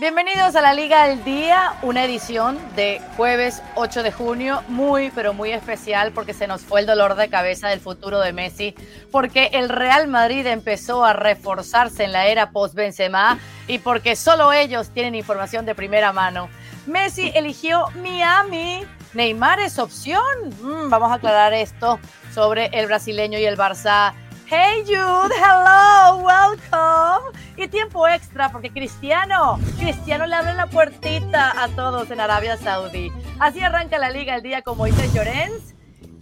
Bienvenidos 0.00 0.54
a 0.54 0.60
la 0.60 0.74
Liga 0.74 1.02
al 1.02 1.24
Día, 1.24 1.72
una 1.82 2.04
edición 2.04 2.56
de 2.76 3.02
jueves 3.16 3.60
8 3.74 4.04
de 4.04 4.12
junio, 4.12 4.62
muy 4.68 5.10
pero 5.10 5.34
muy 5.34 5.50
especial 5.50 6.12
porque 6.12 6.34
se 6.34 6.46
nos 6.46 6.62
fue 6.62 6.78
el 6.78 6.86
dolor 6.86 7.16
de 7.16 7.28
cabeza 7.28 7.66
del 7.66 7.80
futuro 7.80 8.20
de 8.20 8.32
Messi, 8.32 8.76
porque 9.10 9.50
el 9.54 9.68
Real 9.68 10.06
Madrid 10.06 10.46
empezó 10.46 11.04
a 11.04 11.14
reforzarse 11.14 12.04
en 12.04 12.12
la 12.12 12.28
era 12.28 12.52
post-Benzema 12.52 13.40
y 13.66 13.80
porque 13.80 14.14
solo 14.14 14.52
ellos 14.52 14.90
tienen 14.90 15.16
información 15.16 15.66
de 15.66 15.74
primera 15.74 16.12
mano. 16.12 16.48
Messi 16.86 17.32
eligió 17.34 17.86
Miami, 18.00 18.84
Neymar 19.14 19.58
es 19.58 19.80
opción. 19.80 20.22
Mm, 20.62 20.90
vamos 20.90 21.10
a 21.10 21.14
aclarar 21.14 21.52
esto 21.54 21.98
sobre 22.32 22.66
el 22.66 22.86
brasileño 22.86 23.36
y 23.40 23.46
el 23.46 23.56
Barça. 23.56 24.14
Hey 24.50 24.82
Jude, 24.86 25.34
hello, 25.36 26.24
welcome. 26.24 27.38
Y 27.58 27.68
tiempo 27.68 28.08
extra 28.08 28.50
porque 28.50 28.70
Cristiano, 28.70 29.58
Cristiano 29.78 30.24
le 30.24 30.34
abre 30.34 30.54
la 30.54 30.66
puertita 30.68 31.62
a 31.62 31.68
todos 31.68 32.10
en 32.10 32.18
Arabia 32.18 32.56
Saudí. 32.56 33.12
Así 33.38 33.60
arranca 33.60 33.98
la 33.98 34.08
liga 34.08 34.34
el 34.34 34.42
día 34.42 34.62
con 34.62 34.78
Moisés 34.78 35.12
Llorens, 35.12 35.74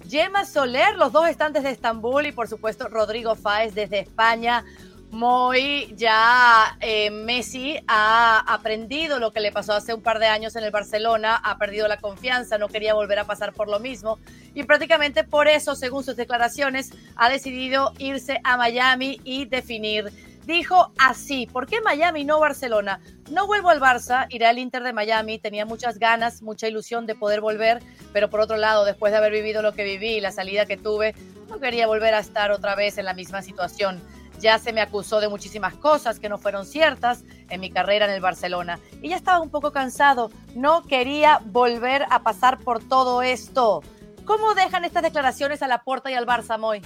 Gemma 0.09 0.45
Soler, 0.45 0.97
los 0.97 1.13
dos 1.13 1.29
están 1.29 1.53
desde 1.53 1.71
Estambul 1.71 2.27
y 2.27 2.33
por 2.33 2.49
supuesto 2.49 2.89
Rodrigo 2.89 3.37
Fáez 3.37 3.77
desde 3.77 4.01
España. 4.01 4.65
Muy 5.11 5.95
ya 5.97 6.77
eh, 6.81 7.11
Messi 7.11 7.79
ha 7.87 8.41
aprendido 8.53 9.19
lo 9.19 9.33
que 9.33 9.41
le 9.41 9.53
pasó 9.53 9.73
hace 9.73 9.95
un 9.95 10.03
par 10.03 10.19
de 10.19 10.27
años 10.27 10.57
en 10.57 10.65
el 10.65 10.73
Barcelona, 10.73 11.37
ha 11.37 11.59
perdido 11.59 11.87
la 11.87 11.99
confianza, 11.99 12.59
no 12.59 12.69
quería 12.69 12.93
volver 12.93 13.21
a 13.21 13.25
pasar 13.25 13.53
por 13.53 13.69
lo 13.69 13.79
mismo 13.79 14.19
y 14.55 14.65
prácticamente 14.65 15.23
por 15.23 15.49
eso, 15.49 15.77
según 15.77 16.03
sus 16.03 16.17
declaraciones, 16.17 16.91
ha 17.15 17.29
decidido 17.29 17.93
irse 17.99 18.41
a 18.43 18.57
Miami 18.57 19.21
y 19.25 19.47
definir. 19.47 20.13
Dijo 20.45 20.93
así, 20.99 21.47
¿por 21.47 21.67
qué 21.67 21.81
Miami 21.81 22.25
no 22.25 22.39
Barcelona? 22.39 23.01
No 23.31 23.47
vuelvo 23.47 23.69
al 23.69 23.81
Barça, 23.81 24.27
iré 24.31 24.47
al 24.47 24.59
Inter 24.59 24.85
de 24.85 24.93
Miami, 24.93 25.39
tenía 25.39 25.67
muchas 25.67 25.99
ganas, 25.99 26.41
mucha 26.41 26.69
ilusión 26.69 27.05
de 27.07 27.17
poder 27.17 27.41
volver, 27.41 27.83
pero 28.13 28.31
por 28.31 28.41
otro 28.41 28.57
lado, 28.57 28.85
después 28.85 29.13
de 29.13 29.19
haber 29.19 29.33
vivido 29.33 29.61
lo 29.61 29.73
que 29.73 29.83
viví 29.83 30.15
y 30.15 30.21
la 30.21 30.31
salida 30.31 30.67
que 30.67 30.77
tuve, 30.77 31.15
no 31.49 31.59
quería 31.59 31.87
volver 31.87 32.15
a 32.15 32.21
estar 32.21 32.53
otra 32.53 32.77
vez 32.77 32.97
en 32.99 33.07
la 33.07 33.15
misma 33.15 33.43
situación. 33.43 34.01
Ya 34.41 34.59
se 34.59 34.73
me 34.73 34.81
acusó 34.81 35.21
de 35.21 35.29
muchísimas 35.29 35.75
cosas 35.75 36.21
que 36.21 36.29
no 36.29 36.39
fueron 36.39 36.67
ciertas 36.67 37.25
en 37.49 37.61
mi 37.61 37.71
carrera 37.71 38.07
en 38.07 38.13
el 38.13 38.21
Barcelona. 38.21 38.79
Y 39.03 39.09
ya 39.09 39.17
estaba 39.17 39.41
un 39.41 39.51
poco 39.51 39.73
cansado. 39.73 40.31
No 40.55 40.83
quería 40.83 41.41
volver 41.45 42.05
a 42.11 42.23
pasar 42.23 42.59
por 42.59 42.83
todo 42.83 43.23
esto. 43.23 43.83
¿Cómo 44.25 44.55
dejan 44.55 44.85
estas 44.85 45.05
declaraciones 45.05 45.63
a 45.63 45.69
la 45.69 45.85
puerta 45.85 46.11
y 46.11 46.15
al 46.15 46.27
Barça, 46.27 46.59
Moy? 46.59 46.83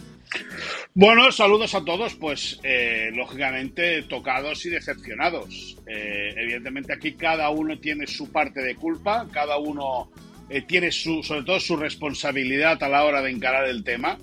Bueno, 0.94 1.32
saludos 1.32 1.74
a 1.74 1.84
todos, 1.84 2.14
pues 2.14 2.60
eh, 2.62 3.10
lógicamente 3.14 4.02
tocados 4.02 4.64
y 4.66 4.70
decepcionados. 4.70 5.76
Eh, 5.86 6.34
evidentemente 6.36 6.92
aquí 6.92 7.14
cada 7.14 7.48
uno 7.50 7.78
tiene 7.78 8.06
su 8.06 8.30
parte 8.30 8.60
de 8.60 8.74
culpa, 8.74 9.26
cada 9.32 9.58
uno 9.58 10.10
eh, 10.50 10.62
tiene 10.62 10.92
su, 10.92 11.22
sobre 11.22 11.44
todo 11.44 11.60
su 11.60 11.76
responsabilidad 11.76 12.82
a 12.82 12.88
la 12.88 13.04
hora 13.04 13.22
de 13.22 13.30
encarar 13.30 13.66
el 13.66 13.84
tema. 13.84 14.18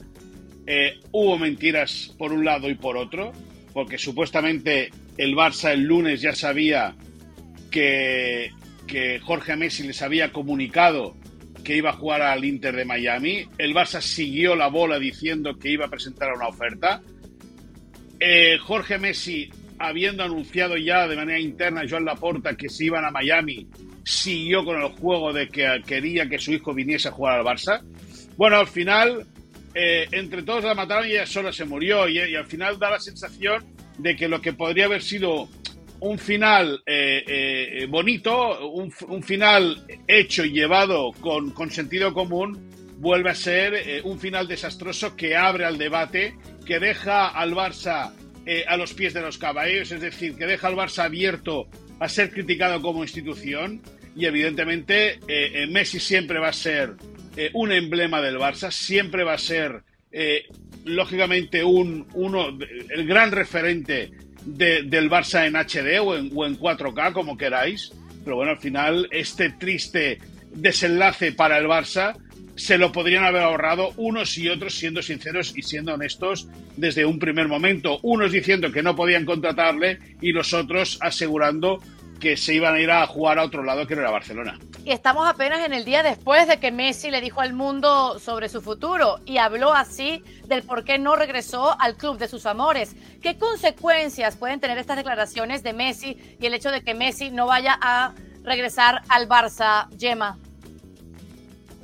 Eh, 0.69 0.99
hubo 1.13 1.37
mentiras 1.37 2.13
por 2.17 2.33
un 2.33 2.43
lado 2.43 2.69
y 2.69 2.75
por 2.75 2.97
otro, 2.97 3.31
porque 3.73 3.97
supuestamente 3.97 4.91
el 5.17 5.33
Barça 5.33 5.71
el 5.71 5.83
lunes 5.83 6.21
ya 6.21 6.35
sabía 6.35 6.93
que, 7.71 8.51
que 8.85 9.19
Jorge 9.19 9.55
Messi 9.55 9.87
les 9.87 10.01
había 10.01 10.33
comunicado 10.33 11.15
que 11.63 11.75
iba 11.75 11.91
a 11.91 11.93
jugar 11.93 12.21
al 12.21 12.43
Inter 12.43 12.75
de 12.75 12.85
Miami. 12.85 13.45
El 13.57 13.73
Barça 13.73 14.01
siguió 14.01 14.55
la 14.55 14.67
bola 14.67 14.99
diciendo 14.99 15.57
que 15.57 15.71
iba 15.71 15.85
a 15.85 15.89
presentar 15.89 16.33
una 16.33 16.47
oferta. 16.47 17.01
Eh, 18.19 18.57
Jorge 18.57 18.97
Messi, 18.97 19.49
habiendo 19.79 20.23
anunciado 20.23 20.75
ya 20.77 21.07
de 21.07 21.15
manera 21.15 21.39
interna 21.39 21.81
a 21.81 21.89
Joan 21.89 22.05
Laporta 22.05 22.55
que 22.55 22.69
se 22.69 22.85
iban 22.85 23.05
a 23.05 23.11
Miami, 23.11 23.67
siguió 24.03 24.63
con 24.63 24.81
el 24.81 24.89
juego 24.89 25.33
de 25.33 25.49
que 25.49 25.81
quería 25.85 26.27
que 26.27 26.39
su 26.39 26.51
hijo 26.51 26.73
viniese 26.73 27.09
a 27.09 27.11
jugar 27.11 27.39
al 27.39 27.45
Barça. 27.45 27.81
Bueno, 28.37 28.57
al 28.57 28.67
final 28.67 29.27
eh, 29.79 30.07
entre 30.11 30.41
todos 30.41 30.63
la 30.63 30.73
mataron 30.73 31.07
y 31.07 31.11
ella 31.11 31.27
sola 31.27 31.53
se 31.53 31.63
murió. 31.63 32.09
Y, 32.09 32.35
al 32.35 32.47
final 32.47 32.79
da 32.79 32.89
la 32.89 32.99
sensación 32.99 33.63
de 33.99 34.15
que 34.15 34.27
lo 34.27 34.41
que 34.41 34.53
podría 34.53 34.85
haber 34.85 35.03
sido 35.03 35.47
un 35.99 36.17
final 36.17 36.81
eh, 36.87 37.23
eh, 37.27 37.85
bonito, 37.87 38.67
un, 38.69 38.91
final 39.21 39.85
hecho 40.07 40.43
y 40.43 40.51
llevado 40.51 41.11
con, 41.21 41.53
sentido 41.69 42.11
común, 42.11 42.71
vuelve 42.97 43.29
a 43.29 43.35
ser 43.35 44.01
un 44.03 44.19
final 44.19 44.47
desastroso 44.47 45.15
que 45.15 45.35
abre 45.35 45.65
al 45.65 45.77
debate, 45.77 46.35
que 46.65 46.79
deja 46.79 47.27
al 47.27 47.53
Barça 47.53 48.13
a 48.67 48.77
los 48.77 48.93
pies 48.93 49.13
de 49.13 49.21
los 49.21 49.37
caballos, 49.37 49.91
es 49.91 50.01
decir, 50.01 50.35
que 50.35 50.47
deja 50.47 50.69
al 50.69 50.75
Barça 50.75 51.03
abierto 51.03 51.67
a 51.99 52.09
ser 52.09 52.31
criticado 52.31 52.81
como 52.81 53.03
institución 53.03 53.81
y 54.15 54.25
evidentemente 54.25 55.19
Messi 55.69 55.99
siempre 55.99 56.39
va 56.39 56.49
a 56.49 56.53
ser 56.53 56.95
eh, 57.37 57.51
un 57.53 57.71
emblema 57.71 58.21
del 58.21 58.37
Barça, 58.37 58.71
siempre 58.71 59.23
va 59.23 59.33
a 59.33 59.37
ser, 59.37 59.83
eh, 60.11 60.45
lógicamente, 60.85 61.63
un, 61.63 62.07
uno, 62.13 62.49
el 62.89 63.07
gran 63.07 63.31
referente 63.31 64.11
del 64.43 65.09
Barça 65.09 65.45
en 65.45 65.55
HD 65.55 65.99
o 65.99 66.15
en, 66.15 66.31
o 66.33 66.45
en 66.45 66.57
4K, 66.57 67.13
como 67.13 67.37
queráis. 67.37 67.91
Pero 68.23 68.37
bueno, 68.37 68.51
al 68.51 68.59
final, 68.59 69.07
este 69.11 69.51
triste 69.51 70.19
desenlace 70.51 71.31
para 71.31 71.57
el 71.57 71.67
Barça 71.67 72.15
se 72.57 72.79
lo 72.79 72.91
podrían 72.91 73.23
haber 73.23 73.43
ahorrado 73.43 73.93
unos 73.97 74.35
y 74.37 74.49
otros 74.49 74.73
siendo 74.73 75.03
sinceros 75.03 75.53
y 75.55 75.61
siendo 75.61 75.93
honestos 75.93 76.47
desde 76.75 77.05
un 77.05 77.19
primer 77.19 77.47
momento. 77.47 77.99
Unos 78.01 78.31
diciendo 78.31 78.71
que 78.71 78.81
no 78.81 78.95
podían 78.95 79.25
contratarle 79.25 79.99
y 80.21 80.31
los 80.31 80.53
otros 80.53 80.97
asegurando 81.01 81.79
que 82.19 82.37
se 82.37 82.53
iban 82.53 82.75
a 82.75 82.79
ir 82.79 82.91
a 82.91 83.05
jugar 83.07 83.39
a 83.39 83.43
otro 83.43 83.63
lado 83.63 83.87
que 83.87 83.95
no 83.95 84.01
era 84.01 84.11
Barcelona. 84.11 84.59
Y 84.83 84.91
estamos 84.91 85.27
apenas 85.27 85.65
en 85.65 85.73
el 85.73 85.85
día 85.85 86.03
después 86.03 86.47
de 86.47 86.59
que 86.59 86.71
Messi 86.71 87.11
le 87.11 87.21
dijo 87.21 87.41
al 87.41 87.53
mundo 87.53 88.19
sobre 88.19 88.49
su 88.49 88.61
futuro 88.61 89.19
y 89.25 89.37
habló 89.37 89.73
así 89.73 90.23
del 90.45 90.63
por 90.63 90.83
qué 90.83 90.97
no 90.97 91.15
regresó 91.15 91.79
al 91.79 91.95
club 91.95 92.17
de 92.17 92.27
sus 92.27 92.45
amores. 92.45 92.95
¿Qué 93.21 93.37
consecuencias 93.37 94.35
pueden 94.35 94.59
tener 94.59 94.77
estas 94.77 94.97
declaraciones 94.97 95.63
de 95.63 95.73
Messi 95.73 96.17
y 96.39 96.45
el 96.45 96.53
hecho 96.53 96.71
de 96.71 96.83
que 96.83 96.93
Messi 96.93 97.31
no 97.31 97.47
vaya 97.47 97.77
a 97.81 98.13
regresar 98.43 99.01
al 99.09 99.27
Barça, 99.27 99.87
Gemma? 99.99 100.37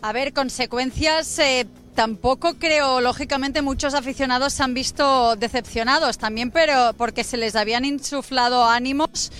A 0.01 0.11
ver, 0.11 0.33
consecuencias 0.33 1.39
eh, 1.39 1.67
tampoco 1.93 2.55
creo, 2.55 3.01
lógicamente 3.01 3.61
muchos 3.61 3.93
aficionados 3.93 4.53
se 4.53 4.63
han 4.63 4.73
visto 4.73 5.35
decepcionados 5.35 6.17
también, 6.17 6.51
pero 6.51 6.93
porque 6.97 7.23
se 7.23 7.37
les 7.37 7.55
habían 7.55 7.85
insuflado 7.85 8.65
ánimos 8.65 9.31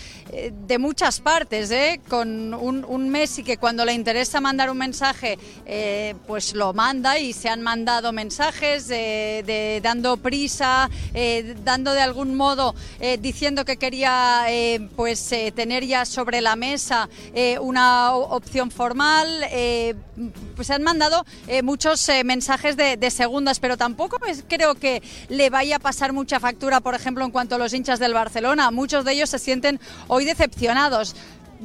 de 0.52 0.78
muchas 0.78 1.20
partes, 1.20 1.70
¿eh? 1.72 2.02
con 2.10 2.54
un, 2.54 3.10
Messi 3.10 3.44
que 3.44 3.58
cuando 3.58 3.86
le 3.86 3.94
interesa 3.94 4.42
mandar 4.42 4.70
un 4.70 4.78
mensaje, 4.78 5.38
eh, 5.66 6.16
pues 6.26 6.54
lo 6.54 6.74
manda 6.74 7.20
y 7.20 7.34
se 7.34 7.50
han 7.50 7.62
mandado 7.62 8.12
mensajes 8.12 8.88
de, 8.88 9.80
dando 9.84 10.18
prisa, 10.18 10.90
dando 11.64 11.94
de 11.94 12.02
algún 12.02 12.36
modo, 12.36 12.74
diciendo 13.20 13.66
que 13.66 13.78
quería 13.78 14.46
pues 14.96 15.30
tener 15.54 15.86
ya 15.86 16.06
sobre 16.06 16.42
la 16.42 16.56
mesa 16.56 17.08
una 17.62 18.16
opción 18.16 18.72
formal, 18.72 19.46
pues 20.56 20.68
se 20.68 20.74
han 20.74 20.84
mandado 20.84 21.26
muchos 21.62 22.10
mensajes 22.26 22.76
de, 22.78 23.12
segundas, 23.12 23.60
pero 23.60 23.78
tampoco 23.78 24.18
creo 24.48 24.76
que 24.76 25.04
le 25.30 25.50
vaya 25.50 25.76
a 25.76 25.80
pasar 25.80 26.14
mucha 26.14 26.40
factura, 26.40 26.80
por 26.80 26.96
ejemplo, 26.96 27.24
en 27.26 27.32
cuanto 27.32 27.56
a 27.56 27.58
los 27.58 27.74
hinchas 27.74 28.00
del 28.00 28.14
Barcelona. 28.14 28.72
Muchos 28.72 29.06
de 29.06 29.14
ellos 29.14 29.30
se 29.30 29.40
sienten 29.40 29.80
hoy 30.08 30.23
decepcionados. 30.26 31.16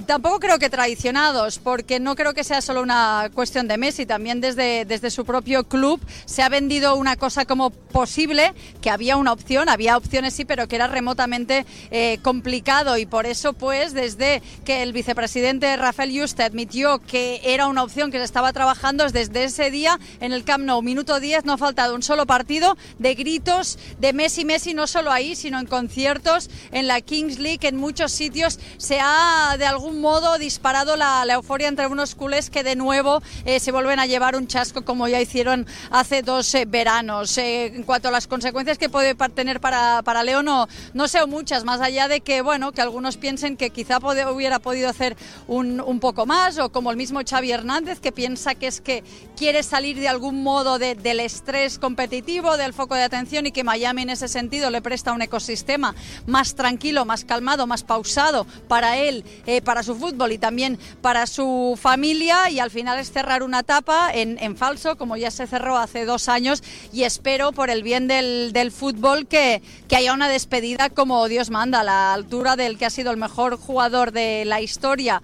Tampoco 0.06 0.38
creo 0.38 0.58
que 0.58 0.70
traicionados, 0.70 1.58
porque 1.58 1.98
no 2.00 2.14
creo 2.14 2.34
que 2.34 2.44
sea 2.44 2.60
solo 2.60 2.82
una 2.82 3.30
cuestión 3.34 3.68
de 3.68 3.78
Messi. 3.78 4.06
También 4.06 4.40
desde, 4.40 4.84
desde 4.84 5.10
su 5.10 5.24
propio 5.24 5.64
club 5.64 6.00
se 6.24 6.42
ha 6.42 6.48
vendido 6.48 6.94
una 6.96 7.16
cosa 7.16 7.44
como 7.44 7.70
posible, 7.70 8.52
que 8.80 8.90
había 8.90 9.16
una 9.16 9.32
opción, 9.32 9.68
había 9.68 9.96
opciones 9.96 10.34
sí, 10.34 10.44
pero 10.44 10.68
que 10.68 10.76
era 10.76 10.86
remotamente 10.86 11.66
eh, 11.90 12.18
complicado. 12.22 12.98
Y 12.98 13.06
por 13.06 13.26
eso, 13.26 13.52
pues, 13.54 13.94
desde 13.94 14.42
que 14.64 14.82
el 14.82 14.92
vicepresidente 14.92 15.76
Rafael 15.76 16.18
Juste 16.18 16.42
admitió 16.42 16.98
que 16.98 17.40
era 17.44 17.66
una 17.66 17.82
opción 17.82 18.10
que 18.10 18.18
se 18.18 18.24
estaba 18.24 18.52
trabajando, 18.52 19.06
desde 19.08 19.44
ese 19.44 19.70
día 19.70 19.98
en 20.20 20.32
el 20.32 20.44
Camp 20.44 20.64
Nou, 20.64 20.82
minuto 20.82 21.18
10, 21.18 21.44
no 21.44 21.54
ha 21.54 21.58
faltado 21.58 21.94
un 21.94 22.02
solo 22.02 22.26
partido 22.26 22.76
de 22.98 23.14
gritos 23.14 23.78
de 23.98 24.12
Messi, 24.12 24.44
Messi, 24.44 24.74
no 24.74 24.86
solo 24.86 25.10
ahí, 25.10 25.34
sino 25.34 25.58
en 25.58 25.66
conciertos, 25.66 26.50
en 26.72 26.86
la 26.86 27.00
Kings 27.00 27.38
League, 27.38 27.66
en 27.66 27.76
muchos 27.76 28.12
sitios 28.12 28.58
se 28.76 28.98
ha 29.00 29.56
de 29.58 29.66
algún 29.66 29.87
modo 29.92 30.38
disparado 30.38 30.96
la, 30.96 31.24
euforia 31.28 31.68
entre 31.68 31.86
unos 31.86 32.14
culés 32.14 32.50
que 32.50 32.62
de 32.62 32.76
nuevo 32.76 33.22
eh, 33.44 33.60
se 33.60 33.72
vuelven 33.72 33.98
a 33.98 34.06
llevar 34.06 34.36
un 34.36 34.46
chasco 34.46 34.84
como 34.84 35.08
ya 35.08 35.20
hicieron 35.20 35.66
hace 35.90 36.22
dos 36.22 36.54
eh, 36.54 36.64
veranos. 36.66 37.36
Eh, 37.38 37.66
en 37.66 37.82
cuanto 37.82 38.08
a 38.08 38.10
las 38.10 38.26
consecuencias 38.26 38.78
que 38.78 38.88
puede 38.88 39.14
tener 39.14 39.60
para, 39.60 40.02
para 40.02 40.22
Leo, 40.22 40.42
no, 40.42 40.68
no 40.94 41.08
sé 41.08 41.24
muchas, 41.26 41.64
más 41.64 41.80
allá 41.80 42.08
de 42.08 42.20
que, 42.20 42.42
bueno, 42.42 42.72
que 42.72 42.80
algunos 42.80 43.16
piensen 43.16 43.56
que 43.56 43.70
quizá 43.70 43.98
hubiera 43.98 44.58
podido 44.58 44.88
hacer 44.88 45.16
un, 45.46 45.80
un, 45.80 46.00
poco 46.00 46.26
más, 46.26 46.58
o 46.58 46.70
como 46.70 46.90
el 46.90 46.96
mismo 46.96 47.20
Xavi 47.28 47.50
Hernández, 47.50 48.00
que 48.00 48.12
piensa 48.12 48.54
que 48.54 48.68
es 48.68 48.80
que 48.80 49.02
quiere 49.36 49.62
salir 49.62 49.98
de 49.98 50.08
algún 50.08 50.42
modo 50.42 50.78
del 50.78 51.20
estrés 51.20 51.78
competitivo, 51.78 52.56
del 52.56 52.72
foco 52.72 52.94
de 52.94 53.02
atención 53.02 53.46
y 53.46 53.52
que 53.52 53.64
Miami 53.64 54.02
en 54.02 54.10
ese 54.10 54.28
sentido 54.28 54.70
le 54.70 54.82
presta 54.82 55.12
un 55.12 55.22
ecosistema 55.22 55.94
más 56.26 56.54
tranquilo, 56.54 57.04
más 57.04 57.24
calmado, 57.24 57.66
más 57.66 57.82
pausado 57.82 58.46
para 58.68 58.96
él 58.96 59.24
para 59.68 59.82
su 59.82 59.94
fútbol 59.94 60.32
y 60.32 60.38
también 60.38 60.78
para 61.02 61.26
su 61.26 61.78
familia 61.78 62.48
y 62.48 62.58
al 62.58 62.70
final 62.70 62.98
es 62.98 63.12
cerrar 63.12 63.42
una 63.42 63.58
etapa 63.58 64.10
en, 64.14 64.56
falso, 64.56 64.96
como 64.96 65.14
ya 65.18 65.30
se 65.30 65.46
cerró 65.46 65.76
hace 65.76 66.06
dos 66.06 66.30
años 66.30 66.62
y 66.90 67.02
espero 67.02 67.52
por 67.52 67.68
el 67.68 67.82
bien 67.82 68.08
del, 68.08 68.54
del 68.54 68.72
fútbol 68.72 69.26
que, 69.26 69.60
que 69.86 69.96
haya 69.96 70.14
una 70.14 70.30
despedida 70.30 70.88
como 70.88 71.28
Dios 71.28 71.50
manda, 71.50 71.80
a 71.80 71.84
la 71.84 72.14
altura 72.14 72.56
del 72.56 72.78
que 72.78 72.86
ha 72.86 72.90
sido 72.90 73.10
el 73.10 73.18
mejor 73.18 73.58
jugador 73.58 74.10
de 74.10 74.46
la 74.46 74.62
historia 74.62 75.20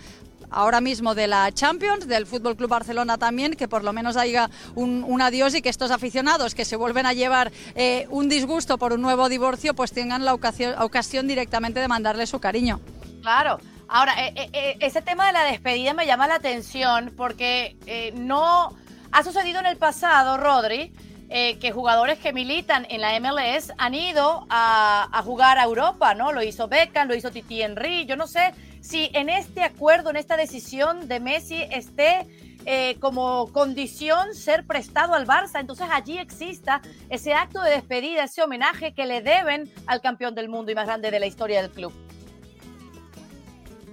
ahora 0.51 0.83
mismo 0.83 1.15
de 1.15 1.27
la 1.27 1.51
Champions, 1.53 2.07
del 2.07 2.27
Fútbol 2.27 2.55
Club 2.55 2.69
Barcelona 2.69 3.17
también, 3.17 3.55
que 3.55 3.67
por 3.67 3.83
lo 3.83 3.95
menos 3.95 4.19
haya 4.19 4.51
un, 4.75 5.23
adiós 5.23 5.55
y 5.55 5.63
que 5.63 5.71
estos 5.71 5.91
aficionados 5.91 6.55
que 6.55 6.67
se 6.67 6.77
vuelven 6.77 7.07
a 7.07 7.15
llevar 7.15 7.51
eh, 7.75 8.07
un 8.11 8.29
disgusto 8.29 8.77
por 8.77 8.93
un 8.93 9.01
nuevo 9.01 9.31
divorcio, 9.31 9.73
pues 9.73 9.93
tengan 9.93 10.25
la 10.27 10.35
ocasión, 10.35 11.27
directamente 11.27 11.81
de 11.81 11.89
mandarle 11.89 12.27
su 12.27 12.41
cariño. 12.41 12.79
Claro. 13.23 13.59
Ahora, 13.89 14.15
eh, 14.27 14.51
eh, 14.53 14.77
ese 14.81 15.03
tema 15.03 15.27
de 15.27 15.33
la 15.33 15.45
despedida 15.45 15.95
me 15.95 16.07
llama 16.07 16.27
la 16.27 16.37
atención 16.37 17.13
porque 17.17 17.77
no 18.15 18.75
ha 19.13 19.23
sucedido 19.23 19.61
en 19.61 19.67
el 19.67 19.77
pasado, 19.77 20.37
Rodri, 20.37 20.93
que 21.29 21.73
jugadores 21.73 22.19
que 22.19 22.33
militan 22.33 22.87
en 22.91 23.01
la 23.01 23.19
MLS 23.19 23.73
han 23.79 23.95
ido 23.95 24.47
a, 24.51 25.09
a, 25.11 25.23
jugar 25.23 25.59
a 25.59 25.65
Europa, 25.65 26.15
¿no? 26.15 26.33
Lo 26.33 26.43
hizo 26.43 26.69
Beckham, 26.69 27.09
lo 27.09 27.15
hizo 27.15 27.33
Titi 27.33 27.63
Henry, 27.63 28.07
yo 28.07 28.15
no 28.15 28.29
sé 28.29 28.55
si 28.81 29.11
en 29.15 29.29
este 29.31 29.63
acuerdo, 29.63 30.11
en 30.11 30.17
esta 30.17 30.37
decisión 30.37 31.09
de 31.09 31.19
Messi 31.19 31.63
esté 31.71 32.27
eh, 32.67 32.97
como 32.99 33.53
condición 33.53 34.35
ser 34.35 34.67
prestado 34.67 35.13
al 35.13 35.27
Barça, 35.27 35.61
entonces 35.61 35.87
allí 35.91 36.17
exista 36.17 36.81
ese 37.11 37.35
acto 37.35 37.61
de 37.61 37.73
despedida, 37.73 38.25
ese 38.25 38.43
homenaje 38.43 38.95
que 38.95 39.05
le 39.05 39.21
deben 39.21 39.71
al 39.87 40.01
campeón 40.01 40.35
del 40.35 40.49
mundo 40.49 40.73
y 40.73 40.75
más 40.75 40.87
grande 40.87 41.11
de 41.11 41.21
la 41.21 41.27
historia 41.27 41.61
del 41.61 41.71
club. 41.71 41.93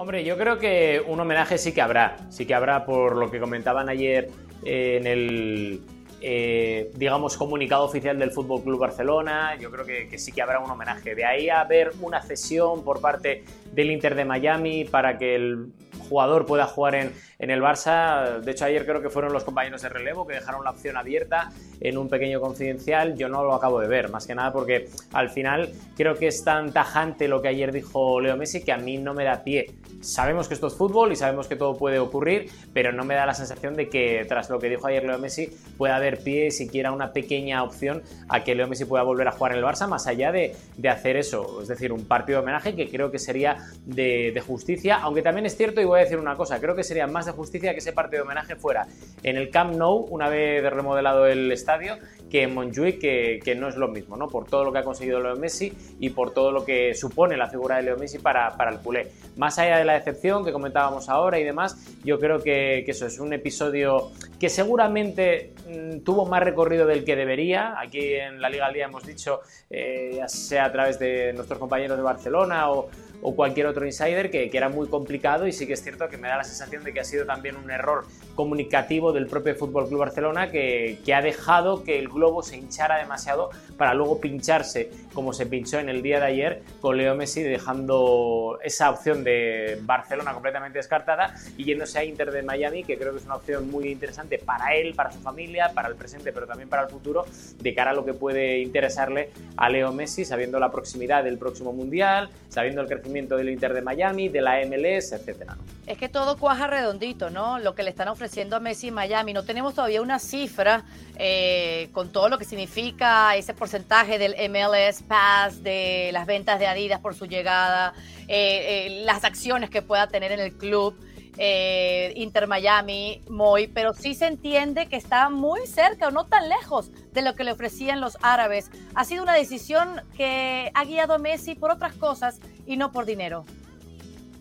Hombre, 0.01 0.24
yo 0.24 0.36
creo 0.36 0.57
que 0.57 1.00
un 1.06 1.19
homenaje 1.19 1.59
sí 1.59 1.74
que 1.74 1.81
habrá, 1.83 2.18
sí 2.31 2.48
que 2.48 2.56
habrá 2.56 2.88
por 2.88 3.15
lo 3.15 3.30
que 3.30 3.39
comentaban 3.39 3.88
ayer 3.88 4.31
en 4.65 5.06
el 5.06 5.83
eh, 6.21 6.89
digamos, 6.95 7.38
comunicado 7.38 7.86
oficial 7.86 8.18
del 8.18 8.31
Fútbol 8.31 8.63
Club 8.63 8.80
Barcelona. 8.80 9.56
Yo 9.59 9.69
creo 9.69 9.86
que, 9.86 10.18
sí 10.18 10.31
que 10.31 10.42
habrá 10.42 10.59
un 10.59 10.71
homenaje. 10.71 11.13
De 11.13 11.24
ahí 11.24 11.50
a 11.50 11.62
haber 11.62 11.92
una 12.01 12.19
cesión 12.19 12.83
por 12.83 13.00
parte 13.00 13.44
del 13.74 13.92
Inter 13.92 14.15
de 14.15 14.25
Miami 14.25 14.86
para 14.86 15.19
que 15.19 15.36
el 15.36 15.68
jugador 16.11 16.45
pueda 16.45 16.65
jugar 16.65 16.95
en, 16.95 17.13
en 17.39 17.49
el 17.49 17.61
Barça. 17.61 18.41
De 18.41 18.51
hecho, 18.51 18.65
ayer 18.65 18.85
creo 18.85 19.01
que 19.01 19.09
fueron 19.09 19.31
los 19.31 19.45
compañeros 19.45 19.81
de 19.81 19.87
relevo 19.87 20.27
que 20.27 20.33
dejaron 20.33 20.63
la 20.65 20.71
opción 20.71 20.97
abierta 20.97 21.51
en 21.79 21.97
un 21.97 22.09
pequeño 22.09 22.41
confidencial. 22.41 23.15
Yo 23.15 23.29
no 23.29 23.43
lo 23.45 23.53
acabo 23.53 23.79
de 23.79 23.87
ver, 23.87 24.09
más 24.09 24.27
que 24.27 24.35
nada 24.35 24.51
porque 24.51 24.89
al 25.13 25.29
final 25.29 25.71
creo 25.95 26.15
que 26.15 26.27
es 26.27 26.43
tan 26.43 26.73
tajante 26.73 27.29
lo 27.29 27.41
que 27.41 27.47
ayer 27.47 27.71
dijo 27.71 28.19
Leo 28.19 28.35
Messi 28.35 28.61
que 28.63 28.73
a 28.73 28.77
mí 28.77 28.97
no 28.97 29.13
me 29.13 29.23
da 29.23 29.43
pie. 29.43 29.73
Sabemos 30.01 30.47
que 30.47 30.55
esto 30.55 30.67
es 30.67 30.73
fútbol 30.73 31.11
y 31.11 31.15
sabemos 31.15 31.47
que 31.47 31.55
todo 31.55 31.77
puede 31.77 31.99
ocurrir, 31.99 32.49
pero 32.73 32.91
no 32.91 33.05
me 33.05 33.15
da 33.15 33.25
la 33.25 33.33
sensación 33.33 33.75
de 33.75 33.87
que 33.87 34.25
tras 34.27 34.49
lo 34.49 34.59
que 34.59 34.69
dijo 34.69 34.87
ayer 34.87 35.03
Leo 35.03 35.17
Messi 35.17 35.49
pueda 35.77 35.95
haber 35.95 36.19
pie 36.23 36.51
siquiera 36.51 36.91
una 36.91 37.13
pequeña 37.13 37.63
opción 37.63 38.03
a 38.27 38.43
que 38.43 38.55
Leo 38.55 38.67
Messi 38.67 38.85
pueda 38.85 39.03
volver 39.03 39.27
a 39.27 39.31
jugar 39.31 39.53
en 39.53 39.59
el 39.59 39.63
Barça, 39.63 39.87
más 39.87 40.07
allá 40.07 40.31
de, 40.31 40.55
hacer 40.89 41.15
eso, 41.15 41.61
es 41.61 41.69
decir, 41.69 41.93
un 41.93 42.05
partido 42.05 42.39
de 42.39 42.43
homenaje 42.43 42.75
que 42.75 42.89
creo 42.89 43.11
que 43.11 43.19
sería 43.19 43.57
de, 43.85 44.31
de 44.33 44.41
justicia, 44.41 44.97
aunque 44.97 45.21
también 45.21 45.45
es 45.45 45.55
cierto 45.55 45.79
y 45.79 45.85
voy 45.85 45.99
a 45.99 46.00
decir 46.03 46.18
una 46.18 46.36
cosa, 46.36 46.59
creo 46.59 46.75
que 46.75 46.83
sería 46.83 47.07
más 47.07 47.25
de 47.25 47.31
justicia 47.31 47.74
que 47.74 47.80
ese 47.80 47.94
partido 47.94 48.24
de 48.24 48.27
homenaje 48.27 48.56
fuera 48.56 48.88
en 49.24 49.38
el 49.38 49.50
Camp 49.50 49.75
Nou, 49.75 50.07
una 50.09 50.30
vez 50.30 50.63
remodelado 50.63 51.27
el 51.27 51.51
estadio, 51.51 51.98
que 52.31 52.43
en 52.43 52.53
Montjuic, 52.55 52.99
que, 52.99 53.55
no 53.55 53.67
es 53.67 53.75
lo 53.75 53.89
mismo, 53.89 54.15
¿no? 54.15 54.29
Por 54.29 54.45
todo 54.45 54.63
lo 54.63 54.71
que 54.71 54.79
ha 54.79 54.83
conseguido 54.83 55.19
Leo 55.19 55.35
Messi 55.35 55.73
y 55.99 56.11
por 56.11 56.33
todo 56.33 56.51
lo 56.53 56.63
que 56.63 56.95
supone 56.95 57.35
la 57.35 57.47
figura 57.47 57.75
de 57.75 57.83
Leo 57.83 57.97
Messi 57.97 58.19
para, 58.19 58.55
para 58.55 58.71
el 58.71 58.79
culé. 58.79 59.11
Más 59.35 59.59
allá 59.59 59.77
de 59.77 59.85
la 59.85 59.93
decepción 59.93 60.45
que 60.45 60.53
comentábamos 60.53 61.09
ahora 61.09 61.39
y 61.39 61.43
demás, 61.43 61.77
yo 62.05 62.19
creo 62.19 62.41
que, 62.41 62.85
eso 62.87 63.05
es 63.05 63.19
un 63.19 63.33
episodio 63.33 64.11
que 64.39 64.49
seguramente 64.49 65.53
mm, 65.67 65.99
tuvo 65.99 66.25
más 66.25 66.41
recorrido 66.41 66.85
del 66.85 67.03
que 67.03 67.15
debería. 67.15 67.75
Aquí 67.79 68.15
en 68.15 68.41
la 68.41 68.49
Liga 68.49 68.67
al 68.67 68.73
Día 68.73 68.85
hemos 68.85 69.05
dicho, 69.05 69.41
eh, 69.69 70.13
ya 70.15 70.27
sea 70.27 70.65
a 70.65 70.71
través 70.71 70.99
de 70.99 71.33
nuestros 71.33 71.59
compañeros 71.59 71.97
de 71.97 72.03
Barcelona 72.03 72.71
o, 72.71 72.89
o 73.21 73.35
cualquier 73.35 73.67
otro 73.67 73.85
insider 73.85 74.31
que, 74.31 74.49
que, 74.49 74.57
era 74.57 74.69
muy 74.69 74.87
complicado 74.87 75.47
y 75.47 75.51
sí 75.51 75.67
que 75.67 75.73
es 75.73 75.83
cierto 75.83 76.09
que 76.09 76.17
me 76.17 76.27
da 76.27 76.37
la 76.37 76.43
sensación 76.43 76.83
de 76.83 76.93
que 76.93 76.99
ha 76.99 77.03
sido 77.03 77.25
también 77.25 77.55
un 77.55 77.69
error 77.69 78.05
comunicativo 78.35 79.13
del 79.13 79.27
propio 79.27 79.55
Fútbol 79.55 79.87
Club 79.87 79.99
Barcelona 79.99 80.49
que, 80.49 80.99
que, 81.05 81.13
ha 81.13 81.21
dejado 81.21 81.83
que 81.83 81.99
el 81.99 82.09
globo 82.21 82.44
se 82.44 82.56
hinchara 82.56 82.97
demasiado 83.00 83.50
para 83.77 83.95
luego 83.95 84.21
pincharse 84.21 84.91
como 85.12 85.33
se 85.33 85.47
pinchó 85.47 85.79
en 85.79 85.89
el 85.89 86.03
día 86.03 86.19
de 86.19 86.25
ayer 86.27 86.63
con 86.79 86.95
Leo 86.95 87.15
Messi 87.15 87.41
dejando 87.41 88.59
esa 88.63 88.91
opción 88.91 89.23
de 89.23 89.79
Barcelona 89.81 90.33
completamente 90.33 90.77
descartada 90.77 91.33
y 91.57 91.63
yéndose 91.63 91.97
a 91.97 92.03
Inter 92.03 92.31
de 92.31 92.44
Miami 92.44 92.83
que 92.83 92.95
creo 92.95 93.12
que 93.12 93.18
es 93.18 93.25
una 93.25 93.38
opción 93.38 93.71
muy 93.71 93.88
interesante 93.88 94.38
para 94.38 94.75
él, 94.75 94.94
para 94.94 95.12
su 95.12 95.19
familia, 95.19 95.71
para 95.73 95.88
el 95.88 95.95
presente 95.95 96.31
pero 96.31 96.45
también 96.45 96.69
para 96.69 96.83
el 96.83 96.89
futuro 96.89 97.25
de 97.57 97.73
cara 97.73 97.89
a 97.89 97.94
lo 97.95 98.06
que 98.06 98.13
puede 98.13 98.59
interesarle 98.59 99.31
a 99.57 99.67
Leo 99.67 99.91
Messi 99.91 100.24
sabiendo 100.24 100.59
la 100.59 100.71
proximidad 100.71 101.24
del 101.24 101.39
próximo 101.39 101.74
Mundial, 101.74 102.29
sabiendo 102.50 102.81
el 102.81 102.88
crecimiento 102.88 103.35
del 103.35 103.50
Inter 103.50 103.74
de 103.74 103.81
Miami, 103.81 104.29
de 104.29 104.41
la 104.41 104.63
MLS, 104.65 105.13
etcétera. 105.13 105.57
Es 105.88 105.97
que 105.97 106.07
todo 106.07 106.38
cuaja 106.38 106.67
redondito, 106.67 107.29
¿no? 107.29 107.59
Lo 107.59 107.74
que 107.74 107.83
le 107.83 107.89
están 107.89 108.07
ofreciendo 108.07 108.56
a 108.56 108.59
Messi 108.59 108.89
en 108.89 108.94
Miami. 108.94 109.33
No 109.33 109.44
tenemos 109.44 109.74
todavía 109.74 110.01
una 110.01 110.19
cifra 110.19 110.83
eh, 111.17 111.89
con 111.91 112.10
todo 112.11 112.29
lo 112.29 112.37
que 112.37 112.45
significa 112.45 113.35
ese 113.35 113.53
porcentaje 113.53 114.17
del 114.17 114.35
MLS 114.49 115.03
Pass, 115.03 115.63
de 115.63 116.09
las 116.13 116.25
ventas 116.25 116.59
de 116.59 116.67
Adidas 116.67 116.99
por 116.99 117.15
su 117.15 117.25
llegada, 117.25 117.93
eh, 118.27 118.87
eh, 118.87 119.03
las 119.05 119.23
acciones 119.23 119.69
que 119.69 119.81
pueda 119.81 120.07
tener 120.07 120.31
en 120.31 120.39
el 120.39 120.57
club. 120.57 120.95
Inter 121.43 122.45
Miami, 122.45 123.21
Moy, 123.27 123.65
pero 123.67 123.93
sí 123.93 124.13
se 124.13 124.27
entiende 124.27 124.85
que 124.87 124.95
está 124.95 125.29
muy 125.31 125.65
cerca 125.65 126.09
o 126.09 126.11
no 126.11 126.27
tan 126.27 126.49
lejos 126.49 126.91
de 127.13 127.23
lo 127.23 127.33
que 127.35 127.43
le 127.43 127.53
ofrecían 127.53 127.99
los 127.99 128.15
árabes. 128.21 128.69
Ha 128.93 129.05
sido 129.05 129.23
una 129.23 129.33
decisión 129.33 130.01
que 130.15 130.69
ha 130.75 130.83
guiado 130.83 131.15
a 131.15 131.17
Messi 131.17 131.55
por 131.55 131.71
otras 131.71 131.93
cosas 131.93 132.39
y 132.67 132.77
no 132.77 132.91
por 132.91 133.05
dinero? 133.05 133.45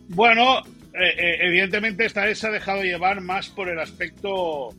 Bueno, 0.08 0.60
eh, 0.92 1.14
eh, 1.16 1.36
evidentemente 1.42 2.04
esta 2.04 2.24
vez 2.24 2.38
se 2.38 2.48
ha 2.48 2.50
dejado 2.50 2.82
llevar 2.82 3.20
más 3.20 3.48
por 3.48 3.68
el 3.68 3.78
aspecto 3.78 4.70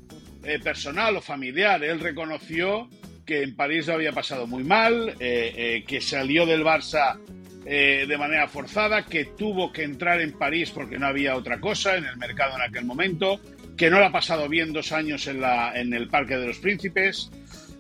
eh, 0.44 0.60
personal 0.60 1.18
o 1.18 1.22
familiar. 1.22 1.84
Él 1.84 2.00
reconoció 2.00 2.90
que 3.26 3.44
en 3.44 3.56
París 3.56 3.88
lo 3.88 3.94
había 3.94 4.12
pasado 4.12 4.48
muy 4.48 4.64
mal, 4.64 5.16
que 5.18 6.00
salió 6.02 6.46
del 6.46 6.66
Barça 6.66 7.18
de 7.64 8.18
manera 8.18 8.48
forzada, 8.48 9.06
que 9.06 9.26
tuvo 9.26 9.72
que 9.72 9.84
entrar 9.84 10.20
en 10.20 10.34
París 10.34 10.72
porque 10.72 10.98
no 10.98 11.06
había 11.06 11.38
otra 11.38 11.62
cosa 11.62 11.96
en 11.96 12.04
el 12.06 12.18
mercado 12.18 12.56
en 12.56 12.64
aquel 12.64 12.84
momento, 12.84 13.40
que 13.78 13.90
no 13.90 14.00
lo 14.00 14.06
ha 14.06 14.12
pasado 14.12 14.50
bien 14.50 14.74
dos 14.74 14.92
años 14.92 15.28
en, 15.28 15.94
el 15.94 16.08
Parque 16.10 16.36
de 16.36 16.48
los 16.48 16.58
Príncipes. 16.58 17.30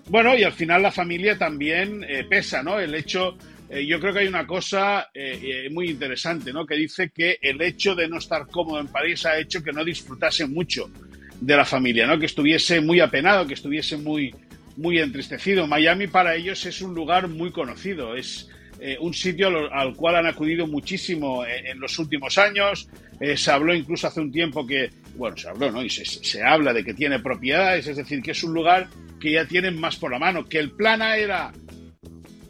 Bueno, 0.09 0.37
y 0.37 0.43
al 0.43 0.53
final 0.53 0.83
la 0.83 0.91
familia 0.91 1.37
también 1.37 2.05
pesa, 2.29 2.63
¿no? 2.63 2.79
El 2.79 2.93
hecho 2.95 3.35
eh, 3.71 3.85
yo 3.85 4.01
creo 4.01 4.11
que 4.11 4.19
hay 4.19 4.27
una 4.27 4.45
cosa 4.45 5.09
eh, 5.13 5.39
eh, 5.41 5.69
muy 5.69 5.89
interesante, 5.89 6.51
¿no? 6.51 6.65
Que 6.65 6.75
dice 6.75 7.09
que 7.09 7.37
el 7.41 7.61
hecho 7.61 7.95
de 7.95 8.09
no 8.09 8.17
estar 8.17 8.45
cómodo 8.47 8.81
en 8.81 8.87
París 8.87 9.25
ha 9.25 9.39
hecho 9.39 9.63
que 9.63 9.71
no 9.71 9.85
disfrutase 9.85 10.45
mucho 10.45 10.89
de 11.41 11.57
la 11.57 11.65
familia, 11.65 12.07
¿no? 12.07 12.17
Que 12.17 12.27
estuviese 12.27 12.79
muy 12.79 13.01
apenado, 13.01 13.45
que 13.45 13.55
estuviese 13.55 13.97
muy, 13.97 14.33
muy 14.77 14.99
entristecido. 14.99 15.67
Miami 15.67 16.07
para 16.07 16.35
ellos 16.35 16.65
es 16.65 16.81
un 16.81 16.95
lugar 16.95 17.27
muy 17.27 17.51
conocido, 17.51 18.15
es 18.15 18.47
un 18.99 19.13
sitio 19.13 19.49
al, 19.71 19.95
cual 19.95 20.15
han 20.15 20.25
acudido 20.25 20.65
muchísimo 20.65 21.45
en, 21.45 21.79
los 21.79 21.99
últimos 21.99 22.39
años. 22.39 22.89
se 23.35 23.51
habló 23.51 23.75
incluso 23.75 24.07
hace 24.07 24.21
un 24.21 24.31
tiempo 24.31 24.65
que, 24.65 24.89
bueno, 25.17 25.37
se 25.37 25.49
habló, 25.49 25.71
¿no? 25.71 25.83
Y 25.83 25.89
se, 25.89 26.03
se, 26.03 26.41
habla 26.41 26.73
de 26.73 26.83
que 26.83 26.95
tiene 26.95 27.19
propiedades, 27.19 27.85
es 27.85 27.97
decir, 27.97 28.23
que 28.23 28.31
es 28.31 28.43
un 28.43 28.55
lugar 28.55 28.87
que 29.19 29.33
ya 29.33 29.45
tienen 29.45 29.79
más 29.79 29.97
por 29.97 30.11
la 30.11 30.17
mano, 30.17 30.45
que 30.45 30.57
el 30.57 30.71
plan 30.71 31.03
era 31.03 31.51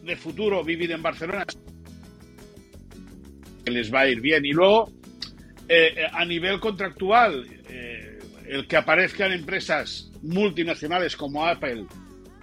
de 0.04 0.16
futuro 0.16 0.64
vivir 0.64 0.92
en 0.92 1.02
Barcelona 1.02 1.46
que 3.64 3.72
les 3.72 3.94
va 3.94 4.02
a 4.02 4.08
ir 4.08 4.22
bien. 4.22 4.46
Y 4.46 4.52
luego, 4.52 4.92
eh, 5.68 5.94
eh, 5.98 6.08
a 6.12 6.26
nivel 6.26 6.60
contractual, 6.60 7.46
eh, 7.46 7.61
el 8.52 8.68
que 8.68 8.76
aparezcan 8.76 9.32
empresas 9.32 10.12
multinacionales 10.22 11.16
como 11.16 11.48
Apple 11.48 11.86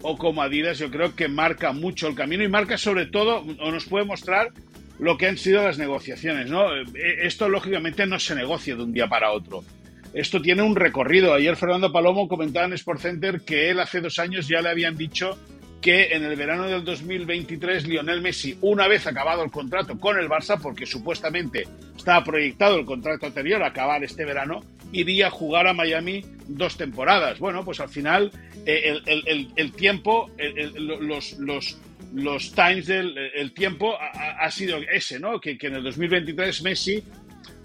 o 0.00 0.16
como 0.16 0.40
Adidas, 0.40 0.78
yo 0.78 0.90
creo 0.90 1.14
que 1.14 1.28
marca 1.28 1.72
mucho 1.72 2.08
el 2.08 2.14
camino 2.14 2.42
y 2.42 2.48
marca 2.48 2.78
sobre 2.78 3.04
todo, 3.06 3.44
o 3.60 3.70
nos 3.70 3.84
puede 3.84 4.06
mostrar 4.06 4.52
lo 4.98 5.18
que 5.18 5.26
han 5.26 5.36
sido 5.36 5.62
las 5.62 5.76
negociaciones. 5.76 6.48
¿no? 6.48 6.64
Esto, 6.94 7.50
lógicamente, 7.50 8.06
no 8.06 8.18
se 8.18 8.34
negocia 8.34 8.74
de 8.74 8.84
un 8.84 8.92
día 8.94 9.06
para 9.06 9.32
otro. 9.32 9.62
Esto 10.14 10.40
tiene 10.40 10.62
un 10.62 10.76
recorrido. 10.76 11.34
Ayer 11.34 11.56
Fernando 11.56 11.92
Palomo 11.92 12.26
comentaba 12.26 12.64
en 12.64 12.78
Sportcenter 12.78 13.42
que 13.42 13.68
él 13.68 13.78
hace 13.78 14.00
dos 14.00 14.18
años 14.18 14.48
ya 14.48 14.62
le 14.62 14.70
habían 14.70 14.96
dicho 14.96 15.38
que 15.88 16.14
en 16.14 16.22
el 16.22 16.36
verano 16.36 16.68
del 16.68 16.84
2023 16.84 17.86
Lionel 17.86 18.20
Messi, 18.20 18.58
una 18.60 18.86
vez 18.86 19.06
acabado 19.06 19.42
el 19.42 19.50
contrato 19.50 19.98
con 19.98 20.18
el 20.18 20.28
Barça, 20.28 20.60
porque 20.60 20.84
supuestamente 20.84 21.66
estaba 21.96 22.22
proyectado 22.22 22.78
el 22.78 22.84
contrato 22.84 23.24
anterior 23.24 23.62
a 23.62 23.68
acabar 23.68 24.04
este 24.04 24.26
verano, 24.26 24.60
iría 24.92 25.28
a 25.28 25.30
jugar 25.30 25.66
a 25.66 25.72
Miami 25.72 26.26
dos 26.46 26.76
temporadas. 26.76 27.38
Bueno, 27.38 27.64
pues 27.64 27.80
al 27.80 27.88
final 27.88 28.30
eh, 28.66 28.98
el, 29.56 29.72
tiempo, 29.72 30.30
los, 30.76 31.38
los, 31.38 31.78
los 32.12 32.52
times 32.52 32.86
del 32.86 33.16
el 33.16 33.54
tiempo 33.54 33.96
ha, 33.98 34.50
sido 34.50 34.76
ese, 34.92 35.18
¿no? 35.18 35.40
Que, 35.40 35.56
que 35.56 35.68
en 35.68 35.76
el 35.76 35.84
2023 35.84 36.64
Messi 36.64 37.02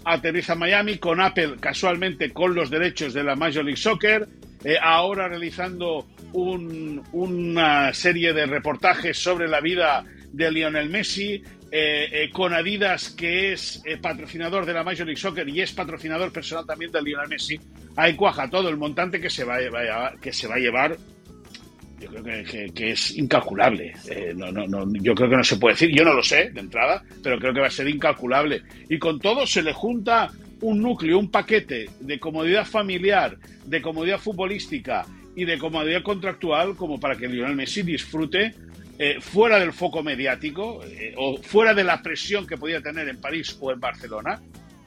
aterriza 0.02 0.54
en 0.54 0.60
Miami 0.60 0.96
con 0.96 1.20
Apple, 1.20 1.56
casualmente 1.60 2.30
con 2.30 2.54
los 2.54 2.70
derechos 2.70 3.12
de 3.12 3.22
la 3.22 3.36
Major 3.36 3.62
League 3.62 3.76
Soccer, 3.76 4.26
eh, 4.64 4.76
ahora 4.80 5.28
realizando 5.28 6.06
una 6.32 7.92
serie 7.92 8.32
de 8.32 8.46
reportajes 8.46 9.16
sobre 9.16 9.46
la 9.46 9.60
vida 9.60 10.04
de 10.32 10.50
Lionel 10.50 10.88
Messi, 10.88 11.42
eh, 11.70 12.08
eh, 12.10 12.30
con 12.32 12.54
Adidas, 12.54 13.10
que 13.10 13.52
es 13.52 13.82
patrocinador 14.00 14.64
de 14.64 14.72
la 14.72 14.82
Major 14.82 15.06
League 15.06 15.20
Soccer 15.20 15.48
y 15.48 15.60
es 15.60 15.72
patrocinador 15.72 16.32
personal 16.32 16.66
también 16.66 16.90
de 16.90 17.02
Lionel 17.02 17.28
Messi, 17.28 17.60
ahí 17.94 18.14
cuaja 18.14 18.48
todo 18.48 18.68
el 18.68 18.76
montante 18.76 19.20
que 19.20 19.30
se 19.30 19.44
va, 19.44 19.56
a, 19.56 20.14
que 20.20 20.32
se 20.32 20.48
va 20.48 20.54
a 20.54 20.58
llevar. 20.58 20.96
Yo 22.00 22.08
creo 22.08 22.72
que, 22.74 22.90
es 22.90 23.16
incalculable. 23.16 23.94
no, 24.34 24.50
no, 24.50 24.66
no, 24.66 24.86
yo 25.00 25.14
creo 25.14 25.30
que 25.30 25.36
no 25.36 25.44
se 25.44 25.56
puede 25.56 25.74
decir, 25.74 25.90
yo 25.96 26.04
no 26.04 26.12
lo 26.12 26.22
sé 26.22 26.50
de 26.50 26.60
entrada, 26.60 27.02
pero 27.22 27.38
creo 27.38 27.54
que 27.54 27.60
va 27.60 27.68
a 27.68 27.70
ser 27.70 27.88
incalculable. 27.88 28.62
Y 28.88 28.98
con 28.98 29.20
todo 29.20 29.46
se 29.46 29.62
le 29.62 29.72
junta 29.72 30.30
un 30.64 30.80
núcleo, 30.80 31.18
un 31.18 31.30
paquete 31.30 31.90
de 32.00 32.18
comodidad 32.18 32.64
familiar, 32.64 33.36
de 33.66 33.82
comodidad 33.82 34.18
futbolística 34.18 35.04
y 35.36 35.44
de 35.44 35.58
comodidad 35.58 36.02
contractual 36.02 36.74
como 36.74 36.98
para 36.98 37.16
que 37.16 37.28
Lionel 37.28 37.54
Messi 37.54 37.82
disfrute 37.82 38.54
eh, 38.98 39.16
fuera 39.20 39.58
del 39.60 39.74
foco 39.74 40.02
mediático 40.02 40.82
eh, 40.84 41.14
o 41.18 41.36
fuera 41.36 41.74
de 41.74 41.84
la 41.84 42.00
presión 42.00 42.46
que 42.46 42.56
podía 42.56 42.80
tener 42.80 43.08
en 43.08 43.20
París 43.20 43.58
o 43.60 43.72
en 43.72 43.80
Barcelona 43.80 44.40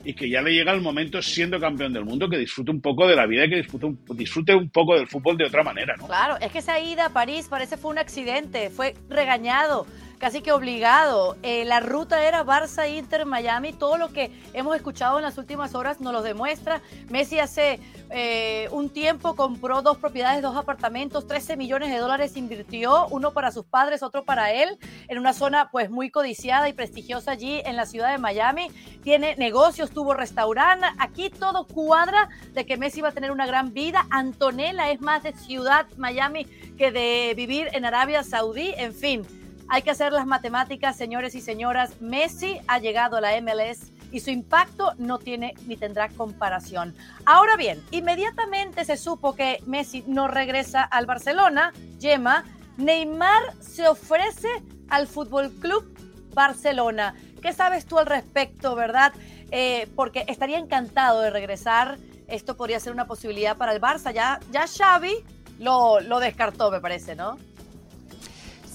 y 0.03 0.13
que 0.13 0.27
ya 0.29 0.41
le 0.41 0.53
llega 0.53 0.71
el 0.71 0.81
momento 0.81 1.21
siendo 1.21 1.59
campeón 1.59 1.93
del 1.93 2.05
mundo 2.05 2.27
que 2.27 2.37
disfrute 2.37 2.71
un 2.71 2.81
poco 2.81 3.05
de 3.07 3.15
la 3.15 3.27
vida 3.27 3.45
y 3.45 3.49
que 3.49 3.57
disfrute 3.57 3.85
un, 3.85 3.99
disfrute 4.15 4.55
un 4.55 4.69
poco 4.71 4.95
del 4.95 5.07
fútbol 5.07 5.37
de 5.37 5.45
otra 5.45 5.63
manera, 5.63 5.95
¿no? 5.95 6.07
Claro, 6.07 6.37
es 6.41 6.51
que 6.51 6.59
esa 6.59 6.79
ida 6.79 7.07
a 7.07 7.09
París 7.09 7.47
parece 7.49 7.77
fue 7.77 7.91
un 7.91 7.99
accidente, 7.99 8.71
fue 8.71 8.95
regañado 9.09 9.85
casi 10.17 10.41
que 10.41 10.51
obligado. 10.51 11.37
Eh, 11.43 11.65
la 11.65 11.79
ruta 11.79 12.23
era 12.23 12.43
Barça, 12.43 12.89
Inter, 12.89 13.25
Miami. 13.25 13.73
Todo 13.73 13.97
lo 13.97 14.09
que 14.09 14.31
hemos 14.53 14.75
escuchado 14.75 15.17
en 15.17 15.23
las 15.23 15.37
últimas 15.37 15.75
horas 15.75 15.99
nos 15.99 16.13
lo 16.13 16.21
demuestra. 16.21 16.81
Messi 17.09 17.39
hace 17.39 17.79
eh, 18.09 18.67
un 18.71 18.89
tiempo 18.89 19.35
compró 19.35 19.81
dos 19.81 19.97
propiedades, 19.97 20.41
dos 20.41 20.55
apartamentos, 20.55 21.27
13 21.27 21.57
millones 21.57 21.91
de 21.91 21.97
dólares 21.97 22.37
invirtió, 22.37 23.07
uno 23.07 23.31
para 23.31 23.51
sus 23.51 23.65
padres, 23.65 24.01
otro 24.01 24.23
para 24.23 24.51
él, 24.51 24.77
en 25.07 25.17
una 25.17 25.33
zona 25.33 25.69
pues 25.71 25.89
muy 25.89 26.09
codiciada 26.09 26.69
y 26.69 26.73
prestigiosa 26.73 27.31
allí 27.31 27.61
en 27.65 27.75
la 27.75 27.85
ciudad 27.85 28.11
de 28.11 28.17
Miami. 28.17 28.69
Tiene 29.03 29.35
negocios, 29.35 29.91
tuvo 29.91 30.13
restaurante. 30.13 30.87
Aquí 30.99 31.29
todo 31.29 31.65
cuadra 31.65 32.29
de 32.53 32.65
que 32.65 32.77
Messi 32.77 33.01
va 33.01 33.09
a 33.09 33.11
tener 33.11 33.31
una 33.31 33.45
gran 33.45 33.73
vida. 33.73 34.05
Antonella 34.09 34.91
es 34.91 35.01
más 35.01 35.23
de 35.23 35.33
ciudad 35.33 35.87
Miami 35.97 36.45
que 36.77 36.91
de 36.91 37.33
vivir 37.35 37.69
en 37.73 37.85
Arabia 37.85 38.23
Saudí. 38.23 38.73
En 38.77 38.93
fin, 38.93 39.25
hay 39.69 39.81
que 39.81 39.91
hacer 39.91 40.13
las 40.13 40.25
matemáticas, 40.25 40.95
señores 40.95 41.35
y 41.35 41.41
señoras. 41.41 41.99
Messi 42.01 42.59
ha 42.67 42.79
llegado 42.79 43.17
a 43.17 43.21
la 43.21 43.39
MLS 43.41 43.91
y 44.11 44.21
su 44.21 44.29
impacto 44.29 44.93
no 44.97 45.19
tiene 45.19 45.53
ni 45.65 45.75
tendrá 45.75 46.09
comparación. 46.09 46.95
Ahora 47.25 47.57
bien, 47.57 47.83
inmediatamente 47.91 48.85
se 48.85 48.97
supo 48.97 49.35
que 49.35 49.59
Messi 49.65 50.03
no 50.07 50.27
regresa 50.27 50.83
al 50.83 51.05
Barcelona. 51.05 51.73
Gemma, 51.99 52.45
Neymar 52.77 53.53
se 53.59 53.87
ofrece 53.87 54.47
al 54.89 55.07
Fútbol 55.07 55.51
Club 55.59 55.93
Barcelona. 56.33 57.15
¿Qué 57.41 57.51
sabes 57.51 57.85
tú 57.85 57.97
al 57.97 58.05
respecto, 58.05 58.75
verdad? 58.75 59.13
Eh, 59.51 59.89
porque 59.95 60.23
estaría 60.27 60.59
encantado 60.59 61.21
de 61.21 61.29
regresar. 61.29 61.97
Esto 62.27 62.55
podría 62.55 62.79
ser 62.79 62.93
una 62.93 63.05
posibilidad 63.05 63.57
para 63.57 63.73
el 63.73 63.81
Barça. 63.81 64.13
Ya, 64.13 64.39
ya 64.51 64.65
Xavi 64.67 65.15
lo, 65.59 65.99
lo 66.01 66.19
descartó, 66.19 66.71
me 66.71 66.79
parece, 66.79 67.15
¿no? 67.15 67.37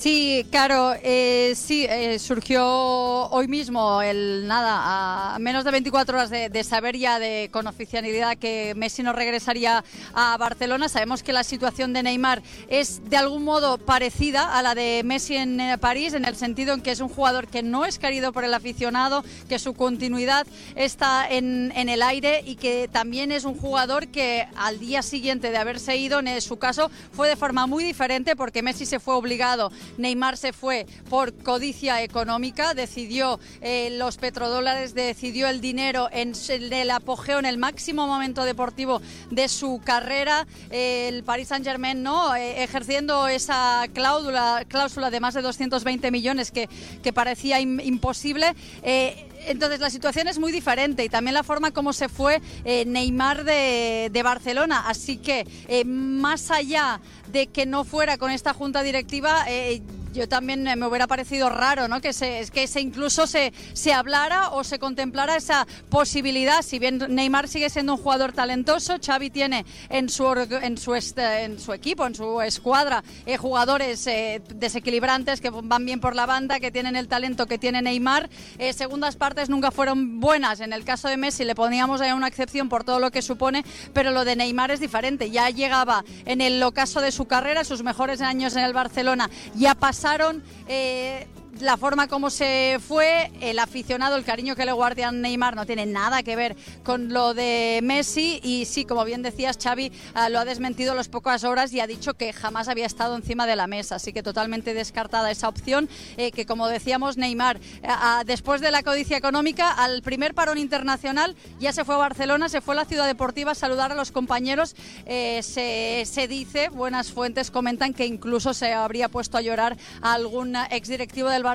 Sí, 0.02 0.44
claro, 0.50 0.94
eh, 1.00 1.52
sí, 1.54 1.86
eh, 1.88 2.18
surgió 2.18 2.66
hoy 2.66 3.46
mismo, 3.46 4.02
el 4.02 4.48
nada, 4.48 5.36
a 5.36 5.38
menos 5.38 5.62
de 5.62 5.70
24 5.70 6.16
horas 6.18 6.28
de, 6.28 6.64
saber 6.64 6.96
ya 6.96 7.20
de, 7.20 7.50
con 7.52 7.68
oficialidad 7.68 8.36
que 8.36 8.74
Messi 8.74 9.04
no 9.04 9.12
regresaría 9.12 9.84
a 10.12 10.36
Barcelona. 10.38 10.88
Sabemos 10.88 11.22
que 11.22 11.32
la 11.32 11.44
situación 11.44 11.92
de 11.92 12.02
Neymar 12.02 12.42
es 12.66 13.08
de 13.08 13.16
algún 13.16 13.44
modo 13.44 13.78
parecida 13.78 14.58
a 14.58 14.62
la 14.62 14.74
de 14.74 15.02
Messi 15.04 15.36
en 15.36 15.60
eh, 15.60 15.78
París, 15.78 16.14
en 16.14 16.24
el 16.24 16.34
sentido 16.34 16.74
en 16.74 16.80
que 16.80 16.90
es 16.90 16.98
un 16.98 17.08
jugador 17.08 17.46
que 17.46 17.62
no 17.62 17.84
es 17.84 18.00
querido 18.00 18.32
por 18.32 18.42
el 18.42 18.54
aficionado, 18.54 19.22
que 19.48 19.60
su 19.60 19.72
continuidad 19.72 20.48
está 20.74 21.30
en, 21.30 21.72
en 21.76 21.88
el 21.88 22.02
aire 22.02 22.42
y 22.44 22.56
que 22.56 22.88
también 22.90 23.30
es 23.30 23.44
un 23.44 23.56
jugador 23.56 24.08
que 24.08 24.48
al 24.56 24.80
día 24.80 25.00
siguiente 25.02 25.52
de 25.52 25.58
haberse 25.58 25.96
ido, 25.96 26.18
en 26.18 26.40
su 26.40 26.58
caso, 26.58 26.90
fue 27.12 27.28
de 27.28 27.36
forma 27.36 27.68
muy 27.68 27.84
diferente 27.84 28.34
porque 28.34 28.64
Messi 28.64 28.84
se 28.84 28.98
fue 28.98 29.14
obligado 29.14 29.70
Neymar 29.98 30.36
se 30.36 30.52
fue 30.52 30.86
por 31.08 31.32
codicia 31.34 32.02
económica, 32.02 32.74
decidió 32.74 33.38
eh, 33.60 33.90
los 33.98 34.16
petrodólares, 34.18 34.94
decidió 34.94 35.48
el 35.48 35.60
dinero 35.60 36.08
en 36.12 36.32
el 36.48 36.90
apogeo, 36.90 37.38
en 37.38 37.46
el 37.46 37.58
máximo 37.58 38.06
momento 38.06 38.44
deportivo 38.44 39.00
de 39.30 39.48
su 39.48 39.80
carrera. 39.84 40.46
el 40.70 41.24
Paris 41.24 41.48
Saint 41.48 41.64
Germain 41.64 42.02
no 42.02 42.34
eh, 42.34 42.62
ejerciendo 42.62 43.28
esa 43.28 43.84
cláusula, 43.92 44.64
cláusula 44.68 45.10
de 45.10 45.20
más 45.20 45.34
de 45.34 45.42
220 45.42 46.10
millones 46.10 46.50
que, 46.50 46.68
que 47.02 47.12
parecía 47.12 47.60
imposible. 47.60 48.54
Eh, 48.82 49.28
entonces 49.46 49.80
la 49.80 49.90
situación 49.90 50.28
es 50.28 50.38
muy 50.38 50.52
diferente 50.52 51.04
y 51.04 51.08
también 51.08 51.34
la 51.34 51.42
forma 51.42 51.70
como 51.70 51.92
se 51.92 52.08
fue 52.08 52.40
Neymar 52.64 53.44
de, 53.44 54.20
Barcelona. 54.22 54.84
Así 54.86 55.16
que 55.16 55.46
más 55.84 56.50
allá 56.50 57.00
de 57.32 57.48
que 57.48 57.66
no 57.66 57.84
fuera 57.84 58.18
con 58.18 58.30
esta 58.30 58.54
junta 58.54 58.82
directiva, 58.82 59.44
eh, 59.48 59.82
yo 60.12 60.28
también 60.28 60.62
me 60.62 60.86
hubiera 60.86 61.06
parecido 61.06 61.48
raro, 61.48 61.88
¿no? 61.88 62.00
Que 62.00 62.12
se, 62.12 62.46
que 62.52 62.66
se 62.66 62.80
incluso 62.80 63.26
se, 63.26 63.52
se 63.72 63.92
hablara 63.92 64.50
o 64.50 64.64
se 64.64 64.78
contemplara 64.78 65.36
esa 65.36 65.66
posibilidad. 65.88 66.62
Si 66.62 66.78
bien 66.78 66.98
Neymar 67.08 67.48
sigue 67.48 67.70
siendo 67.70 67.94
un 67.94 67.98
jugador 67.98 68.32
talentoso, 68.32 68.96
Xavi 69.04 69.30
tiene 69.30 69.64
en 69.88 70.08
su 70.08 70.22
en 70.32 70.78
su 70.78 70.94
en 70.94 71.58
su 71.58 71.72
equipo, 71.72 72.06
en 72.06 72.14
su 72.14 72.40
escuadra, 72.40 73.02
eh, 73.26 73.36
jugadores 73.36 74.06
eh, 74.06 74.42
desequilibrantes 74.54 75.40
que 75.40 75.50
van 75.50 75.84
bien 75.84 76.00
por 76.00 76.14
la 76.14 76.26
banda, 76.26 76.60
que 76.60 76.70
tienen 76.70 76.96
el 76.96 77.08
talento 77.08 77.46
que 77.46 77.58
tiene 77.58 77.82
Neymar. 77.82 78.28
segundas 78.74 79.16
partes 79.16 79.48
nunca 79.48 79.70
fueron 79.70 80.20
buenas. 80.20 80.60
En 80.60 80.72
el 80.72 80.84
caso 80.84 81.08
de 81.08 81.16
Messi 81.16 81.44
le 81.44 81.54
poníamos 81.54 82.00
ahí 82.00 82.12
una 82.12 82.28
excepción 82.28 82.68
por 82.68 82.84
todo 82.84 83.00
lo 83.00 83.10
que 83.10 83.22
supone, 83.22 83.64
pero 83.92 84.10
lo 84.10 84.24
de 84.24 84.36
Neymar 84.36 84.70
es 84.70 84.80
diferente. 84.80 85.30
Ya 85.30 85.50
llegaba 85.50 86.04
en 86.24 86.40
el 86.40 86.62
ocaso 86.62 87.00
de 87.00 87.12
su 87.12 87.26
carrera, 87.26 87.64
sus 87.64 87.82
mejores 87.82 88.20
años 88.20 88.54
en 88.56 88.64
el 88.64 88.72
Barcelona 88.72 89.30
ya 89.54 89.74
pasaron. 90.02 90.42
Eh, 90.66 91.26
la 91.62 91.76
forma 91.76 92.08
como 92.08 92.28
se 92.28 92.78
fue, 92.86 93.30
el 93.40 93.60
aficionado, 93.60 94.16
el 94.16 94.24
cariño 94.24 94.56
que 94.56 94.64
le 94.64 94.72
guarda 94.72 95.08
a 95.08 95.12
Neymar 95.12 95.54
no 95.54 95.64
tiene 95.64 95.86
nada 95.86 96.24
que 96.24 96.34
ver 96.34 96.56
con 96.82 97.12
lo 97.12 97.34
de 97.34 97.78
Messi. 97.82 98.40
Y 98.42 98.64
sí, 98.64 98.84
como 98.84 99.04
bien 99.04 99.22
decías, 99.22 99.58
Xavi 99.62 99.92
ah, 100.14 100.28
lo 100.28 100.40
ha 100.40 100.44
desmentido 100.44 100.92
a 100.92 100.94
las 100.96 101.08
pocas 101.08 101.44
horas 101.44 101.72
y 101.72 101.78
ha 101.78 101.86
dicho 101.86 102.14
que 102.14 102.32
jamás 102.32 102.66
había 102.66 102.84
estado 102.84 103.14
encima 103.14 103.46
de 103.46 103.54
la 103.54 103.68
mesa, 103.68 103.96
así 103.96 104.12
que 104.12 104.24
totalmente 104.24 104.74
descartada 104.74 105.30
esa 105.30 105.48
opción, 105.48 105.88
eh, 106.16 106.32
que 106.32 106.46
como 106.46 106.66
decíamos, 106.66 107.16
Neymar, 107.16 107.60
ah, 107.84 108.18
ah, 108.18 108.22
después 108.26 108.60
de 108.60 108.72
la 108.72 108.82
codicia 108.82 109.16
económica, 109.16 109.70
al 109.70 110.02
primer 110.02 110.34
parón 110.34 110.58
internacional, 110.58 111.36
ya 111.60 111.72
se 111.72 111.84
fue 111.84 111.94
a 111.94 111.98
Barcelona, 111.98 112.48
se 112.48 112.60
fue 112.60 112.74
a 112.74 112.78
la 112.78 112.84
ciudad 112.86 113.06
deportiva 113.06 113.52
a 113.52 113.54
saludar 113.54 113.92
a 113.92 113.94
los 113.94 114.10
compañeros, 114.10 114.74
eh, 115.06 115.40
se, 115.44 116.02
se 116.06 116.26
dice, 116.26 116.70
buenas 116.70 117.12
fuentes 117.12 117.52
comentan 117.52 117.94
que 117.94 118.04
incluso 118.04 118.52
se 118.52 118.72
habría 118.72 119.08
puesto 119.08 119.38
a 119.38 119.42
llorar 119.42 119.76
a 120.00 120.14
algún 120.14 120.56
exdirectivo 120.56 121.28
del 121.28 121.44
Barcelona 121.44 121.51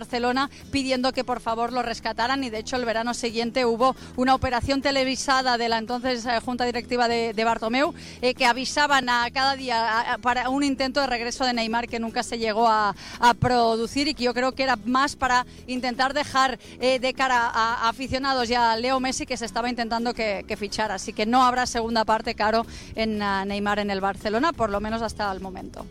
pidiendo 0.71 1.13
que 1.13 1.23
por 1.23 1.39
favor 1.39 1.73
lo 1.73 1.81
rescataran 1.81 2.43
y 2.43 2.49
de 2.49 2.59
hecho 2.59 2.75
el 2.75 2.85
verano 2.85 3.13
siguiente 3.13 3.65
hubo 3.65 3.95
una 4.15 4.35
operación 4.35 4.81
televisada 4.81 5.57
de 5.57 5.69
la 5.69 5.77
entonces 5.77 6.25
eh, 6.25 6.39
Junta 6.43 6.65
Directiva 6.65 7.07
de, 7.07 7.43
Bartomeu 7.43 7.93
eh, 8.21 8.33
que 8.33 8.45
avisaban 8.45 9.09
a 9.09 9.29
cada 9.31 9.55
día 9.55 10.17
para 10.21 10.49
un 10.49 10.63
intento 10.63 10.99
de 10.99 11.07
regreso 11.07 11.45
de 11.45 11.53
Neymar 11.53 11.87
que 11.87 11.99
nunca 11.99 12.23
se 12.23 12.37
llegó 12.37 12.67
a, 12.67 12.93
producir 13.39 14.07
y 14.07 14.13
que 14.13 14.23
yo 14.23 14.33
creo 14.33 14.53
que 14.53 14.63
era 14.63 14.77
más 14.85 15.15
para 15.15 15.45
intentar 15.67 16.13
dejar 16.13 16.59
eh, 16.79 16.99
de 16.99 17.13
cara 17.13 17.49
a, 17.53 17.87
aficionados 17.89 18.49
y 18.49 18.55
a 18.55 18.75
Leo 18.75 18.99
Messi 18.99 19.25
que 19.25 19.37
se 19.37 19.45
estaba 19.45 19.69
intentando 19.69 20.13
que, 20.13 20.55
fichar. 20.57 20.91
Así 20.91 21.13
que 21.13 21.25
no 21.25 21.43
habrá 21.43 21.65
segunda 21.65 22.03
parte, 22.03 22.35
Caro, 22.35 22.65
en 22.95 23.19
Neymar 23.19 23.79
en 23.79 23.91
el 23.91 24.01
Barcelona, 24.01 24.53
por 24.53 24.69
lo 24.69 24.79
menos 24.79 25.01
hasta 25.01 25.31
el 25.31 25.39
momento. 25.39 25.85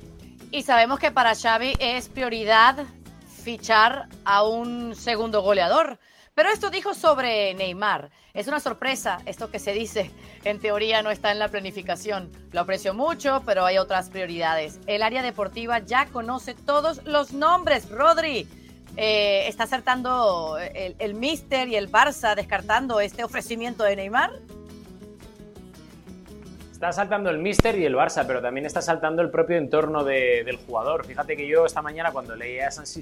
Y 0.50 0.62
sabemos 0.62 0.98
que 0.98 1.10
para 1.10 1.34
Xavi 1.34 1.74
es 1.78 2.08
prioridad 2.08 2.86
fichar 3.46 4.08
a 4.24 4.42
un 4.42 4.96
segundo 4.96 5.40
goleador. 5.40 6.00
Pero 6.34 6.48
esto 6.48 6.68
dijo 6.68 6.94
sobre 6.94 7.54
Neymar. 7.54 8.10
Es 8.34 8.48
una 8.48 8.58
sorpresa 8.58 9.20
esto 9.24 9.52
que 9.52 9.60
se 9.60 9.72
dice. 9.72 10.10
En 10.42 10.58
teoría 10.58 11.00
no 11.00 11.12
está 11.12 11.30
en 11.30 11.38
la 11.38 11.46
planificación. 11.46 12.32
Lo 12.50 12.62
aprecio 12.62 12.92
mucho, 12.92 13.44
pero 13.46 13.64
hay 13.64 13.78
otras 13.78 14.10
prioridades. 14.10 14.80
El 14.88 15.00
área 15.04 15.22
deportiva 15.22 15.78
ya 15.78 16.06
conoce 16.06 16.54
todos 16.54 17.04
los 17.04 17.32
nombres. 17.32 17.88
Rodri, 17.88 18.48
eh, 18.96 19.46
¿está 19.46 19.62
acertando 19.62 20.58
el, 20.58 20.96
el 20.98 21.14
Mister 21.14 21.68
y 21.68 21.76
el 21.76 21.88
Barça 21.88 22.34
descartando 22.34 22.98
este 22.98 23.22
ofrecimiento 23.22 23.84
de 23.84 23.94
Neymar? 23.94 24.32
Está 26.76 26.92
saltando 26.92 27.30
el 27.30 27.38
Mister 27.38 27.78
y 27.78 27.86
el 27.86 27.94
Barça, 27.94 28.26
pero 28.26 28.42
también 28.42 28.66
está 28.66 28.82
saltando 28.82 29.22
el 29.22 29.30
propio 29.30 29.56
entorno 29.56 30.04
del 30.04 30.56
jugador. 30.58 31.06
Fíjate 31.06 31.34
que 31.34 31.48
yo 31.48 31.64
esta 31.64 31.80
mañana 31.80 32.12
cuando 32.12 32.36
leía 32.36 32.68
esas 32.68 33.00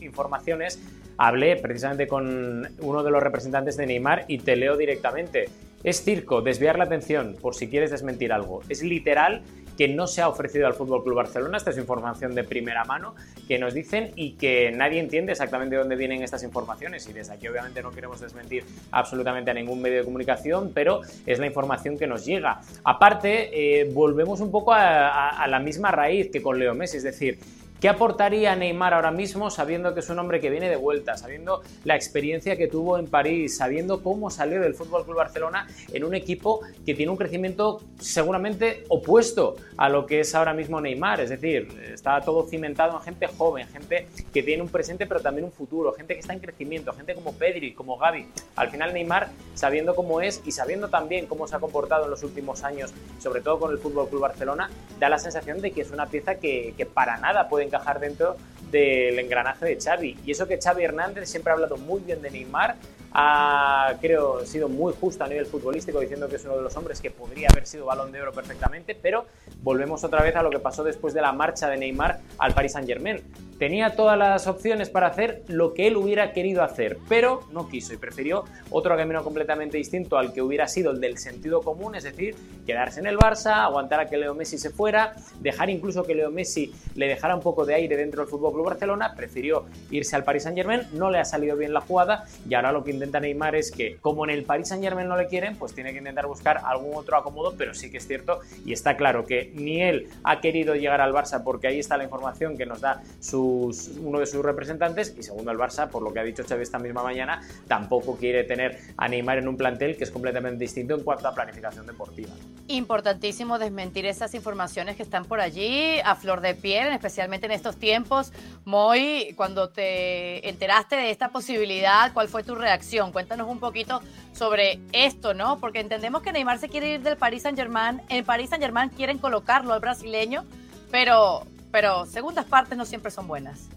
informaciones 0.00 0.80
hablé 1.18 1.56
precisamente 1.56 2.06
con 2.06 2.68
uno 2.78 3.02
de 3.02 3.10
los 3.10 3.20
representantes 3.20 3.76
de 3.76 3.86
Neymar 3.86 4.26
y 4.28 4.38
te 4.38 4.54
leo 4.54 4.76
directamente. 4.76 5.46
Es 5.82 6.04
circo, 6.04 6.40
desviar 6.40 6.78
la 6.78 6.84
atención 6.84 7.34
por 7.42 7.56
si 7.56 7.68
quieres 7.68 7.90
desmentir 7.90 8.32
algo. 8.32 8.60
Es 8.68 8.84
literal 8.84 9.42
que 9.76 9.88
no 9.88 10.06
se 10.06 10.22
ha 10.22 10.28
ofrecido 10.28 10.66
al 10.66 10.74
Fútbol 10.74 11.02
Club 11.02 11.16
Barcelona. 11.16 11.56
Esta 11.56 11.70
es 11.70 11.78
información 11.78 12.34
de 12.34 12.44
primera 12.44 12.84
mano 12.84 13.14
que 13.46 13.58
nos 13.58 13.74
dicen 13.74 14.12
y 14.16 14.32
que 14.32 14.70
nadie 14.72 15.00
entiende 15.00 15.32
exactamente 15.32 15.76
de 15.76 15.80
dónde 15.80 15.96
vienen 15.96 16.22
estas 16.22 16.42
informaciones. 16.42 17.08
Y 17.08 17.12
desde 17.12 17.34
aquí, 17.34 17.48
obviamente, 17.48 17.82
no 17.82 17.90
queremos 17.90 18.20
desmentir 18.20 18.64
absolutamente 18.90 19.50
a 19.50 19.54
ningún 19.54 19.80
medio 19.82 19.98
de 19.98 20.04
comunicación, 20.04 20.72
pero 20.74 21.00
es 21.26 21.38
la 21.38 21.46
información 21.46 21.98
que 21.98 22.06
nos 22.06 22.24
llega. 22.24 22.60
Aparte, 22.84 23.80
eh, 23.80 23.90
volvemos 23.92 24.40
un 24.40 24.50
poco 24.50 24.72
a 24.72 25.46
la 25.48 25.58
misma 25.58 25.90
raíz 25.90 26.30
que 26.30 26.42
con 26.42 26.58
Leo 26.58 26.74
Messi, 26.74 26.98
es 26.98 27.02
decir, 27.02 27.38
¿Qué 27.80 27.90
aportaría 27.90 28.56
Neymar 28.56 28.94
ahora 28.94 29.10
mismo 29.10 29.50
sabiendo 29.50 29.92
que 29.92 30.00
es 30.00 30.08
un 30.08 30.18
hombre 30.18 30.40
que 30.40 30.48
viene 30.48 30.70
de 30.70 30.76
vuelta, 30.76 31.18
sabiendo 31.18 31.60
la 31.84 31.94
experiencia 31.94 32.56
que 32.56 32.68
tuvo 32.68 32.96
en 32.96 33.06
París, 33.06 33.58
sabiendo 33.58 34.02
cómo 34.02 34.30
salió 34.30 34.62
del 34.62 34.74
Fútbol 34.74 35.04
Club 35.04 35.18
Barcelona 35.18 35.68
en 35.92 36.02
un 36.02 36.14
equipo 36.14 36.60
que 36.86 36.94
tiene 36.94 37.12
un 37.12 37.18
crecimiento 37.18 37.82
seguramente 38.00 38.84
opuesto 38.88 39.56
a 39.76 39.90
lo 39.90 40.06
que 40.06 40.20
es 40.20 40.34
ahora 40.34 40.54
mismo 40.54 40.80
Neymar? 40.80 41.20
Es 41.20 41.28
decir, 41.28 41.68
está 41.92 42.18
todo 42.22 42.46
cimentado 42.48 42.96
en 42.96 43.02
gente 43.02 43.26
joven, 43.26 43.68
gente 43.68 44.08
que 44.32 44.42
tiene 44.42 44.62
un 44.62 44.70
presente 44.70 45.06
pero 45.06 45.20
también 45.20 45.44
un 45.44 45.52
futuro, 45.52 45.92
gente 45.92 46.14
que 46.14 46.20
está 46.20 46.32
en 46.32 46.40
crecimiento, 46.40 46.94
gente 46.94 47.14
como 47.14 47.34
Pedri, 47.34 47.74
como 47.74 47.98
Gaby. 47.98 48.26
Al 48.56 48.70
final 48.70 48.94
Neymar, 48.94 49.28
sabiendo 49.52 49.94
cómo 49.94 50.22
es 50.22 50.40
y 50.46 50.52
sabiendo 50.52 50.88
también 50.88 51.26
cómo 51.26 51.46
se 51.46 51.56
ha 51.56 51.58
comportado 51.58 52.04
en 52.04 52.10
los 52.10 52.22
últimos 52.22 52.64
años, 52.64 52.94
sobre 53.18 53.42
todo 53.42 53.58
con 53.58 53.70
el 53.70 53.76
Fútbol 53.76 54.08
Club 54.08 54.22
Barcelona, 54.22 54.70
da 54.98 55.10
la 55.10 55.18
sensación 55.18 55.60
de 55.60 55.72
que 55.72 55.82
es 55.82 55.90
una 55.90 56.06
pieza 56.06 56.36
que, 56.36 56.72
que 56.74 56.86
para 56.86 57.18
nada 57.18 57.50
puede 57.50 57.65
encajar 57.66 58.00
dentro 58.00 58.36
del 58.70 59.18
engranaje 59.18 59.66
de 59.66 59.80
Xavi. 59.80 60.18
Y 60.24 60.30
eso 60.32 60.46
que 60.46 60.58
Xavi 60.58 60.84
Hernández 60.84 61.28
siempre 61.28 61.50
ha 61.50 61.54
hablado 61.54 61.76
muy 61.76 62.00
bien 62.00 62.22
de 62.22 62.30
Neymar, 62.30 62.76
ha, 63.18 63.94
creo, 63.98 64.44
sido 64.44 64.68
muy 64.68 64.92
justo 64.92 65.24
a 65.24 65.26
nivel 65.26 65.46
futbolístico 65.46 65.98
diciendo 66.00 66.28
que 66.28 66.36
es 66.36 66.44
uno 66.44 66.56
de 66.56 66.62
los 66.62 66.76
hombres 66.76 67.00
que 67.00 67.10
podría 67.10 67.48
haber 67.50 67.66
sido 67.66 67.86
balón 67.86 68.12
de 68.12 68.20
oro 68.20 68.30
perfectamente, 68.30 68.94
pero 68.94 69.24
volvemos 69.62 70.04
otra 70.04 70.22
vez 70.22 70.36
a 70.36 70.42
lo 70.42 70.50
que 70.50 70.58
pasó 70.58 70.84
después 70.84 71.14
de 71.14 71.22
la 71.22 71.32
marcha 71.32 71.66
de 71.70 71.78
Neymar 71.78 72.20
al 72.36 72.52
Paris 72.52 72.72
Saint 72.72 72.86
Germain. 72.86 73.22
Tenía 73.58 73.96
todas 73.96 74.18
las 74.18 74.46
opciones 74.46 74.90
para 74.90 75.06
hacer 75.06 75.42
lo 75.48 75.72
que 75.72 75.86
él 75.86 75.96
hubiera 75.96 76.34
querido 76.34 76.62
hacer, 76.62 76.98
pero 77.08 77.40
no 77.52 77.70
quiso 77.70 77.94
y 77.94 77.96
prefirió 77.96 78.44
otro 78.68 78.94
camino 78.98 79.24
completamente 79.24 79.78
distinto 79.78 80.18
al 80.18 80.34
que 80.34 80.42
hubiera 80.42 80.68
sido 80.68 80.90
el 80.90 81.00
del 81.00 81.16
sentido 81.16 81.62
común, 81.62 81.94
es 81.94 82.04
decir, 82.04 82.36
quedarse 82.66 83.00
en 83.00 83.06
el 83.06 83.16
Barça, 83.16 83.64
aguantar 83.64 84.00
a 84.00 84.06
que 84.10 84.18
Leo 84.18 84.34
Messi 84.34 84.58
se 84.58 84.68
fuera, 84.68 85.14
dejar 85.40 85.70
incluso 85.70 86.02
que 86.02 86.14
Leo 86.14 86.30
Messi 86.30 86.70
le 86.96 87.08
dejara 87.08 87.34
un 87.34 87.40
poco 87.40 87.64
de 87.64 87.76
aire 87.76 87.96
dentro 87.96 88.26
del 88.26 88.28
Club 88.28 88.62
Barcelona, 88.62 89.14
prefirió 89.16 89.64
irse 89.90 90.16
al 90.16 90.24
Paris 90.24 90.42
Saint 90.42 90.58
Germain, 90.58 90.82
no 90.92 91.10
le 91.10 91.18
ha 91.18 91.24
salido 91.24 91.56
bien 91.56 91.72
la 91.72 91.80
jugada 91.80 92.26
y 92.46 92.52
ahora 92.52 92.72
lo 92.72 92.84
que 92.84 92.90
intenta 92.90 93.05
Neymar 93.12 93.56
es 93.56 93.70
que, 93.70 93.96
como 94.00 94.24
en 94.24 94.30
el 94.30 94.44
Paris 94.44 94.68
Saint 94.68 94.82
Germain 94.82 95.08
no 95.08 95.16
le 95.16 95.26
quieren, 95.26 95.56
pues 95.56 95.74
tiene 95.74 95.92
que 95.92 95.98
intentar 95.98 96.26
buscar 96.26 96.60
algún 96.64 96.94
otro 96.94 97.16
acomodo, 97.16 97.54
pero 97.56 97.74
sí 97.74 97.90
que 97.90 97.98
es 97.98 98.06
cierto 98.06 98.40
y 98.64 98.72
está 98.72 98.96
claro 98.96 99.24
que 99.24 99.52
ni 99.54 99.82
él 99.82 100.08
ha 100.24 100.40
querido 100.40 100.74
llegar 100.74 101.00
al 101.00 101.12
Barça 101.12 101.42
porque 101.42 101.68
ahí 101.68 101.78
está 101.78 101.96
la 101.96 102.04
información 102.04 102.56
que 102.56 102.66
nos 102.66 102.80
da 102.80 103.02
uno 103.32 104.20
de 104.20 104.26
sus 104.26 104.44
representantes 104.44 105.14
y 105.18 105.22
segundo 105.22 105.50
el 105.50 105.58
Barça, 105.58 105.88
por 105.88 106.02
lo 106.02 106.12
que 106.12 106.20
ha 106.20 106.24
dicho 106.24 106.42
Chávez 106.42 106.68
esta 106.68 106.78
misma 106.78 107.02
mañana, 107.02 107.40
tampoco 107.68 108.16
quiere 108.16 108.44
tener 108.44 108.78
a 108.96 109.08
Neymar 109.08 109.38
en 109.38 109.48
un 109.48 109.56
plantel 109.56 109.96
que 109.96 110.04
es 110.04 110.10
completamente 110.10 110.64
distinto 110.64 110.94
en 110.94 111.02
cuanto 111.02 111.28
a 111.28 111.34
planificación 111.34 111.86
deportiva. 111.86 112.30
Importantísimo 112.68 113.58
desmentir 113.58 114.06
esas 114.06 114.34
informaciones 114.34 114.96
que 114.96 115.02
están 115.02 115.24
por 115.24 115.40
allí 115.40 116.00
a 116.04 116.16
flor 116.16 116.40
de 116.40 116.54
piel, 116.54 116.88
especialmente 116.88 117.46
en 117.46 117.52
estos 117.52 117.76
tiempos. 117.76 118.32
Moy, 118.64 119.34
cuando 119.36 119.68
te 119.68 120.48
enteraste 120.48 120.96
de 120.96 121.10
esta 121.10 121.28
posibilidad, 121.28 122.12
¿cuál 122.12 122.28
fue 122.28 122.42
tu 122.42 122.54
reacción? 122.54 122.95
Cuéntanos 123.12 123.48
un 123.48 123.60
poquito 123.60 124.00
sobre 124.32 124.78
esto, 124.92 125.34
¿no? 125.34 125.58
Porque 125.60 125.80
entendemos 125.80 126.22
que 126.22 126.32
Neymar 126.32 126.58
se 126.58 126.68
quiere 126.68 126.94
ir 126.94 127.02
del 127.02 127.16
Paris 127.16 127.42
Saint-Germain. 127.42 128.00
En 128.08 128.24
Paris 128.24 128.50
Saint-Germain 128.50 128.88
quieren 128.88 129.18
colocarlo 129.18 129.74
al 129.74 129.80
brasileño, 129.80 130.44
pero, 130.90 131.46
pero 131.70 132.06
segundas 132.06 132.46
partes 132.46 132.76
no 132.76 132.84
siempre 132.84 133.10
son 133.10 133.26
buenas. 133.26 133.68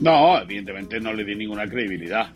No, 0.00 0.38
evidentemente 0.40 1.00
no 1.00 1.12
le 1.12 1.24
di 1.24 1.34
ninguna 1.34 1.66
credibilidad 1.66 2.30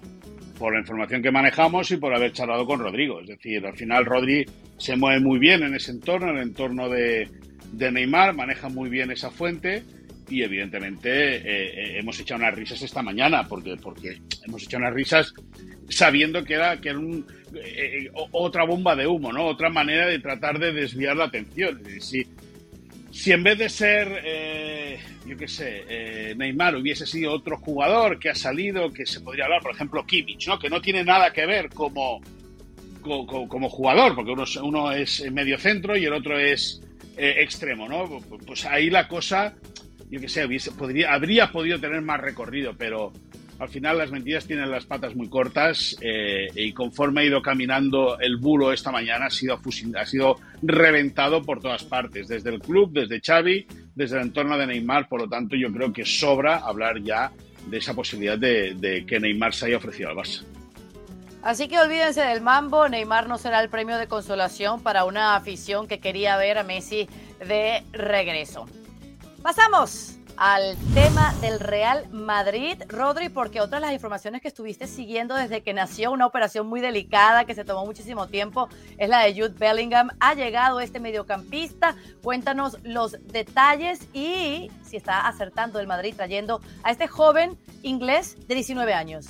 por 0.59 0.75
la 0.75 0.81
información 0.81 1.23
que 1.23 1.31
manejamos 1.31 1.91
y 1.93 1.97
por 1.97 2.15
haber 2.15 2.33
charlado 2.33 2.67
con 2.67 2.81
Rodrigo. 2.81 3.21
Es 3.21 3.29
decir, 3.29 3.65
al 3.65 3.77
final 3.77 4.05
Rodri 4.05 4.45
se 4.79 4.97
mueve 4.97 5.21
muy 5.21 5.38
bien 5.38 5.62
en 5.62 5.75
ese 5.75 5.93
entorno, 5.93 6.31
en 6.31 6.38
el 6.38 6.43
entorno 6.43 6.88
de, 6.88 7.29
de 7.73 7.93
Neymar, 7.93 8.35
maneja 8.35 8.69
muy 8.69 8.91
bien 8.91 9.12
esa 9.12 9.31
fuente 9.31 9.85
y 10.33 10.42
evidentemente 10.42 11.37
eh, 11.37 11.42
eh, 11.45 11.99
hemos 11.99 12.18
echado 12.18 12.40
unas 12.40 12.55
risas 12.55 12.81
esta 12.81 13.03
mañana 13.03 13.47
porque, 13.47 13.77
porque 13.77 14.18
hemos 14.47 14.62
echado 14.62 14.85
unas 14.85 14.95
risas 14.95 15.35
sabiendo 15.90 16.42
que 16.42 16.55
era, 16.55 16.81
que 16.81 16.88
era 16.88 17.01
eh, 17.55 18.11
otra 18.14 18.64
bomba 18.64 18.97
de 18.97 19.07
humo, 19.07 19.31
¿no? 19.31 19.45
Otra 19.45 19.68
manera 19.68 20.07
de 20.07 20.18
tratar 20.21 20.59
de 20.59 20.73
desviar 20.73 21.18
la 21.18 21.25
atención. 21.25 21.83
Si, 22.01 22.27
si 23.11 23.33
en 23.33 23.42
vez 23.42 23.59
de 23.59 23.68
ser, 23.68 24.09
yo 25.27 25.37
qué 25.37 25.49
sé, 25.49 26.35
Neymar 26.35 26.77
hubiese 26.77 27.05
sido 27.05 27.33
otro 27.33 27.59
jugador 27.59 28.18
que 28.18 28.31
ha 28.31 28.35
salido, 28.35 28.90
que 28.90 29.05
se 29.05 29.21
podría 29.21 29.45
hablar, 29.45 29.61
por 29.61 29.75
ejemplo, 29.75 30.07
Kimmich, 30.07 30.49
¿no? 30.49 30.59
Que 30.59 30.71
no 30.71 30.81
tiene 30.81 31.05
nada 31.05 31.31
que 31.31 31.45
ver 31.45 31.68
como, 31.68 32.23
como, 33.03 33.68
jugador, 33.68 34.14
porque 34.14 34.31
uno, 34.31 34.45
uno 34.62 34.92
es 34.92 35.31
medio 35.31 35.59
centro 35.59 35.95
y 35.95 36.07
el 36.07 36.14
otro 36.14 36.38
es 36.38 36.81
extremo, 37.18 37.87
¿no? 37.87 38.18
Pues 38.47 38.64
ahí 38.64 38.88
la 38.88 39.07
cosa 39.07 39.55
yo 40.12 40.20
que 40.20 40.29
sé, 40.29 40.46
podría, 40.77 41.14
habría 41.14 41.51
podido 41.51 41.81
tener 41.81 42.03
más 42.03 42.20
recorrido, 42.20 42.75
pero 42.77 43.14
al 43.59 43.70
final 43.70 43.96
las 43.96 44.11
mentiras 44.11 44.46
tienen 44.46 44.70
las 44.70 44.85
patas 44.85 45.16
muy 45.16 45.31
cortas 45.31 45.96
eh, 46.03 46.48
y 46.55 46.75
conforme 46.75 47.22
ha 47.22 47.25
ido 47.25 47.40
caminando 47.40 48.20
el 48.20 48.37
bulo 48.37 48.75
esta 48.75 48.92
mañana 48.92 49.27
ha 49.27 49.31
sido, 49.31 49.59
ha 49.96 50.05
sido 50.05 50.37
reventado 50.61 51.42
por 51.42 51.61
todas 51.61 51.85
partes, 51.85 52.29
desde 52.29 52.51
el 52.51 52.61
club, 52.61 52.92
desde 52.92 53.22
Xavi, 53.22 53.66
desde 53.94 54.16
el 54.16 54.25
entorno 54.25 54.59
de 54.59 54.66
Neymar, 54.66 55.09
por 55.09 55.22
lo 55.22 55.29
tanto 55.31 55.57
yo 55.57 55.72
creo 55.72 55.90
que 55.94 56.05
sobra 56.05 56.59
hablar 56.59 57.01
ya 57.03 57.33
de 57.68 57.79
esa 57.79 57.94
posibilidad 57.94 58.37
de, 58.37 58.75
de 58.75 59.07
que 59.07 59.18
Neymar 59.18 59.55
se 59.55 59.64
haya 59.64 59.79
ofrecido 59.79 60.11
al 60.11 60.16
Barça. 60.16 60.44
Así 61.42 61.68
que 61.68 61.79
olvídense 61.79 62.20
del 62.20 62.42
mambo, 62.42 62.87
Neymar 62.87 63.29
no 63.29 63.38
será 63.38 63.62
el 63.62 63.70
premio 63.70 63.96
de 63.96 64.09
consolación 64.09 64.83
para 64.83 65.05
una 65.05 65.37
afición 65.37 65.88
que 65.88 66.01
quería 66.01 66.37
ver 66.37 66.59
a 66.59 66.64
Messi 66.64 67.09
de 67.38 67.83
regreso. 67.92 68.66
Pasamos 69.42 70.18
al 70.37 70.76
tema 70.94 71.35
del 71.40 71.59
Real 71.59 72.09
Madrid, 72.12 72.81
Rodri, 72.87 73.28
porque 73.28 73.61
otra 73.61 73.78
de 73.78 73.87
las 73.87 73.92
informaciones 73.92 74.40
que 74.40 74.46
estuviste 74.46 74.87
siguiendo 74.87 75.35
desde 75.35 75.62
que 75.62 75.74
nació 75.74 76.12
una 76.12 76.26
operación 76.26 76.68
muy 76.68 76.81
delicada 76.81 77.44
que 77.44 77.57
se 77.57 77.64
tomó 77.64 77.85
muchísimo 77.85 78.28
tiempo 78.28 78.68
es 78.98 79.09
la 79.09 79.24
de 79.24 79.35
Jude 79.35 79.55
Bellingham. 79.59 80.11
Ha 80.20 80.35
llegado 80.35 80.78
este 80.78 81.00
mediocampista. 81.00 81.96
Cuéntanos 82.22 82.78
los 82.85 83.16
detalles 83.26 84.07
y 84.12 84.70
si 84.85 84.96
está 84.96 85.26
acertando 85.26 85.81
el 85.81 85.88
Madrid 85.88 86.14
trayendo 86.16 86.61
a 86.85 86.92
este 86.92 87.09
joven 87.09 87.59
inglés 87.83 88.37
de 88.46 88.55
19 88.55 88.94
años. 88.94 89.26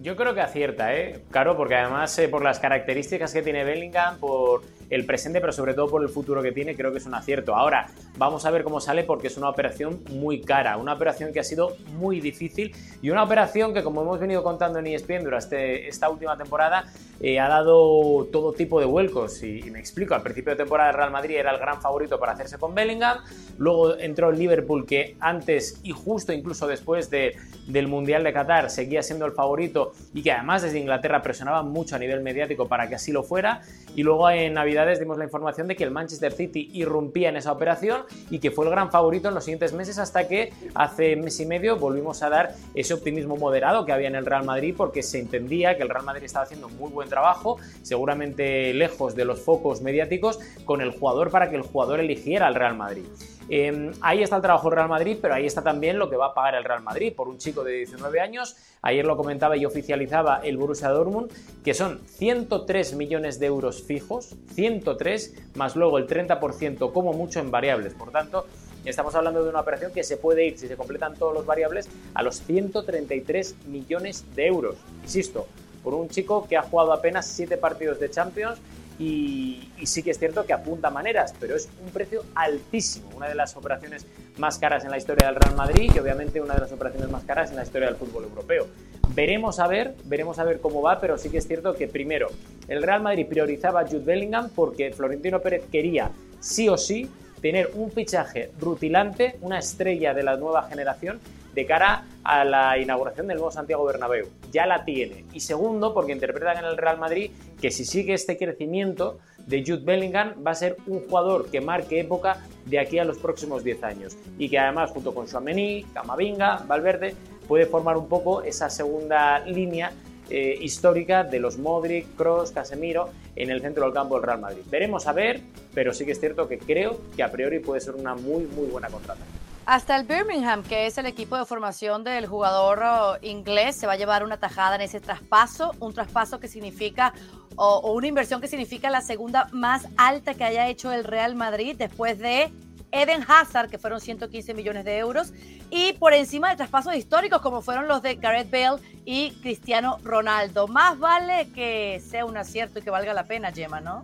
Yo 0.00 0.14
creo 0.14 0.34
que 0.34 0.40
acierta, 0.40 0.94
¿eh? 0.94 1.24
Claro, 1.32 1.56
porque 1.56 1.74
además 1.74 2.16
eh, 2.20 2.28
por 2.28 2.44
las 2.44 2.60
características 2.60 3.32
que 3.32 3.42
tiene 3.42 3.64
Bellingham, 3.64 4.18
por 4.18 4.62
el 4.90 5.06
presente, 5.06 5.40
pero 5.40 5.52
sobre 5.52 5.74
todo 5.74 5.88
por 5.88 6.02
el 6.02 6.08
futuro 6.08 6.42
que 6.42 6.52
tiene, 6.52 6.76
creo 6.76 6.92
que 6.92 6.98
es 6.98 7.06
un 7.06 7.14
acierto. 7.14 7.54
Ahora, 7.54 7.86
vamos 8.18 8.44
a 8.44 8.50
ver 8.50 8.64
cómo 8.64 8.80
sale 8.80 9.04
porque 9.04 9.28
es 9.28 9.36
una 9.36 9.48
operación 9.48 10.02
muy 10.10 10.40
cara, 10.40 10.76
una 10.76 10.92
operación 10.92 11.32
que 11.32 11.40
ha 11.40 11.44
sido 11.44 11.76
muy 11.94 12.20
difícil 12.20 12.74
y 13.00 13.10
una 13.10 13.22
operación 13.22 13.72
que, 13.72 13.82
como 13.82 14.02
hemos 14.02 14.18
venido 14.18 14.42
contando 14.42 14.80
en 14.80 14.88
ESPN 14.88 15.24
durante 15.24 15.88
esta 15.88 16.10
última 16.10 16.36
temporada, 16.36 16.84
eh, 17.20 17.38
ha 17.38 17.48
dado 17.48 18.26
todo 18.32 18.52
tipo 18.52 18.80
de 18.80 18.86
vuelcos. 18.86 19.42
Y, 19.42 19.70
me 19.70 19.78
explico, 19.78 20.14
al 20.14 20.22
principio 20.22 20.52
de 20.52 20.56
temporada 20.56 20.92
Real 20.92 21.10
Madrid 21.10 21.36
era 21.36 21.52
el 21.52 21.58
gran 21.58 21.80
favorito 21.80 22.18
para 22.18 22.32
hacerse 22.32 22.58
con 22.58 22.74
Bellingham, 22.74 23.18
luego 23.58 23.96
entró 23.98 24.30
el 24.30 24.38
Liverpool 24.38 24.86
que 24.86 25.16
antes 25.20 25.80
y 25.82 25.92
justo 25.92 26.32
incluso 26.32 26.66
después 26.66 27.10
de, 27.10 27.36
del 27.66 27.88
Mundial 27.88 28.24
de 28.24 28.32
Qatar 28.32 28.70
seguía 28.70 29.02
siendo 29.02 29.26
el 29.26 29.32
favorito 29.32 29.92
y 30.14 30.22
que 30.22 30.32
además 30.32 30.62
desde 30.62 30.78
Inglaterra 30.78 31.22
presionaba 31.22 31.62
mucho 31.62 31.96
a 31.96 31.98
nivel 31.98 32.22
mediático 32.22 32.68
para 32.68 32.88
que 32.88 32.94
así 32.94 33.12
lo 33.12 33.22
fuera, 33.22 33.60
y 33.94 34.02
luego 34.02 34.30
en 34.30 34.54
Navidad 34.54 34.79
dimos 34.98 35.18
la 35.18 35.24
información 35.24 35.68
de 35.68 35.76
que 35.76 35.84
el 35.84 35.90
Manchester 35.90 36.32
City 36.32 36.70
irrumpía 36.72 37.28
en 37.28 37.36
esa 37.36 37.52
operación 37.52 38.02
y 38.30 38.38
que 38.38 38.50
fue 38.50 38.64
el 38.64 38.70
gran 38.70 38.90
favorito 38.90 39.28
en 39.28 39.34
los 39.34 39.44
siguientes 39.44 39.72
meses 39.72 39.98
hasta 39.98 40.26
que 40.26 40.52
hace 40.74 41.16
mes 41.16 41.38
y 41.40 41.46
medio 41.46 41.76
volvimos 41.76 42.22
a 42.22 42.30
dar 42.30 42.54
ese 42.74 42.94
optimismo 42.94 43.36
moderado 43.36 43.84
que 43.84 43.92
había 43.92 44.08
en 44.08 44.14
el 44.14 44.26
Real 44.26 44.44
Madrid 44.44 44.74
porque 44.76 45.02
se 45.02 45.18
entendía 45.18 45.76
que 45.76 45.82
el 45.82 45.88
Real 45.88 46.04
Madrid 46.04 46.24
estaba 46.24 46.44
haciendo 46.44 46.68
muy 46.68 46.90
buen 46.90 47.08
trabajo, 47.08 47.58
seguramente 47.82 48.72
lejos 48.74 49.14
de 49.14 49.24
los 49.24 49.40
focos 49.40 49.82
mediáticos, 49.82 50.38
con 50.64 50.80
el 50.80 50.90
jugador 50.90 51.30
para 51.30 51.50
que 51.50 51.56
el 51.56 51.62
jugador 51.62 52.00
eligiera 52.00 52.46
al 52.46 52.54
Real 52.54 52.76
Madrid. 52.76 53.04
Em, 53.52 53.90
ahí 54.00 54.22
está 54.22 54.36
el 54.36 54.42
trabajo 54.42 54.70
Real 54.70 54.88
Madrid, 54.88 55.18
pero 55.20 55.34
ahí 55.34 55.44
está 55.44 55.60
también 55.60 55.98
lo 55.98 56.08
que 56.08 56.14
va 56.14 56.26
a 56.26 56.34
pagar 56.34 56.54
el 56.54 56.62
Real 56.62 56.84
Madrid 56.84 57.12
por 57.12 57.28
un 57.28 57.36
chico 57.36 57.64
de 57.64 57.72
19 57.72 58.20
años. 58.20 58.54
Ayer 58.80 59.04
lo 59.04 59.16
comentaba 59.16 59.56
y 59.56 59.66
oficializaba 59.66 60.40
el 60.44 60.56
Borussia 60.56 60.88
Dortmund, 60.88 61.32
que 61.64 61.74
son 61.74 62.00
103 62.06 62.94
millones 62.94 63.40
de 63.40 63.46
euros 63.46 63.82
fijos, 63.82 64.36
103, 64.54 65.56
más 65.56 65.74
luego 65.74 65.98
el 65.98 66.06
30% 66.06 66.92
como 66.92 67.12
mucho 67.12 67.40
en 67.40 67.50
variables. 67.50 67.92
Por 67.94 68.12
tanto, 68.12 68.46
estamos 68.84 69.16
hablando 69.16 69.42
de 69.42 69.50
una 69.50 69.62
operación 69.62 69.92
que 69.92 70.04
se 70.04 70.16
puede 70.16 70.46
ir, 70.46 70.56
si 70.56 70.68
se 70.68 70.76
completan 70.76 71.16
todos 71.16 71.34
los 71.34 71.44
variables, 71.44 71.88
a 72.14 72.22
los 72.22 72.42
133 72.42 73.66
millones 73.66 74.24
de 74.36 74.46
euros. 74.46 74.76
Insisto, 75.02 75.48
por 75.82 75.94
un 75.94 76.08
chico 76.08 76.46
que 76.48 76.56
ha 76.56 76.62
jugado 76.62 76.92
apenas 76.92 77.26
7 77.26 77.56
partidos 77.56 77.98
de 77.98 78.10
Champions 78.10 78.60
y, 79.00 79.58
sí 79.84 80.02
que 80.02 80.10
es 80.10 80.18
cierto 80.18 80.44
que 80.44 80.52
apunta 80.52 80.90
maneras, 80.90 81.34
pero 81.40 81.56
es 81.56 81.70
un 81.82 81.90
precio 81.90 82.22
altísimo, 82.34 83.08
una 83.16 83.28
de 83.28 83.34
las 83.34 83.56
operaciones 83.56 84.06
más 84.36 84.58
caras 84.58 84.84
en 84.84 84.90
la 84.90 84.98
historia 84.98 85.26
del 85.26 85.36
Real 85.36 85.56
Madrid 85.56 85.90
y 85.94 85.98
obviamente 85.98 86.38
una 86.40 86.54
de 86.54 86.60
las 86.60 86.72
operaciones 86.72 87.10
más 87.10 87.24
caras 87.24 87.50
en 87.50 87.56
la 87.56 87.62
historia 87.62 87.88
del 87.88 87.96
fútbol 87.96 88.24
europeo. 88.24 88.66
Veremos 89.14 89.58
a 89.58 89.66
ver, 89.66 89.94
veremos 90.04 90.38
a 90.38 90.44
ver 90.44 90.60
cómo 90.60 90.82
va, 90.82 91.00
pero 91.00 91.16
sí 91.16 91.30
que 91.30 91.38
es 91.38 91.48
cierto 91.48 91.74
que 91.74 91.88
primero 91.88 92.28
el 92.68 92.82
Real 92.82 93.02
Madrid 93.02 93.26
priorizaba 93.26 93.80
a 93.80 93.86
Jude 93.86 94.04
Bellingham 94.04 94.50
porque 94.54 94.92
Florentino 94.92 95.40
Pérez 95.40 95.64
quería 95.72 96.10
sí 96.38 96.68
o 96.68 96.76
sí 96.76 97.10
tener 97.40 97.70
un 97.74 97.90
fichaje 97.90 98.50
rutilante, 98.60 99.38
una 99.40 99.58
estrella 99.58 100.12
de 100.12 100.22
la 100.22 100.36
nueva 100.36 100.64
generación 100.64 101.20
de 101.54 101.66
cara 101.66 102.04
a 102.24 102.44
la 102.44 102.78
inauguración 102.78 103.26
del 103.26 103.38
nuevo 103.38 103.50
Santiago 103.50 103.84
Bernabéu. 103.84 104.28
Ya 104.52 104.66
la 104.66 104.84
tiene. 104.84 105.24
Y 105.32 105.40
segundo, 105.40 105.94
porque 105.94 106.12
interpretan 106.12 106.58
en 106.58 106.64
el 106.64 106.76
Real 106.76 106.98
Madrid 106.98 107.30
que 107.60 107.70
si 107.70 107.84
sigue 107.84 108.14
este 108.14 108.36
crecimiento 108.36 109.18
de 109.46 109.62
Jude 109.66 109.84
Bellingham 109.84 110.34
va 110.46 110.52
a 110.52 110.54
ser 110.54 110.76
un 110.86 111.00
jugador 111.00 111.50
que 111.50 111.60
marque 111.60 112.00
época 112.00 112.38
de 112.66 112.78
aquí 112.78 112.98
a 112.98 113.04
los 113.04 113.18
próximos 113.18 113.64
10 113.64 113.82
años 113.84 114.16
y 114.38 114.48
que 114.48 114.58
además 114.58 114.90
junto 114.90 115.14
con 115.14 115.28
Suamení, 115.28 115.84
Camavinga, 115.92 116.64
Valverde 116.66 117.14
puede 117.48 117.66
formar 117.66 117.96
un 117.96 118.08
poco 118.08 118.42
esa 118.42 118.70
segunda 118.70 119.40
línea 119.40 119.92
eh, 120.28 120.56
histórica 120.60 121.24
de 121.24 121.40
los 121.40 121.58
Modric, 121.58 122.14
Cross, 122.14 122.52
Casemiro 122.52 123.08
en 123.34 123.50
el 123.50 123.60
centro 123.60 123.84
del 123.84 123.92
campo 123.92 124.14
del 124.14 124.22
Real 124.22 124.40
Madrid. 124.40 124.62
Veremos 124.70 125.08
a 125.08 125.12
ver, 125.12 125.40
pero 125.74 125.92
sí 125.92 126.04
que 126.04 126.12
es 126.12 126.20
cierto 126.20 126.46
que 126.46 126.58
creo 126.58 127.00
que 127.16 127.24
a 127.24 127.32
priori 127.32 127.58
puede 127.58 127.80
ser 127.80 127.96
una 127.96 128.14
muy 128.14 128.44
muy 128.44 128.66
buena 128.66 128.88
contratación. 128.88 129.49
Hasta 129.66 129.96
el 129.96 130.04
Birmingham, 130.04 130.62
que 130.62 130.86
es 130.86 130.98
el 130.98 131.06
equipo 131.06 131.36
de 131.36 131.44
formación 131.44 132.02
del 132.02 132.26
jugador 132.26 132.82
oh, 132.82 133.16
inglés, 133.22 133.76
se 133.76 133.86
va 133.86 133.92
a 133.92 133.96
llevar 133.96 134.24
una 134.24 134.38
tajada 134.38 134.74
en 134.74 134.80
ese 134.80 135.00
traspaso, 135.00 135.72
un 135.80 135.92
traspaso 135.92 136.40
que 136.40 136.48
significa, 136.48 137.12
o, 137.56 137.92
una 137.92 138.06
inversión 138.06 138.40
que 138.40 138.48
significa 138.48 138.90
la 138.90 139.00
segunda 139.00 139.48
más 139.52 139.86
alta 139.96 140.34
que 140.34 140.44
haya 140.44 140.66
hecho 140.66 140.90
el 140.92 141.04
Real 141.04 141.34
Madrid 141.34 141.76
después 141.78 142.18
de 142.18 142.50
Eden 142.90 143.24
Hazard, 143.28 143.70
que 143.70 143.78
fueron 143.78 144.00
115 144.00 144.54
millones 144.54 144.84
de 144.84 144.98
euros, 144.98 145.32
y 145.70 145.92
por 145.92 146.14
encima 146.14 146.50
de 146.50 146.56
traspasos 146.56 146.96
históricos 146.96 147.40
como 147.40 147.62
fueron 147.62 147.86
los 147.86 148.02
de 148.02 148.16
Gareth 148.16 148.50
Bale 148.50 148.82
y 149.04 149.30
Cristiano 149.42 149.98
Ronaldo. 150.02 150.66
Más 150.66 150.98
vale 150.98 151.48
que 151.54 152.02
sea 152.04 152.24
un 152.24 152.36
acierto 152.36 152.80
y 152.80 152.82
que 152.82 152.90
valga 152.90 153.14
la 153.14 153.26
pena, 153.26 153.52
Gemma, 153.52 153.80
¿no? 153.80 154.02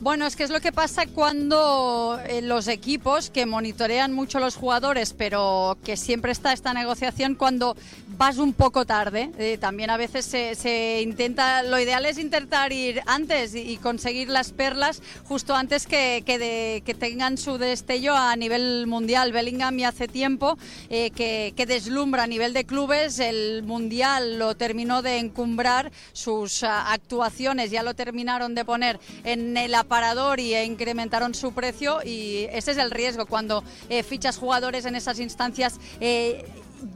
Bueno, 0.00 0.26
es 0.26 0.36
que 0.36 0.44
es 0.44 0.50
lo 0.50 0.60
que 0.60 0.70
pasa 0.70 1.06
cuando 1.06 2.20
eh, 2.28 2.40
los 2.40 2.68
equipos 2.68 3.30
que 3.30 3.46
monitorean 3.46 4.12
mucho 4.12 4.38
los 4.38 4.54
jugadores, 4.54 5.12
pero 5.12 5.76
que 5.84 5.96
siempre 5.96 6.30
está 6.30 6.52
esta 6.52 6.72
negociación 6.72 7.34
cuando 7.34 7.76
vas 8.18 8.38
un 8.38 8.52
poco 8.52 8.84
tarde. 8.84 9.30
Eh, 9.38 9.58
también 9.58 9.90
a 9.90 9.96
veces 9.96 10.24
se, 10.26 11.00
intenta, 11.00 11.62
lo 11.62 11.78
ideal 11.78 12.04
es 12.04 12.18
intentar 12.18 12.72
ir 12.72 13.00
antes 13.06 13.54
y, 13.54 13.78
conseguir 13.78 14.28
las 14.28 14.50
perlas 14.50 15.00
justo 15.24 15.54
antes 15.54 15.86
que, 15.86 16.24
que, 16.26 16.94
tengan 16.94 17.38
su 17.38 17.58
destello 17.58 18.16
a 18.16 18.34
nivel 18.34 18.88
mundial. 18.88 19.32
Bellingham 19.32 19.78
hace 19.84 20.08
tiempo 20.08 20.58
eh, 20.90 21.10
que, 21.12 21.64
deslumbra 21.66 22.24
a 22.24 22.26
nivel 22.26 22.52
de 22.52 22.64
clubes. 22.64 23.20
El 23.20 23.62
mundial 23.62 24.38
lo 24.38 24.56
terminó 24.56 25.00
de 25.00 25.18
encumbrar, 25.18 25.92
sus 26.12 26.64
ah, 26.64 26.92
actuaciones 26.92 27.70
ya 27.70 27.84
lo 27.84 27.94
terminaron 27.94 28.56
de 28.56 28.64
poner 28.64 28.98
en 29.22 29.56
el 29.56 29.76
parador 29.86 30.40
y 30.40 30.56
incrementaron 30.56 31.34
su 31.34 31.52
precio 31.52 32.00
y 32.04 32.48
ese 32.50 32.72
es 32.72 32.78
el 32.78 32.90
riesgo 32.90 33.26
cuando 33.26 33.62
eh, 33.88 34.02
fichas 34.02 34.38
jugadores 34.38 34.86
en 34.86 34.96
esas 34.96 35.20
instancias. 35.20 35.78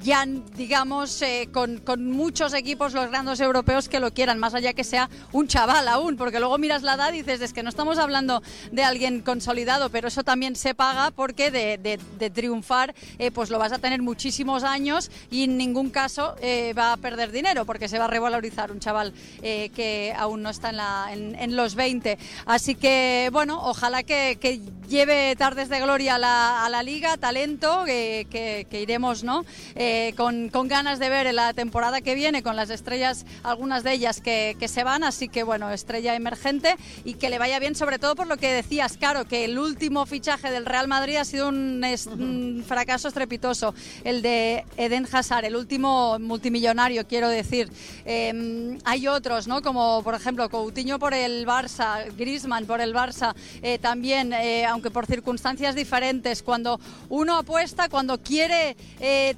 Ya, 0.02 0.24
digamos, 0.26 1.22
eh, 1.22 1.48
con, 1.52 1.78
con, 1.78 2.10
muchos 2.10 2.54
equipos, 2.54 2.92
los 2.92 3.10
grandes 3.10 3.40
europeos 3.40 3.88
que 3.88 4.00
lo 4.00 4.12
quieran, 4.12 4.38
más 4.38 4.54
allá 4.54 4.72
que 4.72 4.84
sea 4.84 5.08
un 5.32 5.48
chaval 5.48 5.88
aún, 5.88 6.16
porque 6.16 6.38
luego 6.38 6.56
miras 6.58 6.82
la 6.82 6.94
edad 6.94 7.12
y 7.12 7.18
dices, 7.18 7.40
es 7.40 7.52
que 7.52 7.62
no 7.62 7.68
estamos 7.68 7.98
hablando 7.98 8.42
de 8.70 8.84
alguien 8.84 9.20
consolidado, 9.20 9.90
pero 9.90 10.08
eso 10.08 10.22
también 10.22 10.54
se 10.56 10.74
paga 10.74 11.10
porque 11.10 11.50
de, 11.50 11.78
de, 11.78 12.30
triunfar, 12.30 12.94
eh, 13.18 13.30
pues 13.30 13.50
lo 13.50 13.58
vas 13.58 13.72
a 13.72 13.78
tener 13.78 14.02
muchísimos 14.02 14.62
años 14.62 15.10
y 15.30 15.44
en 15.44 15.56
ningún 15.56 15.90
caso 15.90 16.36
eh, 16.40 16.74
va 16.78 16.92
a 16.92 16.96
perder 16.96 17.32
dinero, 17.32 17.64
porque 17.64 17.88
se 17.88 17.98
va 17.98 18.04
a 18.04 18.08
revalorizar 18.08 18.70
un 18.70 18.80
chaval 18.80 19.12
que 19.42 20.14
aún 20.16 20.42
no 20.42 20.50
está 20.50 20.70
en, 20.70 20.76
la, 20.76 21.08
en, 21.12 21.56
los 21.56 21.74
20. 21.74 22.18
Así 22.46 22.74
que, 22.74 23.30
bueno, 23.32 23.60
ojalá 23.62 24.02
que, 24.02 24.38
que 24.40 24.60
lleve 24.92 25.34
tardes 25.34 25.68
de 25.68 25.80
gloria 25.80 26.14
a 26.14 26.18
la, 26.18 26.64
a 26.64 26.68
la 26.68 26.82
liga, 26.84 27.16
talento, 27.16 27.84
que, 27.84 28.26
que 28.70 28.80
iremos, 28.80 29.24
¿no? 29.24 29.44
Eh, 29.74 30.14
con, 30.16 30.50
ganas 30.68 30.98
de 30.98 31.08
ver 31.08 31.26
en 31.26 31.36
la 31.36 31.52
temporada 31.52 32.00
que 32.00 32.14
viene 32.14 32.42
con 32.42 32.56
las 32.56 32.70
estrellas, 32.70 33.26
algunas 33.42 33.82
de 33.82 33.92
ellas 33.92 34.20
que, 34.20 34.56
se 34.68 34.84
van, 34.84 35.02
así 35.02 35.28
que 35.28 35.42
bueno, 35.42 35.70
estrella 35.70 36.14
emergente 36.14 36.76
y 37.04 37.14
que 37.14 37.30
le 37.30 37.38
vaya 37.38 37.58
bien, 37.58 37.74
sobre 37.74 37.98
todo 37.98 38.14
por 38.14 38.26
lo 38.26 38.36
que 38.36 38.52
decías, 38.52 38.96
claro, 38.96 39.24
que 39.26 39.44
el 39.44 39.58
último 39.58 40.06
fichaje 40.06 40.50
del 40.50 40.66
Real 40.66 40.88
Madrid 40.88 41.16
ha 41.16 41.24
sido 41.24 41.48
un, 41.48 42.64
fracaso 42.66 43.08
estrepitoso, 43.08 43.74
el 44.04 44.22
de 44.22 44.64
Eden 44.76 45.06
Hazard, 45.10 45.44
el 45.44 45.56
último 45.56 46.18
multimillonario, 46.18 47.06
quiero 47.06 47.28
decir. 47.28 47.70
Em, 48.04 48.78
hay 48.84 49.08
otros, 49.08 49.48
¿no? 49.48 49.62
Como 49.62 50.02
por 50.02 50.14
ejemplo 50.14 50.48
Coutinho 50.48 50.98
por 50.98 51.14
el 51.14 51.46
Barça, 51.46 52.04
Griezmann 52.16 52.66
por 52.66 52.80
el 52.80 52.94
Barça, 52.94 53.34
eh, 53.62 53.78
también, 53.78 54.32
eh, 54.32 54.64
aunque 54.82 54.90
por 54.90 55.06
circunstancias 55.06 55.76
diferentes, 55.76 56.42
cuando 56.42 56.80
uno 57.08 57.36
apuesta, 57.36 57.88
cuando 57.88 58.20
quiere 58.20 58.76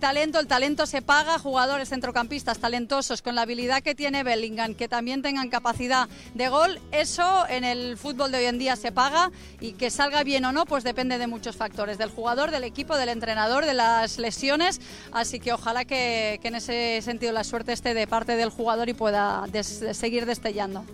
talento, 0.00 0.40
el 0.40 0.46
talento 0.46 0.86
se 0.86 1.02
paga, 1.02 1.38
jugadores 1.38 1.90
centrocampistas 1.90 2.60
talentosos 2.60 3.20
con 3.20 3.34
la 3.34 3.42
habilidad 3.42 3.82
que 3.82 3.94
tiene 3.94 4.22
Bellingham, 4.22 4.74
que 4.74 4.88
también 4.88 5.20
tengan 5.20 5.50
capacidad 5.50 6.08
de 6.32 6.48
gol, 6.48 6.80
eso 6.92 7.46
en 7.50 7.64
el 7.64 7.98
fútbol 7.98 8.32
de 8.32 8.38
hoy 8.38 8.44
en 8.46 8.58
día 8.58 8.74
se 8.76 8.90
paga 8.90 9.30
y 9.60 9.74
que 9.74 9.90
salga 9.90 10.22
bien 10.22 10.46
o 10.46 10.52
no, 10.52 10.64
pues 10.64 10.82
depende 10.82 11.18
de 11.18 11.26
muchos 11.26 11.56
factores, 11.56 11.98
del 11.98 12.08
jugador, 12.08 12.50
del 12.50 12.64
equipo, 12.64 12.96
del 12.96 13.10
entrenador, 13.10 13.66
de 13.66 13.74
las 13.74 14.16
lesiones, 14.16 14.80
así 15.12 15.40
que 15.40 15.52
ojalá 15.52 15.84
que, 15.84 16.40
en 16.42 16.54
ese 16.54 17.02
sentido 17.02 17.32
la 17.32 17.44
suerte 17.44 17.74
esté 17.74 17.92
de 17.92 18.06
parte 18.06 18.36
del 18.36 18.48
jugador 18.48 18.88
y 18.88 18.94
pueda 18.94 19.44
seguir 19.62 20.24
destellando. 20.24 20.86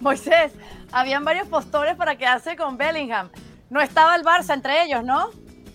Moisés, 0.00 0.52
habían 0.90 1.24
varios 1.24 1.46
postores 1.48 1.96
para 1.96 2.16
quedarse 2.16 2.56
con 2.56 2.76
Bellingham. 2.76 3.30
No 3.72 3.80
estaba 3.80 4.14
el 4.16 4.22
Barça 4.22 4.52
entre 4.52 4.84
ellos, 4.84 5.02
¿no? 5.02 5.30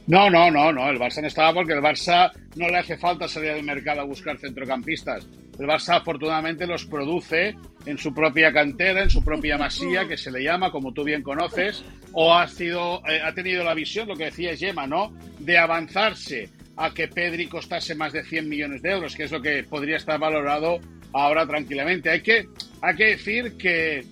No, 0.06 0.30
no, 0.30 0.52
no, 0.52 0.72
no. 0.72 0.88
El 0.88 1.00
Barça 1.00 1.20
no 1.20 1.28
estaba 1.28 1.52
porque 1.52 1.74
el 1.74 1.82
Barça 1.82 2.32
no 2.56 2.68
le 2.68 2.78
hace 2.78 2.96
falta 2.96 3.28
salir 3.28 3.50
al 3.50 3.64
mercado 3.64 4.02
a 4.02 4.04
buscar 4.04 4.38
centrocampistas. 4.38 5.28
El 5.58 5.66
Barça 5.66 5.98
afortunadamente 5.98 6.68
los 6.68 6.86
produce 6.86 7.56
en 7.88 7.98
su 7.98 8.14
propia 8.14 8.54
cantera, 8.54 9.02
en 9.02 9.10
su 9.10 9.24
propia 9.24 9.58
masía, 9.66 10.08
que 10.08 10.16
se 10.16 10.30
le 10.30 10.44
llama, 10.44 10.70
como 10.70 10.94
tú 10.94 11.04
bien 11.04 11.24
conoces, 11.24 11.84
o 12.12 12.36
ha, 12.36 12.48
sido, 12.48 13.02
eh, 13.08 13.20
ha 13.20 13.34
tenido 13.34 13.64
la 13.64 13.74
visión, 13.74 14.08
lo 14.08 14.16
que 14.16 14.26
decía 14.26 14.56
Gemma, 14.56 14.86
¿no? 14.86 15.12
De 15.40 15.58
avanzarse 15.58 16.52
a 16.76 16.94
que 16.94 17.08
Pedri 17.08 17.48
costase 17.48 17.96
más 17.96 18.14
de 18.14 18.24
100 18.24 18.48
millones 18.48 18.84
de 18.84 18.92
euros, 18.92 19.16
que 19.16 19.24
es 19.24 19.32
lo 19.32 19.42
que 19.42 19.64
podría 19.64 19.98
estar 19.98 20.20
valorado 20.20 20.78
ahora 21.14 21.48
tranquilamente. 21.48 22.12
Hay 22.12 22.22
que, 22.22 22.48
hay 22.80 22.96
que 22.96 23.06
decir 23.06 23.58
que 23.58 24.06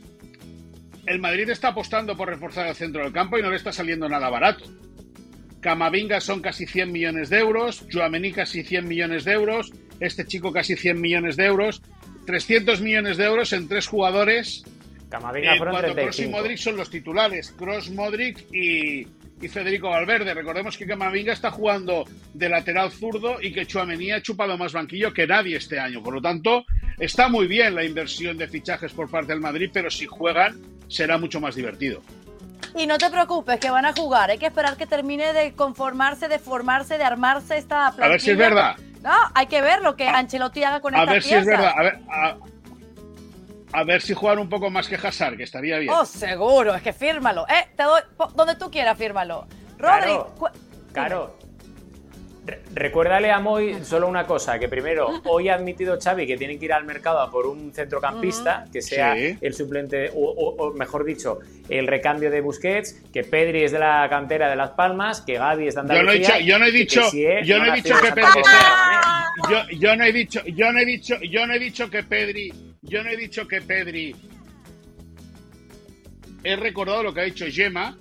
el 1.07 1.19
Madrid 1.19 1.49
está 1.49 1.69
apostando 1.69 2.15
por 2.15 2.29
reforzar 2.29 2.67
el 2.67 2.75
centro 2.75 3.03
del 3.03 3.13
campo 3.13 3.37
y 3.37 3.41
no 3.41 3.49
le 3.49 3.57
está 3.57 3.71
saliendo 3.71 4.09
nada 4.09 4.29
barato. 4.29 4.65
Camavinga 5.61 6.21
son 6.21 6.41
casi 6.41 6.65
100 6.65 6.91
millones 6.91 7.29
de 7.29 7.39
euros, 7.39 7.85
Joamení 7.91 8.31
casi 8.31 8.63
100 8.63 8.87
millones 8.87 9.25
de 9.25 9.33
euros, 9.33 9.73
este 9.99 10.25
chico 10.25 10.51
casi 10.51 10.75
100 10.75 11.01
millones 11.01 11.37
de 11.37 11.45
euros, 11.45 11.81
300 12.25 12.81
millones 12.81 13.17
de 13.17 13.25
euros 13.25 13.53
en 13.53 13.67
tres 13.67 13.87
jugadores. 13.87 14.63
Camavinga 15.09 15.55
eh, 15.55 15.57
cuando 15.57 15.95
Kroos 15.95 16.19
y 16.19 16.27
Modric 16.27 16.57
son 16.57 16.77
los 16.77 16.89
titulares, 16.89 17.51
Cross, 17.51 17.89
Modric 17.91 18.45
y, 18.53 19.07
Federico 19.49 19.89
Valverde. 19.89 20.33
Recordemos 20.33 20.77
que 20.77 20.85
Camavinga 20.85 21.33
está 21.33 21.51
jugando 21.51 22.05
de 22.33 22.49
lateral 22.49 22.91
zurdo 22.91 23.41
y 23.41 23.53
que 23.53 23.65
Chuamení 23.65 24.11
ha 24.11 24.21
chupado 24.21 24.57
más 24.57 24.73
banquillo 24.73 25.13
que 25.13 25.27
nadie 25.27 25.57
este 25.57 25.79
año. 25.79 26.01
Por 26.01 26.15
lo 26.15 26.21
tanto, 26.21 26.65
está 26.99 27.27
muy 27.27 27.47
bien 27.47 27.75
la 27.75 27.83
inversión 27.83 28.37
de 28.37 28.47
fichajes 28.47 28.93
por 28.93 29.09
parte 29.09 29.33
del 29.33 29.41
Madrid, 29.41 29.69
pero 29.71 29.89
si 29.89 30.05
juegan 30.05 30.59
será 30.87 31.17
mucho 31.17 31.39
más 31.39 31.55
divertido. 31.55 32.01
Y 32.75 32.87
no 32.87 32.97
te 32.97 33.09
preocupes, 33.09 33.59
que 33.59 33.69
van 33.69 33.85
a 33.85 33.93
jugar. 33.93 34.29
Hay 34.31 34.37
que 34.37 34.47
esperar 34.47 34.75
que 34.75 34.85
termine 34.85 35.33
de 35.33 35.53
conformarse, 35.53 36.27
de 36.27 36.39
formarse, 36.39 36.97
de 36.97 37.03
armarse 37.03 37.57
esta 37.57 37.93
plantilla. 37.95 38.05
A 38.05 38.09
ver 38.09 38.21
si 38.21 38.31
es 38.31 38.37
verdad. 38.37 38.75
No, 39.01 39.13
hay 39.33 39.47
que 39.47 39.61
ver 39.61 39.81
lo 39.81 39.95
que. 39.95 40.07
Ancelotti 40.07 40.63
haga 40.63 40.81
con 40.81 40.93
esta 40.93 41.09
A 41.09 41.13
ver 41.13 41.23
si 41.23 41.35
es 41.35 41.45
verdad. 41.45 41.73
A 41.75 41.83
ver, 41.83 41.99
a, 42.09 42.37
ver 43.85 44.01
si 44.01 44.13
juegan 44.13 44.39
un 44.39 44.49
poco 44.49 44.69
más 44.69 44.87
que 44.87 44.95
Hazard, 44.95 45.37
que 45.37 45.43
estaría 45.43 45.77
bien. 45.77 45.93
Oh, 45.93 46.05
seguro. 46.05 46.73
Es 46.73 46.81
que 46.81 46.93
fírmalo. 46.93 47.45
Eh, 47.47 47.67
te 47.75 47.83
doy 47.83 48.01
donde 48.35 48.55
tú 48.55 48.71
quieras, 48.71 48.97
fírmalo. 48.97 49.47
Rodri, 49.77 50.17
claro. 50.93 51.37
Recuérdale 52.73 53.31
a 53.31 53.39
Moy 53.39 53.83
solo 53.83 54.07
una 54.07 54.25
cosa, 54.25 54.59
que 54.59 54.67
primero, 54.67 55.21
hoy 55.25 55.49
ha 55.49 55.55
admitido 55.55 55.97
Xavi 55.99 56.27
que 56.27 56.37
tienen 56.37 56.59
que 56.59 56.65
ir 56.65 56.73
al 56.73 56.85
mercado 56.85 57.19
a 57.19 57.31
por 57.31 57.47
un 57.47 57.73
centrocampista, 57.73 58.65
que 58.71 58.81
sea 58.81 59.15
el 59.15 59.53
suplente, 59.53 60.11
o, 60.13 60.73
mejor 60.75 61.05
dicho, 61.05 61.39
el 61.69 61.87
recambio 61.87 62.29
de 62.29 62.41
Busquets, 62.41 63.01
que 63.11 63.23
Pedri 63.23 63.63
es 63.63 63.71
de 63.71 63.79
la 63.79 64.07
cantera 64.09 64.49
de 64.49 64.55
Las 64.55 64.71
Palmas, 64.71 65.21
que 65.21 65.33
Gaby 65.35 65.67
es 65.67 65.75
de 65.75 65.81
Andalucía. 65.81 66.39
Yo 66.39 66.59
no 66.59 66.65
he 66.65 66.71
dicho, 66.71 67.01
yo 67.43 67.59
no 67.59 67.65
he 67.65 67.75
dicho, 67.75 67.93
que 68.01 68.11
Pedri 68.11 68.43
sea... 68.43 69.25
Yo, 69.77 69.95
no 69.95 70.03
he 70.03 70.11
dicho, 70.11 70.41
yo 70.45 70.71
no 70.71 70.79
he 70.79 70.85
dicho, 70.85 71.15
yo 71.21 71.45
no 71.45 71.53
he 71.53 71.59
dicho 71.59 71.89
que 71.89 72.03
Pedri, 72.03 72.53
yo 72.81 73.03
no 73.03 73.09
he 73.09 73.17
dicho 73.17 73.47
que 73.47 73.61
Pedri... 73.61 74.15
He 76.43 76.55
recordado 76.55 77.01
lo 77.01 77.13
que 77.13 77.21
ha 77.21 77.23
dicho 77.23 77.45
Gemma, 77.49 77.97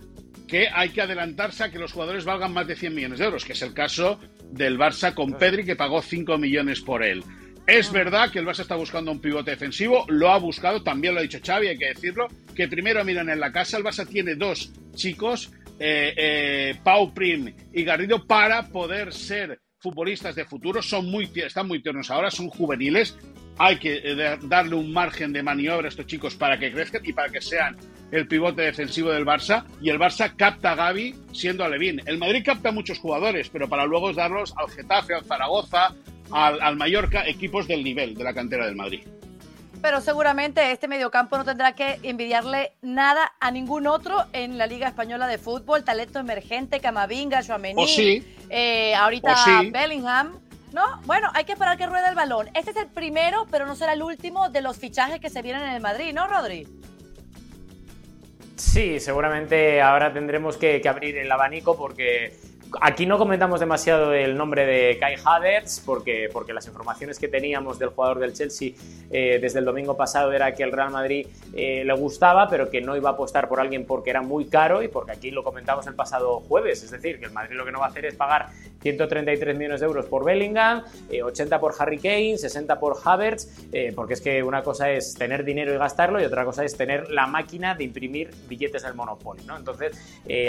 que 0.47 0.69
hay 0.73 0.91
que 0.91 1.03
adelantarse 1.03 1.65
a 1.65 1.71
que 1.71 1.79
los 1.79 1.93
jugadores 1.93 2.25
valgan 2.25 2.53
más 2.53 2.67
de 2.67 2.77
100 2.77 2.95
millones 2.95 3.19
de 3.19 3.25
euros, 3.25 3.45
que 3.45 3.53
es 3.53 3.63
el 3.63 3.73
caso 3.73 4.21
del 4.51 4.79
Barça 4.79 5.15
con 5.15 5.33
Pedri, 5.39 5.65
que 5.65 5.77
pagó 5.77 6.03
5 6.03 6.39
millones 6.39 6.81
por 6.81 7.03
él. 7.03 7.25
Es 7.67 7.91
verdad 7.91 8.31
que 8.31 8.41
el 8.41 8.47
Barça 8.47 8.61
está 8.61 8.77
buscando 8.77 9.11
un 9.11 9.21
pivote 9.21 9.53
defensivo, 9.53 10.05
lo 10.09 10.31
ha 10.31 10.39
buscado, 10.39 10.83
también 10.83 11.15
lo 11.15 11.21
ha 11.21 11.23
dicho 11.23 11.39
Xavi, 11.43 11.69
hay 11.69 11.79
que 11.79 11.89
decirlo, 11.89 12.29
que 12.55 12.69
primero 12.69 13.03
miran 13.05 13.31
en 13.31 13.41
la 13.41 13.53
casa, 13.53 13.79
el 13.79 13.85
Barça 13.85 14.07
tiene 14.07 14.35
dos 14.35 14.71
chicos, 14.95 15.51
eh, 15.79 16.13
eh, 16.17 16.75
Pau 16.85 17.15
Prim 17.15 17.55
y 17.73 17.85
Garrido, 17.85 18.27
para 18.27 18.69
poder 18.69 19.15
ser 19.15 19.61
futbolistas 19.79 20.35
de 20.35 20.45
futuro, 20.45 20.83
son 20.83 21.11
muy, 21.11 21.31
están 21.37 21.67
muy 21.67 21.83
tiernos 21.83 22.11
ahora, 22.11 22.31
son 22.31 22.49
juveniles, 22.49 23.17
hay 23.59 23.79
que 23.79 24.01
eh, 24.03 24.39
darle 24.43 24.75
un 24.75 24.93
margen 24.93 25.33
de 25.33 25.43
maniobra 25.43 25.87
a 25.87 25.89
estos 25.89 26.07
chicos 26.07 26.35
para 26.35 26.59
que 26.59 26.71
crezcan 26.71 27.03
y 27.05 27.13
para 27.15 27.31
que 27.31 27.41
sean 27.41 27.77
el 28.11 28.29
pivote 28.29 28.63
defensivo 28.63 29.11
del 29.11 29.25
Barça 29.25 29.65
y 29.81 29.91
el 29.91 29.99
Barça 29.99 30.35
capta 30.37 30.73
a 30.73 30.75
Gaby 30.75 31.15
siendo 31.33 31.65
Alevín. 31.65 32.01
El 32.07 32.19
Madrid 32.19 32.43
capta 32.45 32.73
muchos 32.73 32.99
jugadores, 32.99 33.49
pero 33.51 33.69
para 33.69 33.87
luego 33.87 34.13
darlos 34.13 34.55
al 34.57 34.71
Getafe, 34.71 35.15
al 35.15 35.25
Zaragoza, 35.25 35.95
al, 36.31 36.61
al 36.61 36.77
Mallorca, 36.77 37.27
equipos 37.27 37.67
del 37.67 37.83
nivel 37.85 38.15
de 38.15 38.25
la 38.25 38.35
cantera 38.35 38.67
del 38.67 38.77
Madrid. 38.77 39.07
Pero 39.83 40.01
seguramente 40.01 40.73
este 40.73 40.89
mediocampo 40.89 41.37
no 41.37 41.45
tendrá 41.45 41.75
que 41.75 41.99
envidiarle 42.03 42.73
nada 42.81 43.35
a 43.39 43.51
ningún 43.51 43.87
otro 43.87 44.25
en 44.33 44.57
la 44.57 44.67
Liga 44.67 44.89
Española 44.89 45.27
de 45.27 45.37
Fútbol. 45.37 45.85
Talento 45.85 46.19
emergente, 46.19 46.81
Camavinga, 46.81 47.43
Joamení, 47.43 47.87
sí. 47.89 48.37
eh, 48.49 48.95
ahorita 48.95 49.37
Bellingham. 49.71 50.41
¿no? 50.73 50.83
Bueno, 51.05 51.31
hay 51.35 51.45
que 51.45 51.53
esperar 51.53 51.77
que 51.77 51.87
ruede 51.87 52.09
el 52.09 52.15
balón. 52.15 52.49
Este 52.55 52.73
es 52.73 52.77
el 52.77 52.89
primero, 52.89 53.47
pero 53.51 53.65
no 53.67 53.77
será 53.77 53.93
el 53.93 54.03
último 54.03 54.49
de 54.49 54.61
los 54.61 54.77
fichajes 54.77 55.21
que 55.21 55.31
se 55.31 55.41
vienen 55.41 55.63
en 55.63 55.75
el 55.75 55.81
Madrid, 55.83 56.13
¿no, 56.13 56.27
Rodri? 56.27 56.67
Sí, 58.57 59.01
seguramente 59.01 59.83
ahora 59.83 60.13
tendremos 60.13 60.57
que, 60.57 60.81
abrir 60.89 61.19
el 61.19 61.31
abanico 61.31 61.77
porque 61.77 62.33
aquí 62.81 63.07
no 63.07 63.19
comentamos 63.19 63.61
demasiado 63.61 64.13
el 64.13 64.37
nombre 64.37 64.67
de 64.67 64.99
Kai 64.99 65.17
Havertz 65.25 65.81
porque, 65.81 66.29
porque 66.33 66.53
las 66.53 66.67
informaciones 66.67 67.19
que 67.19 67.29
teníamos 67.29 67.79
del 67.79 67.91
jugador 67.91 68.19
del 68.19 68.33
Chelsea 68.33 68.73
eh, 69.11 69.39
desde 69.41 69.59
el 69.59 69.65
domingo 69.65 69.97
pasado 69.97 70.33
era 70.33 70.55
que 70.55 70.63
el 70.63 70.73
Real 70.73 70.91
Madrid 70.91 71.27
eh, 71.55 71.85
le 71.85 71.95
gustaba, 71.95 72.49
pero 72.49 72.71
que 72.71 72.81
no 72.81 72.97
iba 72.97 73.11
a 73.11 73.13
apostar 73.13 73.49
por 73.49 73.61
alguien 73.61 73.87
porque 73.87 74.11
era 74.11 74.23
muy 74.23 74.47
caro 74.47 74.83
y 74.83 74.89
porque 74.89 75.13
aquí 75.13 75.31
lo 75.31 75.45
comentamos 75.45 75.87
el 75.87 75.95
pasado 75.95 76.41
jueves. 76.41 76.83
Es 76.83 76.91
decir, 76.91 77.19
que 77.19 77.27
el 77.27 77.33
Madrid 77.33 77.57
lo 77.57 77.65
que 77.65 77.73
no 77.73 77.81
va 77.81 77.87
a 77.87 77.89
hacer 77.89 78.07
es 78.07 78.15
pagar 78.15 78.49
133 78.83 79.57
millones 79.57 79.81
de 79.81 79.87
euros 79.87 80.07
por 80.07 80.25
Bellingham, 80.25 80.85
80 81.23 81.57
eh, 81.57 81.59
por 81.59 81.75
Harry 81.79 81.99
Kane, 81.99 82.39
60 82.39 82.79
por 82.79 82.97
Havertz, 83.03 83.49
porque 83.95 84.15
es 84.15 84.21
que 84.21 84.43
una 84.43 84.63
cosa 84.63 84.91
es 84.91 85.15
tener 85.15 85.45
dinero 85.45 85.75
y 85.75 85.79
gastarlo 85.79 86.21
y 86.21 86.25
otra 86.25 86.45
cosa 86.45 86.65
es 86.65 86.77
tener 86.77 87.11
la 87.11 87.27
máquina 87.27 87.75
de 87.75 87.85
imprimir 87.85 88.31
billetes 88.49 88.83
del 88.83 88.95
Monopoly. 88.95 89.45
¿no? 89.45 89.57
Entonces, 89.57 89.97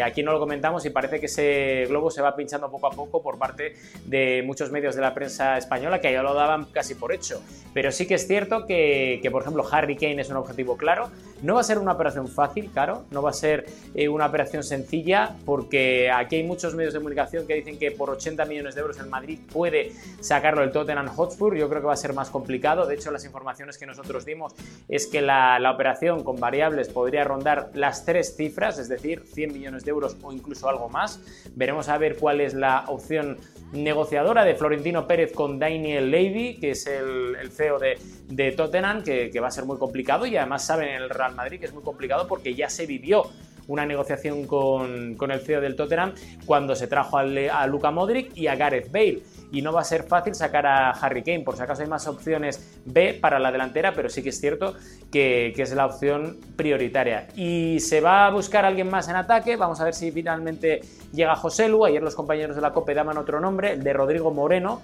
aquí 0.03 0.23
no 0.23 0.31
lo 0.31 0.39
comentamos 0.39 0.85
y 0.85 0.89
parece 0.89 1.19
que 1.19 1.25
ese 1.27 1.85
globo 1.87 2.11
se 2.15 2.21
va 2.21 2.35
pinchando 2.35 2.71
poco 2.71 2.87
a 2.87 2.91
poco 2.91 3.21
por 3.21 3.37
parte 3.37 3.75
de 4.05 4.43
muchos 4.45 4.71
medios 4.71 4.95
de 4.95 5.01
la 5.01 5.13
prensa 5.13 5.57
española 5.57 5.99
que 5.99 6.11
ya 6.11 6.23
lo 6.23 6.33
daban 6.33 6.65
casi 6.65 6.95
por 6.95 7.11
hecho. 7.11 7.41
Pero 7.73 7.91
sí 7.91 8.07
que 8.07 8.15
es 8.15 8.25
cierto 8.25 8.65
que, 8.65 9.27
por 9.31 9.41
ejemplo, 9.41 9.65
Harry 9.69 9.97
Kane 9.97 10.21
es 10.21 10.29
un 10.29 10.37
objetivo 10.37 10.77
claro. 10.77 11.09
No 11.41 11.55
va 11.55 11.61
a 11.61 11.63
ser 11.63 11.77
una 11.77 11.91
operación 11.91 12.27
fácil, 12.27 12.71
claro, 12.71 13.03
no 13.11 13.21
va 13.21 13.31
a 13.31 13.33
ser 13.33 13.65
eh, 13.93 14.07
una 14.07 14.25
operación 14.25 14.63
sencilla, 14.63 15.35
porque 15.45 16.09
aquí 16.09 16.37
hay 16.37 16.43
muchos 16.43 16.73
medios 16.73 16.93
de 16.93 16.99
comunicación 16.99 17.45
que 17.45 17.55
dicen 17.55 17.77
que 17.77 17.91
por 17.91 18.09
80 18.09 18.45
millones 18.45 18.75
de 18.75 18.81
euros 18.81 18.97
el 18.99 19.07
Madrid 19.07 19.39
puede 19.51 19.91
sacarlo 20.21 20.61
del 20.61 20.71
Tottenham 20.71 21.07
Hotspur. 21.09 21.55
Yo 21.57 21.67
creo 21.67 21.81
que 21.81 21.87
va 21.87 21.93
a 21.93 21.97
ser 21.97 22.13
más 22.13 22.29
complicado. 22.29 22.85
De 22.85 22.95
hecho, 22.95 23.11
las 23.11 23.25
informaciones 23.25 23.77
que 23.77 23.85
nosotros 23.85 24.25
dimos 24.25 24.55
es 24.87 25.07
que 25.07 25.21
la, 25.21 25.59
la 25.59 25.71
operación 25.71 26.23
con 26.23 26.39
variables 26.39 26.87
podría 26.87 27.25
rondar 27.25 27.71
las 27.73 28.05
tres 28.05 28.35
cifras, 28.37 28.79
es 28.79 28.87
decir, 28.87 29.23
100 29.25 29.53
millones 29.53 29.83
de 29.83 29.91
euros 29.91 30.15
o 30.21 30.31
incluso 30.31 30.69
algo 30.69 30.87
más. 30.87 31.19
Veremos 31.55 31.89
a 31.89 31.97
ver 31.97 32.04
cuál 32.13 32.41
es 32.41 32.53
la 32.53 32.85
opción 32.87 33.37
negociadora 33.73 34.45
de 34.45 34.55
Florentino 34.55 35.07
Pérez 35.07 35.33
con 35.33 35.59
Daniel 35.59 36.11
Levy, 36.11 36.55
que 36.59 36.71
es 36.71 36.87
el, 36.87 37.35
CEO 37.51 37.79
de, 37.79 38.51
Tottenham, 38.51 39.03
que, 39.03 39.39
va 39.41 39.47
a 39.47 39.51
ser 39.51 39.65
muy 39.65 39.77
complicado 39.77 40.25
y 40.25 40.37
además 40.37 40.65
saben 40.65 40.89
en 40.89 41.01
el 41.01 41.09
Real 41.09 41.35
Madrid 41.35 41.59
que 41.59 41.65
es 41.65 41.73
muy 41.73 41.83
complicado 41.83 42.27
porque 42.27 42.53
ya 42.53 42.69
se 42.69 42.85
vivió 42.85 43.23
una 43.67 43.85
negociación 43.85 44.45
con, 44.45 45.17
el 45.31 45.39
CEO 45.41 45.61
del 45.61 45.75
Tottenham 45.75 46.13
cuando 46.45 46.75
se 46.75 46.87
trajo 46.87 47.17
a 47.17 47.67
Luka 47.67 47.91
Modric 47.91 48.35
y 48.37 48.47
a 48.47 48.55
Gareth 48.55 48.91
Bale 48.91 49.23
y 49.51 49.61
no 49.61 49.71
va 49.71 49.81
a 49.81 49.83
ser 49.83 50.03
fácil 50.03 50.35
sacar 50.35 50.65
a 50.65 50.91
Harry 50.91 51.23
Kane. 51.23 51.41
Por 51.41 51.55
si 51.55 51.63
acaso 51.63 51.81
hay 51.81 51.87
más 51.87 52.07
opciones 52.07 52.79
B 52.85 53.17
para 53.19 53.39
la 53.39 53.51
delantera, 53.51 53.93
pero 53.93 54.09
sí 54.09 54.23
que 54.23 54.29
es 54.29 54.39
cierto 54.39 54.75
que, 55.11 55.53
es 55.55 55.73
la 55.73 55.85
opción 55.85 56.37
prioritaria. 56.55 57.27
Y 57.35 57.79
se 57.79 58.01
va 58.01 58.27
a 58.27 58.31
buscar 58.31 58.65
alguien 58.65 58.89
más 58.89 59.07
en 59.07 59.15
ataque. 59.15 59.55
Vamos 59.55 59.79
a 59.81 59.85
ver 59.85 59.93
si 59.93 60.11
finalmente 60.11 60.81
llega 61.13 61.35
José 61.35 61.69
Lu. 61.69 61.85
Ayer 61.85 62.01
los 62.01 62.15
compañeros 62.15 62.55
de 62.55 62.61
la 62.61 62.71
COPE 62.71 62.93
daban 62.93 63.17
otro 63.17 63.39
nombre, 63.39 63.73
el 63.73 63.83
de 63.83 63.93
Rodrigo 63.93 64.31
Moreno, 64.31 64.81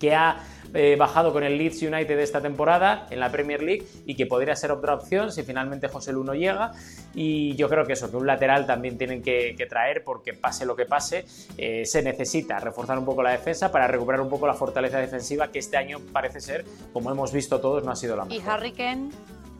que 0.00 0.14
ha 0.14 0.38
eh, 0.72 0.96
bajado 0.96 1.32
con 1.32 1.42
el 1.42 1.58
Leeds 1.58 1.82
United 1.82 2.16
de 2.16 2.22
esta 2.22 2.40
temporada 2.40 3.06
en 3.10 3.20
la 3.20 3.30
Premier 3.30 3.62
League 3.62 3.84
y 4.06 4.14
que 4.14 4.26
podría 4.26 4.54
ser 4.54 4.70
otra 4.70 4.94
opción 4.94 5.32
si 5.32 5.42
finalmente 5.42 5.88
José 5.88 6.12
Luno 6.12 6.34
llega. 6.34 6.72
Y 7.14 7.54
yo 7.56 7.68
creo 7.68 7.84
que 7.84 7.94
eso, 7.94 8.10
que 8.10 8.16
un 8.16 8.26
lateral 8.26 8.66
también 8.66 8.96
tienen 8.96 9.22
que, 9.22 9.54
traer 9.68 10.02
porque 10.04 10.32
pase 10.32 10.64
lo 10.64 10.74
que 10.74 10.86
pase, 10.86 11.24
eh, 11.58 11.84
se 11.84 12.02
necesita 12.02 12.58
reforzar 12.58 12.98
un 12.98 13.04
poco 13.04 13.22
la 13.22 13.30
defensa 13.30 13.70
para 13.70 13.86
recuperar 13.86 14.20
un 14.20 14.30
poco 14.30 14.46
la 14.46 14.54
fortaleza 14.54 14.98
defensiva 14.98 15.48
que 15.48 15.58
este 15.58 15.76
año 15.76 15.98
parece 16.12 16.40
ser, 16.40 16.64
como 16.92 17.10
hemos 17.10 17.32
visto 17.32 17.60
todos, 17.60 17.84
no 17.84 17.92
ha 17.92 17.96
sido 17.96 18.16
la 18.16 18.24
mejor. 18.24 18.42
¿Y 18.42 18.48
Harry 18.48 18.72
Kane? 18.72 19.10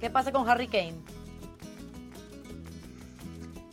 ¿Qué 0.00 0.10
pasa 0.10 0.32
con 0.32 0.48
Harry 0.48 0.68
Kane? 0.68 0.94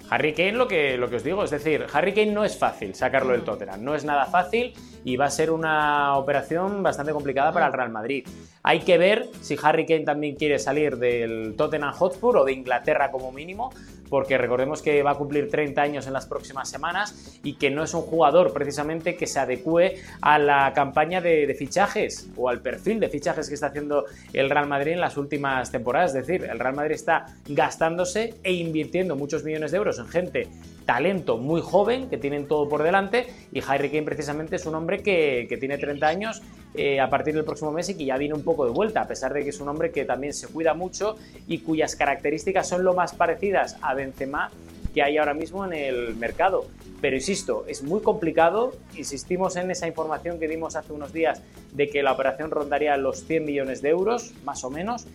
Harry 0.09 0.33
Kane, 0.33 0.53
lo 0.53 0.67
que, 0.67 0.97
lo 0.97 1.09
que 1.09 1.17
os 1.17 1.23
digo, 1.23 1.43
es 1.43 1.51
decir, 1.51 1.85
Harry 1.93 2.13
Kane 2.13 2.31
no 2.31 2.45
es 2.45 2.57
fácil 2.57 2.95
sacarlo 2.95 3.33
del. 3.33 3.43
Tottenham, 3.43 3.83
no 3.83 3.95
es 3.95 4.03
nada 4.03 4.25
fácil 4.25 4.73
y 5.07 5.15
va 5.15 5.23
a 5.23 5.31
ser 5.31 5.51
una 5.51 6.17
operación 6.17 6.83
bastante 6.83 7.13
complicada 7.13 7.53
para 7.53 7.67
el 7.67 7.71
Real 7.71 7.89
Madrid. 7.89 8.27
Hay 8.61 8.81
que 8.81 8.97
ver 8.97 9.29
si 9.39 9.55
Harry 9.63 9.85
Kane 9.85 10.03
también 10.03 10.35
quiere 10.35 10.59
salir 10.59 10.97
del 10.97 11.55
Tottenham 11.55 11.93
Hotspur 11.93 12.35
o 12.35 12.43
de 12.43 12.51
Inglaterra 12.51 13.09
como 13.09 13.31
mínimo, 13.31 13.69
porque 14.09 14.37
recordemos 14.37 14.81
que 14.81 15.01
va 15.03 15.11
a 15.11 15.15
cumplir 15.15 15.49
30 15.49 15.81
años 15.81 16.07
en 16.07 16.13
las 16.13 16.25
próximas 16.25 16.69
semanas 16.69 17.39
y 17.41 17.53
que 17.53 17.69
no 17.69 17.83
es 17.83 17.93
un 17.93 18.01
jugador 18.01 18.51
precisamente 18.51 19.15
que 19.15 19.27
se 19.27 19.39
adecue 19.39 19.95
a 20.19 20.39
la 20.39 20.73
campaña 20.73 21.21
de, 21.21 21.47
de, 21.47 21.55
fichajes 21.55 22.29
o 22.35 22.49
al 22.49 22.59
perfil 22.59 22.99
de 22.99 23.07
fichajes 23.07 23.47
que 23.47 23.53
está 23.53 23.67
haciendo 23.67 24.03
el 24.33 24.49
Real 24.49 24.67
Madrid 24.67 24.91
en 24.91 24.99
las 24.99 25.15
últimas 25.15 25.71
temporadas. 25.71 26.13
Es 26.13 26.27
decir, 26.27 26.43
el 26.43 26.59
Real 26.59 26.75
Madrid 26.75 26.95
está 26.95 27.27
gastándose 27.47 28.33
e 28.43 28.51
invirtiendo 28.51 29.15
muchos 29.15 29.45
millones 29.45 29.71
de 29.71 29.77
euros 29.77 29.99
en 29.99 30.07
gente 30.09 30.49
talento 30.87 31.37
muy 31.37 31.61
joven, 31.61 32.09
que 32.09 32.17
tienen 32.17 32.47
todo 32.47 32.67
por 32.67 32.81
delante, 32.81 33.27
y 33.51 33.61
Harry 33.67 33.89
Kane 33.89 34.03
precisamente 34.03 34.55
es 34.55 34.65
un 34.65 34.73
hombre 34.73 35.03
que, 35.03 35.55
tiene 35.59 35.77
30 35.77 36.07
años 36.07 36.41
eh, 36.73 36.99
a 36.99 37.09
partir 37.09 37.35
del 37.35 37.43
próximo 37.43 37.71
mes 37.71 37.89
y 37.89 37.95
que 37.95 38.05
ya 38.05 38.17
viene 38.17 38.33
un 38.33 38.43
poco 38.43 38.65
de 38.65 38.71
vuelta, 38.71 39.01
a 39.01 39.07
pesar 39.07 39.33
de 39.33 39.43
que 39.43 39.49
es 39.49 39.59
un 39.59 39.67
hombre 39.67 39.91
que 39.91 40.05
también 40.05 40.33
se 40.33 40.47
cuida 40.47 40.73
mucho 40.73 41.17
y 41.45 41.59
cuyas 41.59 41.95
características 41.95 42.69
son 42.69 42.83
lo 42.85 42.93
más 42.93 43.13
parecidas 43.13 43.77
a 43.81 43.93
Benzema 43.93 44.49
que 44.93 45.03
hay 45.03 45.17
ahora 45.17 45.33
mismo 45.33 45.65
en 45.65 45.73
el 45.73 46.15
mercado. 46.15 46.65
Pero 47.01 47.15
insisto, 47.15 47.65
es 47.67 47.83
muy 47.83 48.01
complicado, 48.01 48.73
insistimos 48.95 49.57
en 49.57 49.69
esa 49.69 49.87
información 49.87 50.39
que 50.39 50.47
dimos 50.47 50.75
hace 50.75 50.93
unos 50.93 51.11
días 51.11 51.43
de 51.73 51.89
que 51.89 52.01
la 52.01 52.13
operación 52.13 52.49
rondaría 52.49 52.95
los 52.97 53.25
100 53.25 53.45
millones 53.45 53.81
de 53.81 53.89
euros, 53.89 54.33
más 54.45 54.63
o 54.63 54.71
menos, 54.71 55.05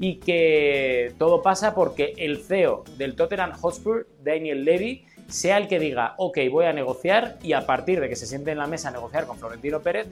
y 0.00 0.16
que 0.16 1.12
todo 1.18 1.42
pasa 1.42 1.74
porque 1.74 2.14
el 2.16 2.38
CEO 2.38 2.84
del 2.96 3.14
Tottenham 3.14 3.52
Hotspur, 3.52 4.06
Daniel 4.22 4.64
Levy, 4.64 5.04
sea 5.30 5.56
el 5.56 5.68
que 5.68 5.78
diga, 5.78 6.14
ok, 6.18 6.38
voy 6.50 6.66
a 6.66 6.72
negociar 6.72 7.38
y 7.42 7.54
a 7.54 7.66
partir 7.66 8.00
de 8.00 8.08
que 8.08 8.16
se 8.16 8.26
siente 8.26 8.50
en 8.50 8.58
la 8.58 8.66
mesa 8.66 8.88
a 8.88 8.92
negociar 8.92 9.26
con 9.26 9.38
Florentino 9.38 9.80
Pérez, 9.80 10.08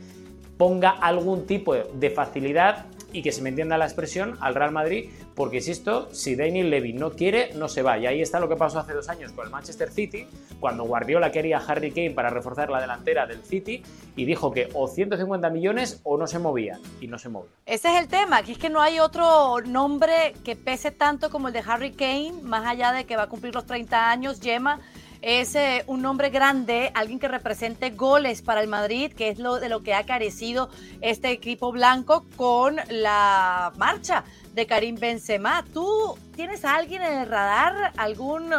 ponga 0.56 0.90
algún 0.90 1.46
tipo 1.46 1.74
de 1.74 2.10
facilidad 2.10 2.86
y 3.12 3.22
que 3.22 3.32
se 3.32 3.40
me 3.40 3.48
entienda 3.48 3.78
la 3.78 3.86
expresión 3.86 4.36
al 4.40 4.54
Real 4.54 4.70
Madrid, 4.70 5.10
porque 5.34 5.56
insisto, 5.56 6.12
si 6.12 6.36
Daniel 6.36 6.68
Levy 6.68 6.92
no 6.92 7.12
quiere, 7.12 7.54
no 7.54 7.68
se 7.68 7.80
va. 7.80 7.96
Y 7.98 8.06
ahí 8.06 8.20
está 8.20 8.38
lo 8.38 8.48
que 8.48 8.56
pasó 8.56 8.80
hace 8.80 8.92
dos 8.92 9.08
años 9.08 9.32
con 9.32 9.46
el 9.46 9.50
Manchester 9.50 9.90
City, 9.90 10.26
cuando 10.60 10.84
Guardiola 10.84 11.32
quería 11.32 11.58
a 11.58 11.64
Harry 11.64 11.90
Kane 11.90 12.10
para 12.10 12.28
reforzar 12.28 12.68
la 12.68 12.80
delantera 12.80 13.26
del 13.26 13.42
City 13.42 13.82
y 14.14 14.24
dijo 14.24 14.50
que 14.52 14.68
o 14.74 14.88
150 14.88 15.48
millones 15.48 16.00
o 16.02 16.18
no 16.18 16.26
se 16.26 16.38
movía, 16.38 16.78
y 17.00 17.06
no 17.06 17.18
se 17.18 17.30
movía. 17.30 17.50
Ese 17.64 17.88
es 17.88 18.00
el 18.02 18.08
tema, 18.08 18.42
que 18.42 18.52
es 18.52 18.58
que 18.58 18.68
no 18.68 18.82
hay 18.82 19.00
otro 19.00 19.60
nombre 19.62 20.34
que 20.44 20.56
pese 20.56 20.90
tanto 20.90 21.30
como 21.30 21.48
el 21.48 21.54
de 21.54 21.62
Harry 21.66 21.92
Kane, 21.92 22.34
más 22.42 22.66
allá 22.66 22.92
de 22.92 23.04
que 23.04 23.16
va 23.16 23.22
a 23.22 23.28
cumplir 23.28 23.54
los 23.54 23.64
30 23.64 24.10
años, 24.10 24.40
Gemma 24.40 24.80
es 25.22 25.54
eh, 25.54 25.84
un 25.86 26.02
nombre 26.02 26.30
grande, 26.30 26.90
alguien 26.94 27.18
que 27.18 27.28
represente 27.28 27.90
goles 27.90 28.42
para 28.42 28.60
el 28.60 28.68
Madrid, 28.68 29.12
que 29.12 29.28
es 29.28 29.38
lo 29.38 29.58
de 29.58 29.68
lo 29.68 29.82
que 29.82 29.94
ha 29.94 30.04
carecido 30.04 30.70
este 31.00 31.30
equipo 31.30 31.72
blanco 31.72 32.26
con 32.36 32.76
la 32.88 33.72
marcha 33.76 34.24
de 34.54 34.66
Karim 34.66 34.96
Benzema. 34.96 35.64
¿Tú 35.72 36.16
tienes 36.34 36.64
a 36.64 36.76
alguien 36.76 37.02
en 37.02 37.18
el 37.20 37.28
radar, 37.28 37.92
algún 37.96 38.52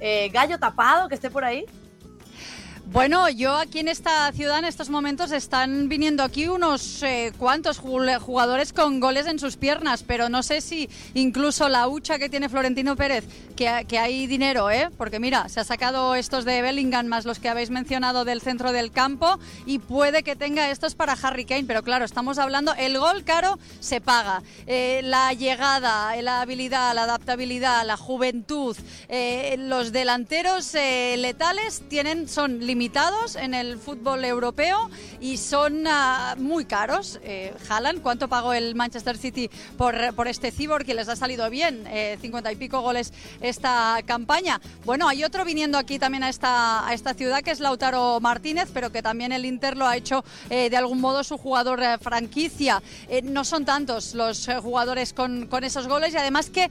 eh, 0.00 0.30
gallo 0.32 0.58
tapado 0.58 1.08
que 1.08 1.14
esté 1.14 1.30
por 1.30 1.44
ahí? 1.44 1.64
Bueno, 2.92 3.30
yo 3.30 3.56
aquí 3.56 3.78
en 3.78 3.88
esta 3.88 4.30
ciudad 4.32 4.58
en 4.58 4.66
estos 4.66 4.90
momentos 4.90 5.32
están 5.32 5.88
viniendo 5.88 6.22
aquí 6.22 6.48
unos 6.48 7.02
eh, 7.02 7.32
cuantos 7.38 7.78
jugadores 7.78 8.74
con 8.74 9.00
goles 9.00 9.26
en 9.26 9.38
sus 9.38 9.56
piernas, 9.56 10.04
pero 10.06 10.28
no 10.28 10.42
sé 10.42 10.60
si 10.60 10.90
incluso 11.14 11.70
la 11.70 11.88
hucha 11.88 12.18
que 12.18 12.28
tiene 12.28 12.50
Florentino 12.50 12.94
Pérez, 12.94 13.24
que, 13.56 13.86
que, 13.88 13.98
hay 13.98 14.26
dinero, 14.26 14.70
¿eh? 14.70 14.90
Porque 14.98 15.20
mira, 15.20 15.48
se 15.48 15.60
ha 15.60 15.64
sacado 15.64 16.14
estos 16.14 16.44
de 16.44 16.60
Bellingham 16.60 17.06
más 17.06 17.24
los 17.24 17.38
que 17.38 17.48
habéis 17.48 17.70
mencionado 17.70 18.26
del 18.26 18.42
centro 18.42 18.72
del 18.72 18.92
campo 18.92 19.38
y 19.64 19.78
puede 19.78 20.22
que 20.22 20.36
tenga 20.36 20.70
estos 20.70 20.94
para 20.94 21.14
Harry 21.14 21.46
Kane, 21.46 21.64
pero 21.64 21.82
claro, 21.82 22.04
estamos 22.04 22.36
hablando, 22.36 22.74
el 22.74 22.98
gol 22.98 23.24
caro 23.24 23.58
se 23.80 24.02
paga, 24.02 24.42
eh, 24.66 25.00
la 25.02 25.32
llegada, 25.32 26.14
la 26.20 26.42
habilidad, 26.42 26.94
la 26.94 27.04
adaptabilidad, 27.04 27.86
la 27.86 27.96
juventud, 27.96 28.76
eh, 29.08 29.56
los 29.58 29.92
delanteros 29.92 30.74
letales 30.74 31.82
tienen, 31.88 32.28
son 32.28 32.58
limitados 32.58 32.81
en 33.36 33.54
el 33.54 33.78
fútbol 33.78 34.24
europeo 34.24 34.90
y 35.20 35.36
son 35.36 35.86
uh, 35.86 36.36
muy 36.36 36.64
caros. 36.64 37.20
Eh, 37.22 37.54
Haaland, 37.68 38.02
¿cuánto 38.02 38.28
pagó 38.28 38.52
el 38.54 38.74
Manchester 38.74 39.16
City 39.16 39.48
por, 39.78 40.14
por 40.14 40.26
este 40.26 40.50
Cyborg 40.50 40.84
que 40.84 40.94
les 40.94 41.08
ha 41.08 41.14
salido 41.14 41.48
bien? 41.48 41.86
Eh, 41.86 42.18
50 42.20 42.50
y 42.50 42.56
pico 42.56 42.80
goles 42.80 43.12
esta 43.40 43.98
campaña. 44.04 44.60
Bueno, 44.84 45.08
hay 45.08 45.22
otro 45.22 45.44
viniendo 45.44 45.78
aquí 45.78 45.98
también 45.98 46.24
a 46.24 46.28
esta, 46.28 46.86
a 46.86 46.92
esta 46.92 47.14
ciudad 47.14 47.42
que 47.42 47.52
es 47.52 47.60
Lautaro 47.60 48.18
Martínez, 48.20 48.68
pero 48.74 48.90
que 48.90 49.02
también 49.02 49.32
el 49.32 49.44
Inter 49.44 49.76
lo 49.76 49.86
ha 49.86 49.96
hecho 49.96 50.24
eh, 50.50 50.68
de 50.68 50.76
algún 50.76 51.00
modo 51.00 51.22
su 51.22 51.38
jugador 51.38 51.82
eh, 51.82 51.98
franquicia. 51.98 52.82
Eh, 53.08 53.22
no 53.22 53.44
son 53.44 53.64
tantos 53.64 54.14
los 54.14 54.48
jugadores 54.60 55.12
con, 55.12 55.46
con 55.46 55.62
esos 55.62 55.86
goles 55.86 56.14
y 56.14 56.16
además 56.16 56.50
que 56.50 56.70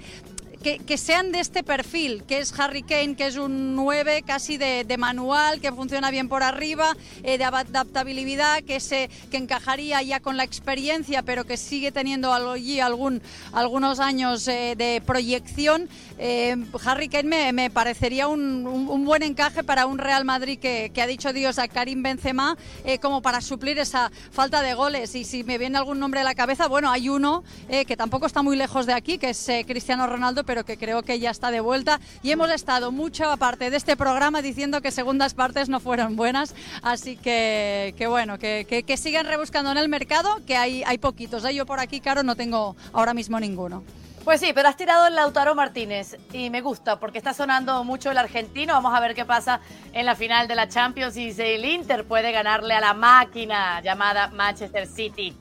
que, 0.62 0.97
sean 0.97 1.32
de 1.32 1.39
este 1.39 1.63
perfil, 1.63 2.24
que 2.28 2.39
es 2.39 2.58
Harry 2.60 2.84
Kane, 2.84 3.15
que 3.15 3.26
es 3.26 3.38
un 3.38 3.76
9 3.76 4.24
casi 4.26 4.58
de, 4.58 4.86
manual, 4.97 5.60
que 5.60 5.71
funciona 5.71 6.12
bien 6.12 6.30
por 6.30 6.43
arriba, 6.43 6.95
eh, 7.24 7.38
de 7.38 7.43
adaptabilidad, 7.43 8.62
que, 8.63 8.80
se, 8.80 9.10
que 9.32 9.38
encajaría 9.38 10.02
ya 10.04 10.19
con 10.19 10.38
la 10.38 10.43
experiencia, 10.43 11.24
pero 11.24 11.45
que 11.45 11.58
sigue 11.58 11.91
teniendo 11.91 12.32
allí 12.32 12.80
algún, 12.80 13.21
algunos 13.54 14.00
años 14.00 14.47
eh, 14.47 14.76
de 14.78 15.02
proyección. 15.06 15.89
Eh, 16.19 16.56
Harry 16.86 17.10
Kane 17.10 17.52
me, 17.52 17.69
parecería 17.71 18.28
un, 18.28 18.62
buen 19.06 19.24
encaje 19.24 19.63
para 19.63 19.88
un 19.88 19.97
Real 19.97 20.26
Madrid 20.26 20.60
que, 20.60 20.91
ha 21.02 21.08
dicho 21.08 21.34
Dios 21.34 21.58
a 21.58 21.67
Karim 21.67 22.04
Benzema 22.04 22.56
como 23.02 23.24
para 23.24 23.41
suplir 23.41 23.80
esa 23.80 24.12
falta 24.32 24.62
de 24.62 24.76
goles. 24.76 25.15
Y 25.15 25.24
si 25.24 25.43
me 25.43 25.58
viene 25.58 25.80
algún 25.80 26.00
nombre 26.00 26.19
a 26.19 26.24
la 26.24 26.36
cabeza, 26.36 26.67
bueno, 26.67 26.91
hay 26.91 27.10
uno 27.10 27.43
que 27.67 27.97
tampoco 27.97 28.28
está 28.28 28.43
muy 28.43 28.56
lejos 28.56 28.86
de 28.86 28.93
aquí, 28.93 29.17
que 29.17 29.32
es 29.32 29.50
Cristiano 29.65 30.06
Ronaldo, 30.06 30.43
pero 30.51 30.65
que 30.65 30.75
creo 30.75 31.01
que 31.01 31.17
ya 31.17 31.29
está 31.29 31.49
de 31.49 31.61
vuelta. 31.61 32.01
Y 32.23 32.31
hemos 32.31 32.51
estado 32.51 32.91
mucho 32.91 33.31
aparte 33.31 33.69
de 33.69 33.77
este 33.77 33.95
programa 33.95 34.41
diciendo 34.41 34.81
que 34.81 34.91
segundas 34.91 35.33
partes 35.33 35.69
no 35.69 35.79
fueron 35.79 36.17
buenas, 36.17 36.53
así 36.81 37.15
que, 37.15 37.95
que 37.97 38.07
bueno, 38.07 38.37
que, 38.37 38.65
que, 38.85 38.97
sigan 38.97 39.27
rebuscando 39.27 39.71
en 39.71 39.77
el 39.77 39.87
mercado, 39.87 40.41
que 40.45 40.57
hay, 40.57 40.83
hay 40.85 40.97
poquitos. 40.97 41.45
¿eh? 41.45 41.55
Yo 41.55 41.65
por 41.65 41.79
aquí, 41.79 42.01
Caro, 42.01 42.21
no 42.23 42.35
tengo 42.35 42.75
ahora 42.91 43.13
mismo 43.13 43.39
ninguno. 43.39 43.81
Pues 44.25 44.41
sí, 44.41 44.51
pero 44.53 44.67
has 44.67 44.75
tirado 44.75 45.07
el 45.07 45.15
Lautaro 45.15 45.55
Martínez 45.55 46.17
y 46.33 46.49
me 46.49 46.59
gusta 46.59 46.99
porque 46.99 47.17
está 47.17 47.33
sonando 47.33 47.85
mucho 47.85 48.11
el 48.11 48.17
argentino. 48.17 48.73
Vamos 48.73 48.93
a 48.93 48.99
ver 48.99 49.15
qué 49.15 49.23
pasa 49.23 49.61
en 49.93 50.05
la 50.05 50.15
final 50.15 50.49
de 50.49 50.55
la 50.55 50.67
Champions 50.67 51.15
y 51.15 51.31
si 51.31 51.41
el 51.43 51.63
Inter 51.63 52.03
puede 52.03 52.33
ganarle 52.33 52.73
a 52.73 52.81
la 52.81 52.93
máquina 52.93 53.79
llamada 53.79 54.27
Manchester 54.27 54.85
City. 54.85 55.33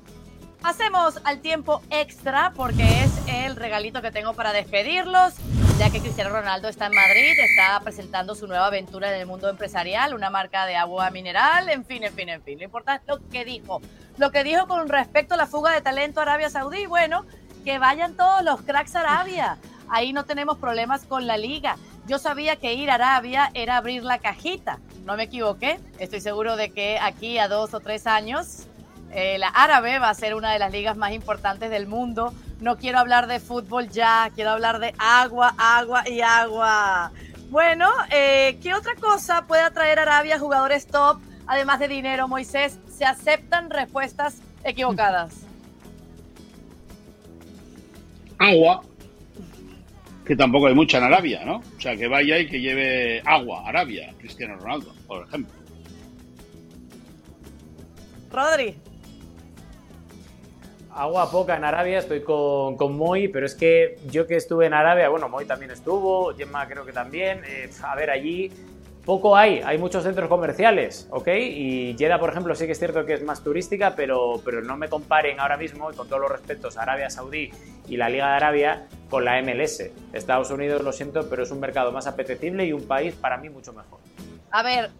Pasemos 0.62 1.18
al 1.24 1.40
tiempo 1.40 1.80
extra 1.88 2.52
porque 2.54 2.82
es 2.82 3.10
el 3.26 3.56
regalito 3.56 4.02
que 4.02 4.10
tengo 4.10 4.34
para 4.34 4.52
despedirlos, 4.52 5.34
ya 5.78 5.90
que 5.90 6.00
Cristiano 6.00 6.30
Ronaldo 6.30 6.68
está 6.68 6.86
en 6.86 6.94
Madrid, 6.94 7.32
está 7.38 7.80
presentando 7.80 8.34
su 8.34 8.46
nueva 8.46 8.66
aventura 8.66 9.12
en 9.12 9.20
el 9.20 9.26
mundo 9.26 9.48
empresarial, 9.48 10.12
una 10.12 10.28
marca 10.28 10.66
de 10.66 10.76
agua 10.76 11.10
mineral, 11.10 11.70
en 11.70 11.86
fin, 11.86 12.04
en 12.04 12.12
fin, 12.12 12.28
en 12.28 12.42
fin. 12.42 12.58
Lo 12.58 12.64
importante 12.64 13.04
es 13.04 13.18
lo 13.18 13.28
que 13.30 13.46
dijo. 13.46 13.80
Lo 14.18 14.30
que 14.30 14.44
dijo 14.44 14.68
con 14.68 14.88
respecto 14.90 15.32
a 15.32 15.38
la 15.38 15.46
fuga 15.46 15.72
de 15.72 15.80
talento 15.80 16.20
a 16.20 16.24
Arabia 16.24 16.50
Saudí, 16.50 16.84
bueno, 16.84 17.24
que 17.64 17.78
vayan 17.78 18.14
todos 18.14 18.44
los 18.44 18.60
cracks 18.60 18.94
a 18.96 19.00
Arabia. 19.00 19.56
Ahí 19.88 20.12
no 20.12 20.26
tenemos 20.26 20.58
problemas 20.58 21.04
con 21.06 21.26
la 21.26 21.38
liga. 21.38 21.76
Yo 22.06 22.18
sabía 22.18 22.56
que 22.56 22.74
ir 22.74 22.90
a 22.90 22.94
Arabia 22.94 23.50
era 23.54 23.78
abrir 23.78 24.04
la 24.04 24.18
cajita. 24.18 24.78
No 25.04 25.16
me 25.16 25.24
equivoqué. 25.24 25.80
Estoy 25.98 26.20
seguro 26.20 26.56
de 26.56 26.70
que 26.70 26.98
aquí 27.00 27.38
a 27.38 27.48
dos 27.48 27.72
o 27.72 27.80
tres 27.80 28.06
años 28.06 28.66
eh, 29.12 29.38
la 29.38 29.48
árabe 29.48 29.98
va 29.98 30.08
a 30.10 30.14
ser 30.14 30.34
una 30.34 30.52
de 30.52 30.58
las 30.58 30.70
ligas 30.70 30.96
más 30.96 31.12
importantes 31.12 31.70
del 31.70 31.86
mundo. 31.86 32.32
No 32.60 32.76
quiero 32.76 32.98
hablar 32.98 33.26
de 33.26 33.40
fútbol 33.40 33.88
ya, 33.88 34.30
quiero 34.34 34.50
hablar 34.50 34.78
de 34.78 34.94
agua, 34.98 35.54
agua 35.58 36.08
y 36.08 36.20
agua. 36.20 37.10
Bueno, 37.48 37.88
eh, 38.12 38.58
¿qué 38.62 38.74
otra 38.74 38.94
cosa 38.94 39.46
puede 39.46 39.62
atraer 39.62 39.98
a 39.98 40.02
Arabia 40.02 40.38
jugadores 40.38 40.86
top, 40.86 41.18
además 41.46 41.80
de 41.80 41.88
dinero, 41.88 42.28
Moisés? 42.28 42.78
Se 42.88 43.04
aceptan 43.04 43.70
respuestas 43.70 44.40
equivocadas. 44.62 45.34
Agua, 48.38 48.82
que 50.24 50.34
tampoco 50.34 50.68
hay 50.68 50.74
mucha 50.74 50.96
en 50.96 51.04
Arabia, 51.04 51.44
¿no? 51.44 51.56
O 51.56 51.80
sea, 51.80 51.94
que 51.94 52.08
vaya 52.08 52.38
y 52.38 52.46
que 52.46 52.60
lleve 52.60 53.20
agua, 53.26 53.68
Arabia, 53.68 54.14
Cristiano 54.16 54.56
Ronaldo, 54.56 54.94
por 55.06 55.26
ejemplo. 55.26 55.52
Rodri 58.30 58.76
agua 60.94 61.30
poca 61.30 61.56
en 61.56 61.64
Arabia, 61.64 61.98
estoy 61.98 62.22
con, 62.22 62.76
con 62.76 62.96
Moy, 62.96 63.28
pero 63.28 63.46
es 63.46 63.54
que 63.54 63.98
yo 64.06 64.26
que 64.26 64.36
estuve 64.36 64.66
en 64.66 64.74
Arabia, 64.74 65.08
bueno, 65.08 65.28
Moy 65.28 65.44
también 65.44 65.70
estuvo, 65.70 66.34
Gemma 66.34 66.66
creo 66.66 66.84
que 66.84 66.92
también, 66.92 67.42
eh, 67.46 67.70
a 67.82 67.94
ver, 67.94 68.10
allí 68.10 68.50
poco 69.04 69.36
hay, 69.36 69.60
hay 69.64 69.78
muchos 69.78 70.04
centros 70.04 70.28
comerciales, 70.28 71.08
¿ok? 71.10 71.28
Y 71.28 71.96
Jeddah, 71.98 72.18
por 72.18 72.30
ejemplo, 72.30 72.54
sí 72.54 72.66
que 72.66 72.72
es 72.72 72.78
cierto 72.78 73.06
que 73.06 73.14
es 73.14 73.22
más 73.22 73.42
turística, 73.42 73.94
pero, 73.96 74.40
pero 74.44 74.62
no 74.62 74.76
me 74.76 74.88
comparen 74.88 75.40
ahora 75.40 75.56
mismo, 75.56 75.90
con 75.92 76.06
todos 76.06 76.20
los 76.20 76.30
respetos, 76.30 76.76
Arabia 76.76 77.08
Saudí 77.08 77.50
y 77.88 77.96
la 77.96 78.08
Liga 78.08 78.28
de 78.28 78.34
Arabia 78.34 78.86
con 79.08 79.24
la 79.24 79.40
MLS. 79.42 79.90
Estados 80.12 80.50
Unidos, 80.50 80.82
lo 80.82 80.92
siento, 80.92 81.28
pero 81.28 81.42
es 81.42 81.50
un 81.50 81.60
mercado 81.60 81.92
más 81.92 82.06
apetecible 82.06 82.66
y 82.66 82.72
un 82.72 82.86
país 82.86 83.14
para 83.14 83.36
mí 83.36 83.48
mucho 83.48 83.72
mejor. 83.72 84.00
A 84.50 84.62
ver, 84.62 84.90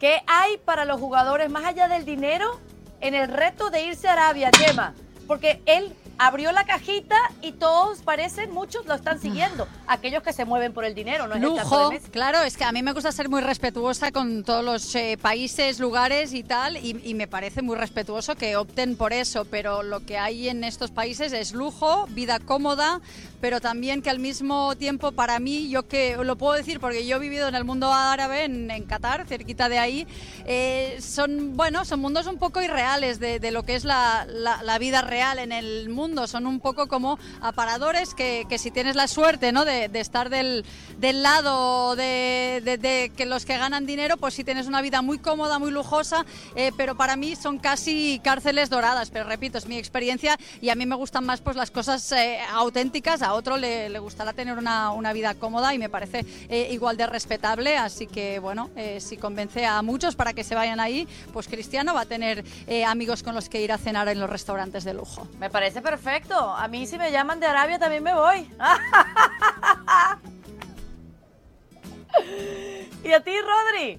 ¿qué 0.00 0.20
hay 0.26 0.58
para 0.58 0.84
los 0.84 1.00
jugadores 1.00 1.50
más 1.50 1.64
allá 1.64 1.88
del 1.88 2.04
dinero 2.04 2.58
en 3.00 3.14
el 3.14 3.28
reto 3.28 3.70
de 3.70 3.84
irse 3.84 4.08
a 4.08 4.14
Arabia, 4.14 4.50
Gemma? 4.56 4.94
Porque 5.26 5.58
él 5.66 5.92
abrió 6.18 6.52
la 6.52 6.64
cajita 6.64 7.16
y 7.42 7.52
todos 7.52 8.02
parecen, 8.02 8.52
muchos 8.52 8.86
lo 8.86 8.94
están 8.94 9.20
siguiendo. 9.20 9.68
Aquellos 9.86 10.22
que 10.22 10.32
se 10.32 10.44
mueven 10.44 10.72
por 10.72 10.84
el 10.84 10.94
dinero, 10.94 11.26
no 11.26 11.34
es 11.34 11.42
Lujo, 11.42 11.90
claro, 12.10 12.42
es 12.42 12.56
que 12.56 12.64
a 12.64 12.72
mí 12.72 12.82
me 12.82 12.92
gusta 12.92 13.12
ser 13.12 13.28
muy 13.28 13.40
respetuosa 13.40 14.12
con 14.12 14.42
todos 14.42 14.64
los 14.64 14.94
eh, 14.94 15.18
países, 15.20 15.78
lugares 15.78 16.32
y 16.32 16.42
tal, 16.42 16.76
y, 16.76 17.14
me 17.16 17.26
parece 17.26 17.62
muy 17.62 17.76
respetuoso 17.76 18.34
que 18.34 18.56
opten 18.56 18.94
por 18.94 19.14
eso, 19.14 19.46
pero 19.46 19.82
lo 19.82 20.04
que 20.04 20.18
hay 20.18 20.50
en 20.50 20.64
estos 20.64 20.90
países 20.90 21.32
es 21.32 21.54
lujo, 21.54 22.06
vida 22.10 22.38
cómoda, 22.38 23.00
pero 23.40 23.60
también 23.60 24.02
que 24.02 24.10
al 24.10 24.18
mismo 24.18 24.76
tiempo 24.76 25.12
para 25.12 25.38
mí, 25.38 25.70
yo 25.70 25.88
que 25.88 26.18
lo 26.22 26.36
puedo 26.36 26.52
decir 26.52 26.78
porque 26.78 27.06
yo 27.06 27.16
he 27.16 27.18
vivido 27.18 27.48
en 27.48 27.54
el 27.54 27.64
mundo 27.64 27.92
árabe, 27.92 28.44
en, 28.44 28.66
Qatar, 28.86 29.26
cerquita 29.26 29.70
de 29.70 29.78
ahí, 29.78 30.06
eh, 30.46 30.98
son, 31.00 31.56
bueno, 31.56 31.84
son 31.86 32.00
mundos 32.00 32.26
un 32.26 32.36
poco 32.36 32.60
irreales 32.60 33.18
de, 33.18 33.50
lo 33.50 33.62
que 33.62 33.74
es 33.74 33.84
la, 33.84 34.26
la 34.26 34.78
vida 34.78 35.00
real 35.00 35.38
en 35.38 35.52
el 35.52 35.88
mundo 35.88 36.05
son 36.26 36.46
un 36.46 36.60
poco 36.60 36.86
como 36.86 37.18
aparadores 37.40 38.14
que, 38.14 38.46
si 38.58 38.70
tienes 38.70 38.96
la 38.96 39.08
suerte 39.08 39.52
¿no? 39.52 39.64
de, 39.64 39.90
estar 39.94 40.30
del, 40.30 40.64
del 40.98 41.22
lado 41.22 41.96
de, 41.96 43.12
que 43.16 43.26
los 43.26 43.44
que 43.44 43.58
ganan 43.58 43.86
dinero, 43.86 44.16
pues 44.16 44.34
si 44.34 44.44
tienes 44.44 44.66
una 44.66 44.82
vida 44.82 45.02
muy 45.02 45.18
cómoda, 45.18 45.58
muy 45.58 45.70
lujosa, 45.70 46.24
eh, 46.54 46.70
pero 46.76 46.96
para 46.96 47.16
mí 47.16 47.36
son 47.36 47.58
casi 47.58 48.20
cárceles 48.22 48.70
doradas. 48.70 49.10
Pero 49.10 49.24
repito, 49.26 49.58
es 49.58 49.66
mi 49.66 49.76
experiencia 49.76 50.38
y 50.60 50.70
a 50.70 50.74
mí 50.74 50.86
me 50.86 50.94
gustan 50.94 51.26
más 51.26 51.40
pues 51.40 51.56
las 51.56 51.70
cosas 51.70 52.10
eh, 52.12 52.38
auténticas, 52.52 53.22
a 53.22 53.34
otro 53.34 53.56
le, 53.56 53.88
le, 53.88 53.98
gustará 53.98 54.32
tener 54.32 54.56
una, 54.56 54.92
una, 54.92 55.12
vida 55.12 55.34
cómoda 55.34 55.74
y 55.74 55.78
me 55.78 55.88
parece 55.88 56.24
eh, 56.48 56.68
igual 56.70 56.96
de 56.96 57.06
respetable. 57.06 57.76
Así 57.76 58.06
que 58.06 58.38
bueno, 58.38 58.70
si 58.98 59.16
convence 59.16 59.66
a 59.66 59.82
muchos 59.82 60.14
para 60.14 60.32
que 60.32 60.44
se 60.44 60.54
vayan 60.54 60.78
ahí, 60.80 61.08
pues 61.32 61.48
Cristiano 61.48 61.94
va 61.94 62.02
a 62.02 62.06
tener 62.06 62.44
amigos 62.86 63.22
con 63.22 63.34
los 63.34 63.48
que 63.48 63.60
ir 63.62 63.72
a 63.72 63.78
cenar 63.78 64.08
en 64.08 64.20
los 64.20 64.30
restaurantes 64.30 64.84
de 64.84 64.94
lujo. 64.94 65.26
Me 65.40 65.50
parece 65.50 65.80
perfecto 65.80 65.95
perfecto. 65.96 66.38
A 66.38 66.68
mí 66.68 66.86
si 66.86 66.98
me 66.98 67.10
llaman 67.10 67.40
de 67.40 67.46
Arabia 67.46 67.78
también 67.78 68.02
me 68.02 68.12
voy. 68.14 68.50
¿Y 73.04 73.12
a 73.12 73.20
ti, 73.20 73.32
Rodri? 73.40 73.98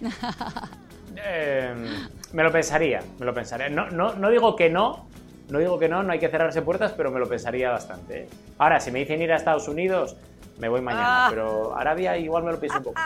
Em, 1.16 2.08
me 2.32 2.42
lo 2.42 2.50
pensaría, 2.50 3.00
me 3.20 3.26
lo 3.26 3.32
pensaría. 3.32 3.68
No, 3.68 3.88
no, 3.88 4.14
no 4.14 4.30
digo 4.30 4.56
que 4.56 4.68
no, 4.68 5.06
no 5.48 5.60
digo 5.60 5.78
que 5.78 5.88
no, 5.88 6.02
no 6.02 6.12
hay 6.12 6.18
que 6.18 6.28
cerrarse 6.28 6.60
puertas, 6.60 6.90
pero 6.92 7.12
me 7.12 7.20
lo 7.20 7.28
pensaría 7.28 7.70
bastante. 7.70 8.22
¿eh? 8.22 8.28
Ahora, 8.58 8.80
si 8.80 8.90
me 8.90 8.98
dicen 8.98 9.22
ir 9.22 9.32
a 9.32 9.36
Estados 9.36 9.68
Unidos, 9.68 10.16
me 10.58 10.68
voy 10.68 10.80
mañana, 10.80 11.26
ah. 11.26 11.28
pero 11.30 11.76
Arabia 11.76 12.18
igual 12.18 12.42
me 12.42 12.50
lo 12.50 12.58
pienso 12.58 12.78
un 12.78 12.84
poco. 12.84 13.00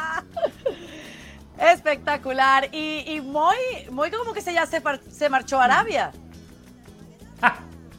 Espectacular. 1.58 2.70
Y, 2.72 3.04
y 3.06 3.20
muy, 3.20 3.58
muy 3.90 4.10
como 4.10 4.32
que 4.32 4.40
se 4.40 4.54
ya 4.54 4.64
se, 4.64 4.82
se 5.10 5.28
marchó 5.28 5.60
a 5.60 5.64
Arabia. 5.64 6.10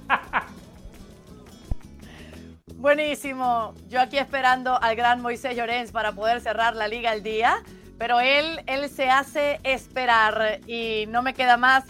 Buenísimo. 2.76 3.74
Yo 3.88 4.02
aquí 4.02 4.18
esperando 4.18 4.82
al 4.82 4.96
gran 4.96 5.22
Moisés 5.22 5.56
Llorens 5.56 5.92
para 5.92 6.14
poder 6.14 6.42
cerrar 6.42 6.76
la 6.76 6.88
liga 6.88 7.12
al 7.12 7.24
día, 7.24 7.62
pero 7.98 8.20
él, 8.20 8.62
él 8.68 8.90
se 8.90 9.10
hace 9.10 9.60
esperar 9.64 10.60
y 10.68 11.06
no 11.08 11.22
me 11.22 11.34
queda 11.34 11.58
más 11.58 11.86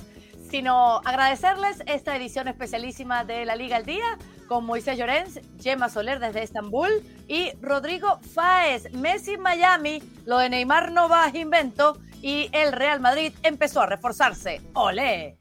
sino 0.49 1.01
agradecerles 1.05 1.83
esta 1.85 2.15
edición 2.15 2.47
especialísima 2.47 3.23
de 3.23 3.45
la 3.45 3.55
Liga 3.55 3.77
al 3.77 3.85
Día 3.85 4.17
con 4.47 4.65
Moisés 4.65 4.97
Llorens, 4.97 5.39
Gemma 5.61 5.89
Soler 5.89 6.19
desde 6.19 6.41
Estambul 6.41 6.89
y 7.27 7.51
Rodrigo 7.61 8.19
Fáez. 8.33 8.91
Messi 8.93 9.37
Miami, 9.37 10.01
lo 10.25 10.39
de 10.39 10.49
Neymar 10.49 10.91
no 10.91 11.07
va 11.07 11.25
a 11.25 11.37
invento 11.37 11.99
y 12.21 12.49
el 12.51 12.71
Real 12.71 12.99
Madrid 12.99 13.33
empezó 13.43 13.81
a 13.81 13.85
reforzarse. 13.85 14.61
¡Olé! 14.73 15.38